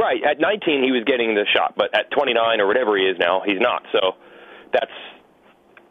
[0.00, 3.16] right, at 19 he was getting the shot, but at 29 or whatever he is
[3.18, 3.82] now, he's not.
[3.92, 4.12] So
[4.72, 4.90] that's.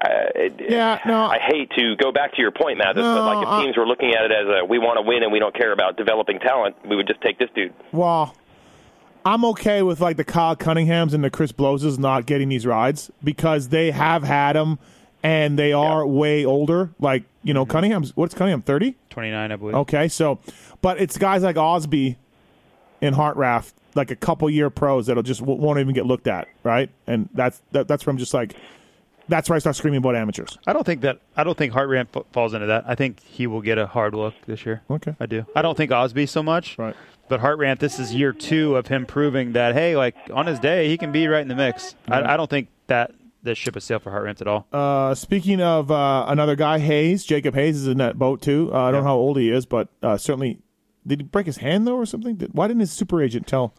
[0.02, 1.26] Uh, it- Yeah, no.
[1.26, 3.86] I hate to go back to your point, Matthes, but like if I- teams were
[3.86, 6.40] looking at it as a we want to win and we don't care about developing
[6.40, 7.74] talent, we would just take this dude.
[7.92, 8.34] Well,
[9.26, 13.12] I'm okay with like the Kyle Cunninghams and the Chris Bloses not getting these rides
[13.24, 14.80] because they have had them
[15.22, 16.92] and they are way older.
[17.00, 18.96] Like you know, Cunningham's what's Cunningham thirty?
[19.10, 19.76] 29, I believe.
[19.76, 20.40] Okay, so
[20.82, 22.16] but it's guys like Osby
[23.02, 26.48] and Hartranft, like a couple year pros that'll just w- won't even get looked at,
[26.64, 26.90] right?
[27.08, 28.56] And that's that, that's where I'm just like,
[29.28, 30.58] that's where I start screaming about amateurs.
[30.68, 32.86] I don't think that I don't think Hartran f- falls into that.
[32.88, 34.82] I think he will get a hard look this year.
[34.90, 35.16] Okay.
[35.20, 35.46] I do.
[35.56, 36.78] I don't think Osby so much.
[36.78, 36.96] Right.
[37.28, 40.88] But Hartranft, this is year two of him proving that hey, like on his day,
[40.90, 41.96] he can be right in the mix.
[42.08, 43.12] I, I don't think that
[43.44, 44.68] the ship is sailed for Hartranft at all.
[44.74, 48.70] Uh, speaking of uh, another guy, Hayes, Jacob Hayes is in that boat too.
[48.74, 50.60] Uh, I don't know how old he is, but uh, certainly
[51.06, 52.36] did he break his hand though or something?
[52.36, 53.74] Did, why didn't his super agent tell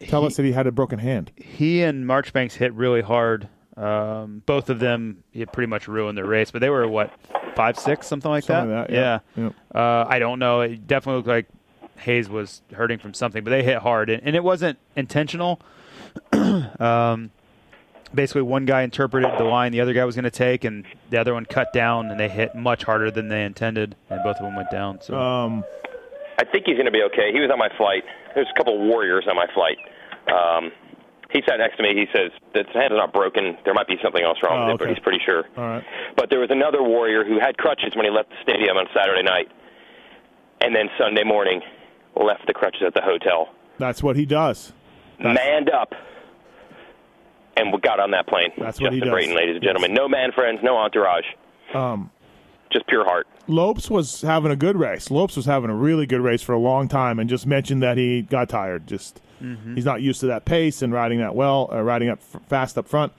[0.00, 1.30] tell us that he had a broken hand?
[1.36, 3.48] he and Marchbanks hit really hard.
[3.76, 7.12] Um, both of them it pretty much ruined their race, but they were what
[7.54, 8.90] five six something like Something that.
[8.90, 9.50] like that, yeah.
[9.74, 10.62] Uh, I don't know.
[10.62, 11.46] It definitely looked like
[11.98, 15.60] Hayes was hurting from something, but they hit hard, and, and it wasn't intentional.
[16.32, 17.30] um,
[18.14, 21.18] basically, one guy interpreted the line the other guy was going to take, and the
[21.18, 24.42] other one cut down, and they hit much harder than they intended, and both of
[24.42, 25.00] them went down.
[25.00, 25.64] So Um,
[26.38, 27.32] I think he's going to be okay.
[27.32, 28.04] He was on my flight.
[28.34, 29.78] There's a couple of warriors on my flight.
[30.30, 30.70] Um,
[31.32, 31.90] he sat next to me.
[31.94, 33.58] He says that his hand is not broken.
[33.64, 35.44] There might be something else wrong Oh, with it, but he's pretty sure.
[35.56, 35.84] all right.
[36.16, 39.22] But there was another warrior who had crutches when he left the stadium on Saturday
[39.22, 39.48] night,
[40.60, 41.60] and then Sunday morning
[42.16, 44.72] left the crutches at the hotel, That's what he does.
[45.18, 45.92] manned up,
[47.56, 48.50] and we got on that plane.
[48.58, 49.26] That's what he Justin does.
[49.26, 49.94] Brayton, ladies and gentlemen.
[49.94, 51.24] No man friends, no entourage.
[51.74, 52.10] Um,
[52.70, 53.26] Just pure heart.
[53.46, 55.10] Lopes was having a good race.
[55.10, 57.96] Lopes was having a really good race for a long time, and just mentioned that
[57.96, 58.86] he got tired.
[58.86, 59.20] Just
[59.74, 62.76] he's not used to that pace and riding that well, uh, riding up f- fast
[62.76, 63.12] up front.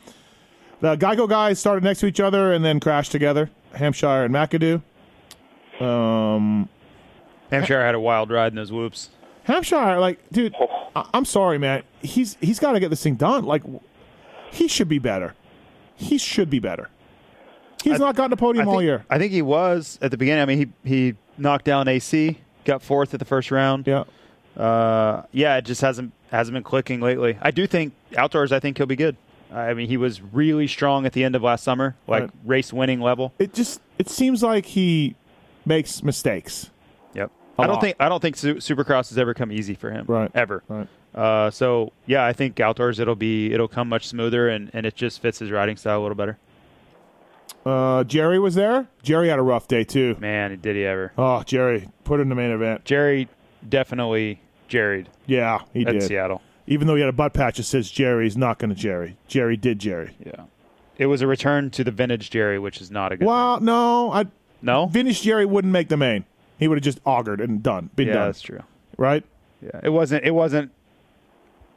[0.82, 3.50] The Geico guys started next to each other and then crashed together.
[3.74, 4.82] Hampshire and McAdoo.
[5.80, 6.70] Um,
[7.52, 9.10] Hampshire had a wild ride in those whoops.
[9.46, 10.54] Hampshire, like, dude,
[10.96, 11.84] I- I'm sorry, man.
[12.02, 13.46] He's he's got to get this thing done.
[13.46, 13.64] Like,
[14.52, 15.34] he should be better.
[15.96, 16.90] He should be better.
[17.84, 19.06] He's not gotten a podium think, all year.
[19.10, 20.42] I think he was at the beginning.
[20.42, 23.88] I mean, he he knocked down AC, got fourth at the first round.
[23.88, 24.04] Yeah.
[24.58, 27.38] Uh, yeah, it just hasn't hasn't been clicking lately.
[27.42, 28.52] I do think outdoors.
[28.52, 29.16] I think he'll be good.
[29.52, 32.32] I mean, he was really strong at the end of last summer, like Right.
[32.46, 33.34] race winning level.
[33.40, 35.16] It just it seems like he
[35.66, 36.70] makes mistakes.
[37.14, 37.32] Yep.
[37.58, 37.82] I don't lot.
[37.82, 40.06] think I don't think Supercross has ever come easy for him.
[40.08, 40.30] Right.
[40.36, 40.64] Ever.
[40.68, 40.88] Right.
[41.16, 44.96] Uh, so yeah, I think outdoors it'll be it'll come much smoother and, and it
[44.96, 46.38] just fits his riding style a little better.
[47.70, 48.88] Uh, Jerry was there.
[49.04, 50.16] Jerry had a rough day too.
[50.20, 51.12] Man, did he ever?
[51.18, 52.86] Oh, Jerry put in the main event.
[52.86, 53.28] Jerry
[53.68, 56.04] definitely jerried Yeah, he at did.
[56.04, 56.42] Seattle.
[56.68, 59.18] Even though he had a butt patch that says Jerry, Jerry's not going to Jerry.
[59.28, 60.16] Jerry did Jerry.
[60.24, 60.46] Yeah.
[60.98, 63.26] It was a return to the vintage Jerry, which is not a good.
[63.28, 64.26] Well, no, I
[64.62, 64.88] no.
[64.88, 66.26] Vintage Jerry wouldn't make the main.
[66.58, 68.62] He would have just augured and done, been yeah, done, that's true.
[68.98, 69.24] right?
[69.62, 70.26] Yeah, it wasn't.
[70.26, 70.72] It wasn't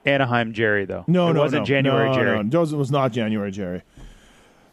[0.05, 1.05] Anaheim Jerry though.
[1.07, 1.67] No, it no, wasn't no.
[1.67, 2.37] January no, Jerry.
[2.39, 3.83] No, Joseph was not January Jerry.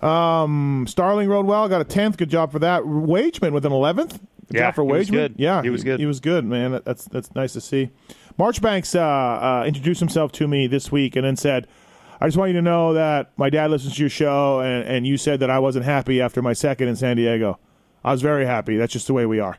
[0.01, 2.17] Um, Starling rode well, got a tenth.
[2.17, 2.83] Good job for that.
[2.83, 4.19] Wageman with an eleventh.
[4.49, 5.11] Yeah, he was Wageman?
[5.11, 5.35] good.
[5.37, 5.99] Yeah, He was good.
[5.99, 6.71] He was good, man.
[6.71, 7.91] That- That's that's nice to see.
[8.37, 11.67] Marchbanks uh, uh, introduced himself to me this week and then said,
[12.21, 15.05] "I just want you to know that my dad listens to your show, and, and
[15.05, 17.59] you said that I wasn't happy after my second in San Diego.
[18.03, 18.77] I was very happy.
[18.77, 19.57] That's just the way we are."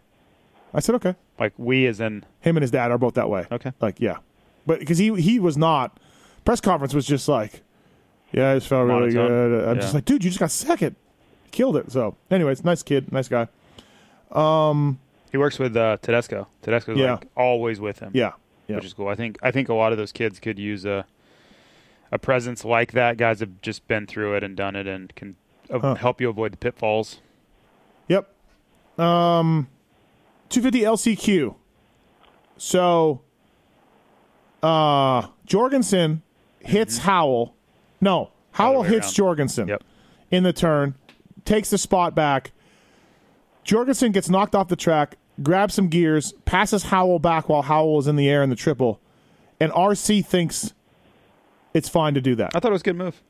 [0.73, 3.47] I said, "Okay." Like we as in Him and his dad are both that way.
[3.53, 3.73] Okay.
[3.81, 4.17] Like, yeah,
[4.67, 5.99] but because he he was not.
[6.45, 7.62] Press conference was just like,
[8.32, 9.28] "Yeah, I just felt really Monotone.
[9.28, 9.81] good." I'm Yeah.
[9.82, 10.97] just like, "Dude, you just got second,
[11.51, 13.48] killed it." So, anyways, nice kid, nice guy.
[15.32, 16.47] he works with uh, Tedesco.
[16.62, 17.12] Tedesco's Yeah.
[17.12, 18.11] like always with him.
[18.15, 18.32] Yeah,
[18.69, 18.77] yeah.
[18.77, 19.09] which is cool.
[19.09, 21.05] I think I think a lot of those kids could use a
[22.12, 23.16] a presence like that.
[23.16, 25.36] Guys have just been through it and done it and can
[25.73, 25.94] uh, Huh.
[25.94, 27.20] help you avoid the pitfalls.
[28.09, 28.28] Yep.
[28.98, 29.69] Um,
[30.48, 31.55] 250 LCQ.
[32.57, 33.20] So,
[34.62, 36.23] uh, Jorgensen
[36.61, 37.55] hits Howell.
[38.01, 39.85] No, Howell hits Jorgensen Yep.
[40.31, 40.94] in the turn,
[41.44, 42.52] takes the spot back.
[43.64, 48.06] Jorgensen gets knocked off the track, grabs some gears, passes Howell back while Howell is
[48.06, 49.01] in the air in the triple,
[49.60, 50.72] and RC thinks
[51.74, 52.52] it's fine to do that.
[52.55, 53.22] I thought it was a good move.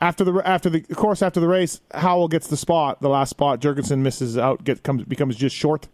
[0.00, 3.30] After the after the of course after the race, Howell gets the spot, the last
[3.30, 3.60] spot.
[3.60, 5.88] Jorgensen misses out, get comes becomes just short.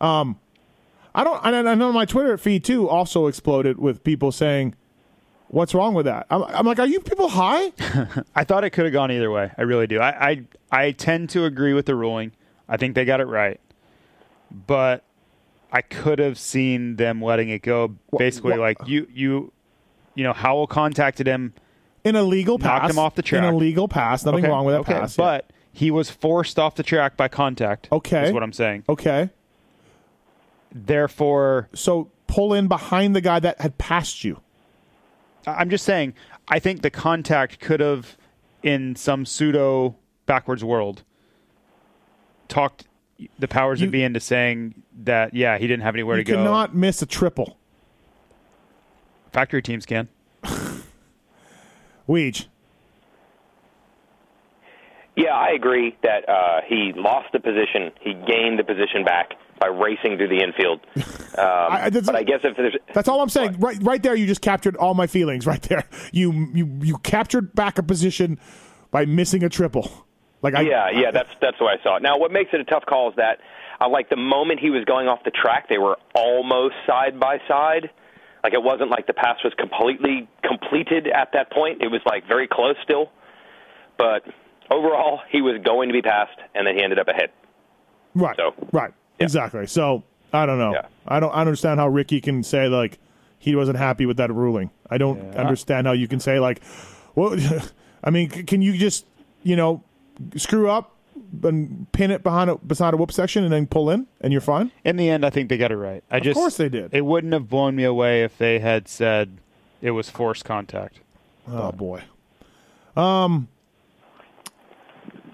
[0.00, 0.38] Um,
[1.14, 1.40] I don't.
[1.42, 4.74] And I know my Twitter feed too also exploded with people saying,
[5.56, 7.72] "What's wrong with that?" I'm, I'm like, "Are you people high?"
[8.34, 9.50] I thought it could have gone either way.
[9.56, 9.98] I really do.
[10.00, 12.32] I, I I tend to agree with the ruling.
[12.68, 13.60] I think they got it right,
[14.50, 15.02] but
[15.72, 17.96] I could have seen them letting it go.
[18.18, 19.52] Basically, wha- like you you
[20.14, 21.54] you know Howell contacted him.
[22.04, 23.42] In a legal pass, Knocked him off the track.
[23.42, 25.18] In a legal pass, nothing Okay, wrong with that okay, pass.
[25.18, 25.24] yeah.
[25.24, 27.88] but he was forced off the track by contact.
[27.90, 28.26] Okay.
[28.28, 28.84] is what I'm saying.
[28.88, 29.30] okay,
[30.72, 34.40] Therefore, so pull in behind the guy that had passed you.
[35.46, 36.14] I- I'm just saying.
[36.48, 38.16] I think the contact could have,
[38.62, 39.96] in some pseudo
[40.26, 41.02] backwards world,
[42.48, 42.86] talked
[43.38, 46.34] the powers You- that be into saying that yeah he didn't have anywhere to go.
[46.36, 47.56] cannot miss a triple.
[49.32, 50.08] Factory teams can.
[52.08, 52.46] Weege.
[55.16, 57.90] Yeah, I agree that uh, he lost the position.
[58.00, 60.80] He gained the position back by racing through the infield.
[61.36, 63.56] Um, I- that's- but I guess if there's That's all I'm saying.
[63.60, 65.46] Right, right there, you just captured all my feelings.
[65.46, 68.38] Right there, you you you captured back a position
[68.90, 69.90] by missing a triple.
[70.40, 72.02] Like I, yeah, yeah, that's that's the way I saw it.
[72.02, 73.40] Now, what makes it a tough call is that,
[73.82, 77.36] uh, like the moment he was going off the track, they were almost side by
[77.46, 77.90] side.
[78.42, 81.82] Like it wasn't like the pass was completely completed at that point.
[81.82, 83.10] It was like very close still,
[83.98, 84.22] but
[84.70, 87.28] overall, he was going to be passed, and then he ended up ahead.
[88.14, 89.66] right, So- right, exactly.
[89.66, 90.02] So
[90.32, 90.72] I don't know.
[90.72, 90.86] Yeah.
[91.06, 92.98] I don't I don't understand how Ricky can say like
[93.38, 94.70] he wasn't happy with that ruling.
[94.90, 96.60] I don't understand how you can say like,
[97.14, 97.36] well,
[98.04, 99.06] I mean, c- can you just
[99.42, 99.82] you know
[100.36, 100.92] screw up
[101.42, 104.40] and pin it behind a beside a whoop section and then pull in and you're
[104.42, 104.72] fine?
[104.84, 106.02] In the end, I think they got it right.
[106.10, 106.92] I just, of course they did.
[106.92, 109.38] It wouldn't have blown me away if they had said
[109.80, 111.00] it was forced contact.
[111.48, 112.02] Oh boy.
[112.96, 113.48] Um.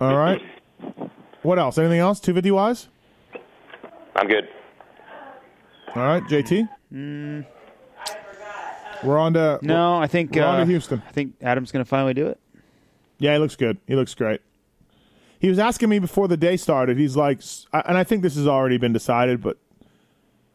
[0.00, 0.42] All right.
[1.42, 1.78] What else?
[1.78, 2.20] Anything else?
[2.20, 2.88] Two fifty wise.
[4.14, 4.48] I'm good.
[5.94, 7.46] All right, JT.
[9.02, 11.02] We're on to No, I think We're on to uh, Houston.
[11.06, 12.38] I think Adam's going to finally do it.
[13.18, 13.78] Yeah, he looks good.
[13.86, 14.40] He looks great.
[15.38, 16.98] He was asking me before the day started.
[16.98, 19.58] He's like, and I think this has already been decided, but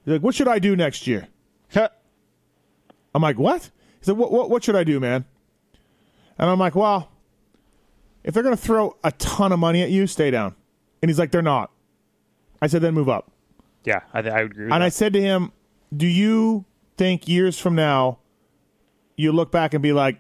[0.06, 1.28] he's like, "What should I do next year?"
[1.76, 3.64] I'm like, "What?"
[4.00, 4.32] He said, "What?
[4.32, 5.26] What, what should I do, man?"
[6.38, 7.10] And I'm like, "Well,
[8.24, 10.56] if they're going to throw a ton of money at you, stay down."
[11.02, 11.72] And he's like, "They're not."
[12.62, 13.30] I said, "Then move up."
[13.88, 14.66] Yeah, I, th- I would agree.
[14.66, 15.52] With And I said to him,
[15.96, 16.66] "Do you
[16.98, 18.20] think years from now
[19.16, 20.20] you look back and be like,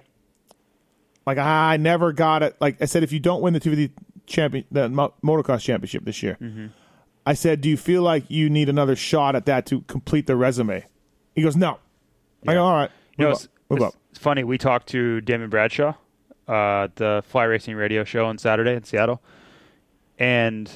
[1.25, 2.55] like ah, I never got it?
[2.59, 3.93] Like I said, if you don't win the 250
[4.25, 6.67] champion, the mo- motocross championship this year, Mm-hmm.
[7.25, 10.37] I said, do you feel like you need another shot at that to complete the
[10.37, 10.85] resume?
[11.35, 11.77] He goes, no.
[12.47, 13.49] I go, all right, You know, it's,
[14.11, 14.45] it's funny.
[14.45, 15.93] We talked to Damon Bradshaw,
[16.47, 19.21] uh, the Fly Racing Radio Show on Saturday in Seattle,
[20.17, 20.71] and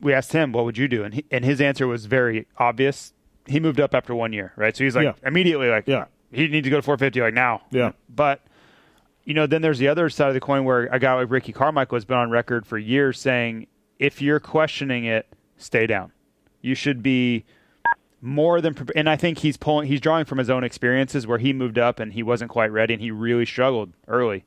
[0.00, 3.12] we asked him, "What would you do?" And he, and his answer was very obvious.
[3.46, 4.76] He moved up after one year, right?
[4.76, 5.12] So he's like Yeah.
[5.26, 6.04] immediately like, Yeah.
[6.30, 7.62] he needs to go to 450 like now.
[7.70, 7.92] Yeah.
[8.08, 8.42] But
[9.24, 11.52] you know, then there's the other side of the coin where a guy like Ricky
[11.52, 13.66] Carmichael has been on record for years saying,
[13.98, 15.26] if you're questioning it,
[15.58, 16.10] stay down.
[16.62, 17.44] You should be
[18.22, 18.96] more than prepared.
[18.96, 22.00] And I think he's pulling, he's drawing from his own experiences where he moved up
[22.00, 24.44] and he wasn't quite ready and he really struggled early.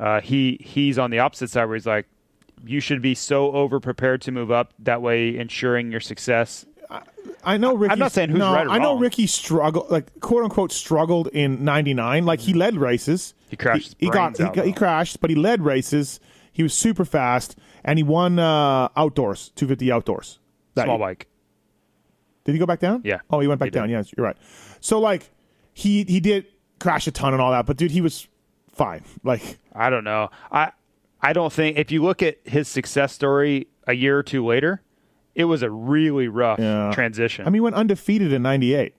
[0.00, 2.06] Uh, he he's on the opposite side where he's like,
[2.64, 6.64] you should be so over prepared to move up that way, ensuring your success.
[7.44, 7.96] I know Ricky.
[7.96, 9.00] not saying who's no, right or I know wrong.
[9.00, 12.24] Ricky struggled, like quote unquote, struggled in '99.
[12.24, 13.34] Like he led races.
[13.50, 16.18] He crashed He, he got brains he, got- he crashed, but he led races.
[16.52, 20.38] He was super fast, and he won uh, outdoors 250 outdoors.
[20.74, 21.28] That- Small bike.
[22.44, 23.02] Did he go back down?
[23.04, 23.18] Yeah.
[23.30, 23.78] Oh, he went back He did.
[23.80, 23.90] down.
[23.90, 24.36] Yes, you're right.
[24.80, 25.30] So like
[25.74, 26.46] he he did
[26.80, 28.26] crash a ton and all that, but dude, he was
[28.72, 29.04] fine.
[29.22, 30.30] Like I don't know.
[30.50, 30.72] I
[31.20, 34.82] I don't think if you look at his success story a year or two later,
[35.34, 36.90] it was a really rough Yeah.
[36.92, 37.44] transition.
[37.46, 38.94] I mean, he went undefeated in '98.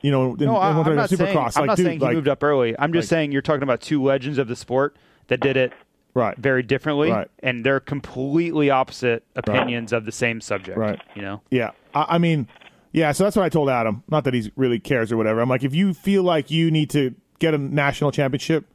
[0.00, 1.36] You know, in, no, I, am not saying.
[1.36, 2.78] I'm not dude, saying like, he moved up early.
[2.78, 5.72] I'm just like- saying you're talking about two legends of the sport that did it
[6.14, 6.36] Right.
[6.38, 7.28] very differently, Right.
[7.42, 10.78] and they're completely opposite opinions of the same subject.
[10.78, 11.00] Right.
[11.16, 11.40] You know.
[11.50, 11.70] Yeah.
[11.94, 12.46] I, I mean,
[12.92, 13.10] yeah.
[13.12, 14.02] So that's what I told Adam.
[14.08, 15.40] Not that he really cares or whatever.
[15.40, 18.66] I'm like, if you feel like you need to get a national championship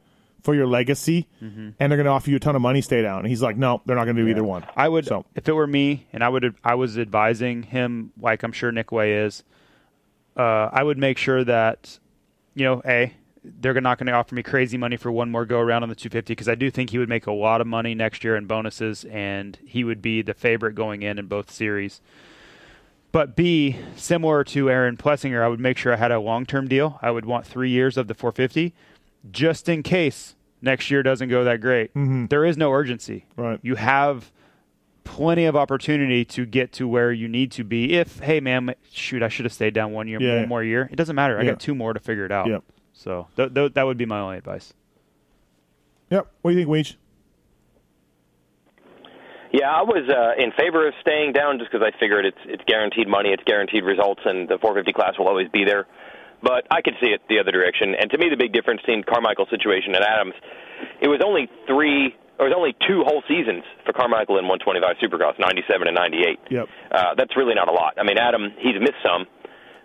[0.44, 1.70] for your legacy, Mm-hmm.
[1.80, 3.18] and they're going to offer you a ton of money, stay down.
[3.20, 4.64] And he's like, no, they're not going to do either one.
[4.76, 8.42] I would, So if it were me, and I would, I was advising him, like
[8.44, 9.42] I'm sure Nick Wey is.
[10.36, 11.98] Uh, I would make sure that,
[12.54, 13.12] you know, a
[13.60, 15.94] they're not going to offer me crazy money for one more go around on the
[15.94, 18.46] 250 because I do think he would make a lot of money next year in
[18.46, 22.00] bonuses, and he would be the favorite going in in both series.
[23.12, 26.66] But B, similar to Aaron Plessinger, I would make sure I had a long term
[26.68, 26.98] deal.
[27.02, 28.74] I would want three years of the 450
[29.30, 31.90] just in case next year doesn't go that great.
[31.94, 33.26] There is no urgency.
[33.36, 33.58] Right.
[33.62, 34.30] You have
[35.04, 37.94] plenty of opportunity to get to where you need to be.
[37.94, 40.40] If, hey, man, shoot, I should have stayed down one year, Yeah.
[40.40, 40.88] one more year.
[40.90, 41.38] It doesn't matter.
[41.38, 41.50] I Yeah.
[41.52, 42.46] got two more to figure it out.
[42.48, 42.62] Yep.
[42.94, 44.72] So th- th- that would be my only advice.
[46.10, 46.26] Yep.
[46.42, 46.96] What do you think, Weege?
[49.52, 52.62] Yeah, I was uh, in favor of staying down just because I figured it's it's
[52.66, 55.86] guaranteed money, it's guaranteed results, and the 450 class will always be there.
[56.42, 57.94] But I could see it the other direction.
[57.98, 60.34] And to me, the big difference between Carmichael's situation and Adams,
[61.00, 64.96] it was only three, or it was only two whole seasons for Carmichael in 125
[65.00, 66.38] Supercross, 97 and 98.
[66.50, 66.68] Yep.
[66.92, 67.94] Uh, that's really not a lot.
[67.98, 69.26] I mean, Adam, he's missed some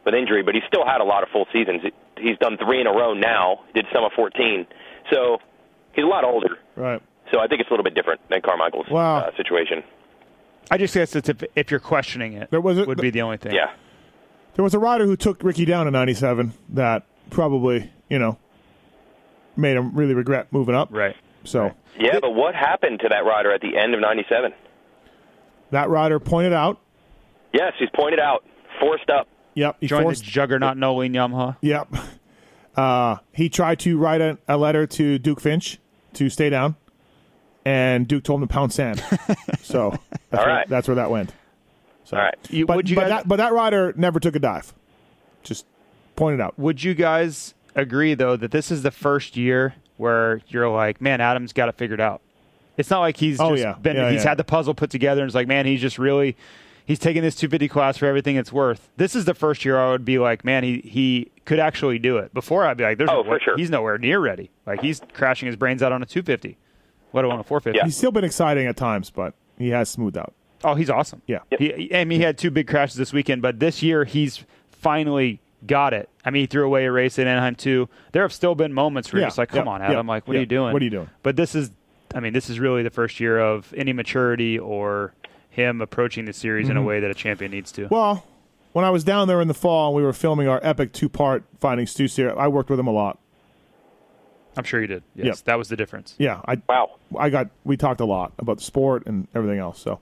[0.05, 1.81] with injury, but he's still had a lot of full seasons.
[2.19, 3.63] He's done three in a row now.
[3.73, 4.67] Did some of 14,
[5.11, 5.37] so
[5.93, 6.57] he's a lot older.
[6.75, 7.01] Right.
[7.31, 9.19] So I think it's a little bit different than Carmichael's Wow.
[9.19, 9.83] uh, situation.
[10.71, 13.21] I just guess it's if, if you're questioning it, There was a- would be the
[13.21, 13.53] only thing.
[13.53, 13.71] Yeah.
[14.55, 18.37] There was a rider who took Ricky down in '97 that probably, you know,
[19.55, 20.89] made him really regret moving up.
[20.91, 21.15] Right.
[21.43, 24.53] So Yeah, but what happened to that rider at the end of 97?
[25.71, 26.79] that rider pointed out.
[27.53, 28.43] Yes, he's pointed out,
[28.79, 29.27] forced up.
[29.53, 29.77] Yep.
[29.79, 30.23] He Join forced.
[30.25, 31.57] the juggernaut Nolan Yamaha.
[31.61, 31.93] Yep.
[32.75, 35.79] Uh, he tried to write a, a letter to Duke Finch
[36.13, 36.75] to stay down,
[37.65, 38.99] and Duke told him to pound sand.
[39.61, 39.91] so
[40.29, 40.67] that's, All where, right.
[40.69, 41.33] that's where that went.
[42.09, 42.35] So, All right.
[42.49, 44.73] You- but, would you but guys- that but that rider never took a dive.
[45.43, 45.65] Just
[46.15, 46.57] pointed out.
[46.57, 51.21] Would you guys agree though that this is the first year where you're like, man,
[51.21, 52.21] Adam's got it figured out?
[52.77, 53.73] It's not like he's Oh, just yeah.
[53.73, 54.29] been Yeah, he's yeah.
[54.29, 56.35] had the puzzle put together and it's like, man, he's just really
[56.85, 58.89] he's taking this 250 class for everything it's worth.
[58.97, 62.17] This is the first year I would be like, man, he he could actually do
[62.17, 62.33] it.
[62.33, 63.55] Before I'd be like, there's Oh, no for sure.
[63.55, 64.49] he's nowhere near ready.
[64.65, 66.57] Like he's crashing his brains out on a 250,
[67.13, 67.77] let alone a 450.
[67.77, 67.85] Yeah.
[67.85, 70.33] He's still been exciting at times, but he has smoothed out.
[70.63, 71.21] Oh, he's awesome.
[71.27, 71.39] Yeah.
[71.57, 75.39] He, I mean, he had two big crashes this weekend, but this year he's finally
[75.65, 76.09] got it.
[76.25, 77.87] I mean, he threw away a race in Anaheim too.
[78.11, 80.07] There have still been moments where Yeah, you're just like, come yeah, on, Adam.
[80.07, 80.39] yeah, like, what yeah.
[80.39, 80.73] are you doing?
[80.73, 81.09] What are you doing?
[81.23, 81.71] But this is,
[82.13, 85.13] I mean, this is really the first year of any maturity or
[85.49, 87.83] him approaching the series in a way that a champion needs to.
[87.85, 87.93] Mm-hmm.
[87.93, 88.25] Well,
[88.73, 91.09] when I was down there in the fall and we were filming our epic two
[91.09, 93.17] part Finding Stu series, I worked with him a lot.
[94.57, 95.03] I'm sure you did.
[95.15, 95.37] Yes, Yep.
[95.45, 96.15] that was the difference.
[96.17, 99.79] Yeah, I Wow, I got we talked a lot about the sport and everything else.
[99.79, 99.99] So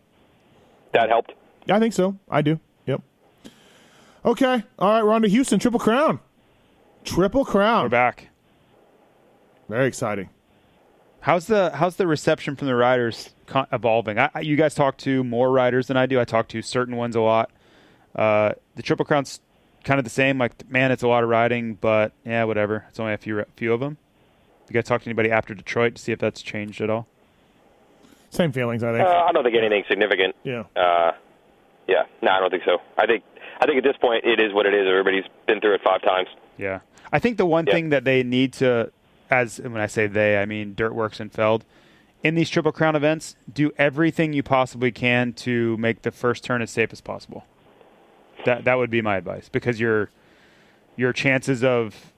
[0.94, 1.34] that helped.
[1.66, 2.18] yeah, I think so.
[2.30, 2.60] I do.
[2.86, 3.02] Yep.
[4.26, 4.64] Okay.
[4.80, 5.04] All right.
[5.04, 5.60] We're on to Houston.
[5.60, 6.20] Triple Crown.
[7.04, 7.84] Triple Crown.
[7.84, 8.30] We're back.
[9.70, 10.30] Very exciting.
[11.22, 13.32] How's the how's the reception from the riders
[13.72, 14.18] evolving?
[14.18, 16.20] I, I- you guys talk to more riders than I do.
[16.20, 17.52] I talk to certain ones a lot.
[18.16, 19.42] Uh, the Triple Crown's
[19.84, 20.38] kind of the same.
[20.38, 22.86] Like, man, it's a lot of riding, but yeah, whatever.
[22.90, 23.98] It's only a few few of them.
[24.70, 27.08] You guys talk to anybody after Detroit to see if that's changed at all?
[28.30, 29.08] Same feelings, I Uh, think.
[29.08, 30.36] I don't think anything significant.
[30.44, 30.64] yeah.
[30.76, 31.12] Uh,
[31.88, 32.80] yeah, no, I don't think so.
[32.98, 33.24] I think
[33.62, 34.88] I think at this point it is what it is.
[34.88, 36.28] Everybody's been through it five times.
[36.58, 36.80] Yeah,
[37.12, 37.74] I think the one Yeah.
[37.74, 38.92] thing that they need to,
[39.32, 41.64] as when I say they, I mean Dirt Wurx and Feld,
[42.24, 46.62] in these Triple Crown events, do everything you possibly can to make the first turn
[46.62, 47.46] as safe as possible.
[48.46, 50.10] That that would be my advice because your
[50.98, 52.14] your chances of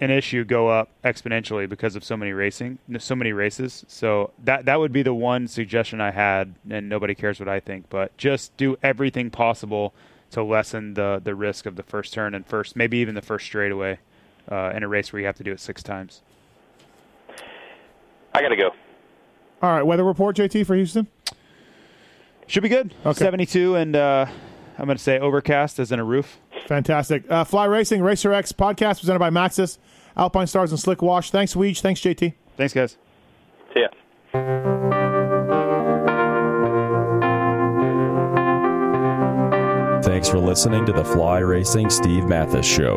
[0.00, 3.84] an issue go up exponentially because of so many racing, so many races.
[3.88, 7.60] So that that would be the one suggestion I had, and nobody cares what I
[7.60, 9.94] think, but just do everything possible
[10.30, 13.46] to lessen the the risk of the first turn and first, maybe even the first
[13.46, 13.98] straightaway
[14.50, 16.22] uh, in a race where you have to do it six times.
[18.34, 18.70] I got to go.
[19.62, 19.82] All right.
[19.82, 21.06] Weather report, JT, for Houston.
[22.46, 22.94] Should be good.
[23.04, 23.18] Okay.
[23.18, 24.26] Seventy two, and uh,
[24.78, 26.38] I'm going to say overcast as in a roof.
[26.66, 27.30] Fantastic.
[27.30, 29.78] Uh, Fly Racing, Racer X podcast presented by Maxxis,
[30.16, 31.30] Alpine Stars, and Slick Wash.
[31.30, 31.80] Thanks, Weege.
[31.80, 32.34] Thanks, JT.
[32.56, 32.96] Thanks, guys.
[33.74, 33.88] See ya.
[40.02, 42.96] Thanks for listening to the Fly Racing Steve Matthes Show.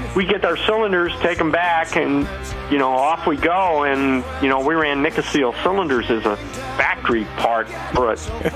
[0.15, 2.27] We get our cylinders, take them back, and
[2.69, 3.83] you know off we go.
[3.83, 6.35] And you know we ran Nikasil cylinders as a
[6.77, 8.17] factory part for a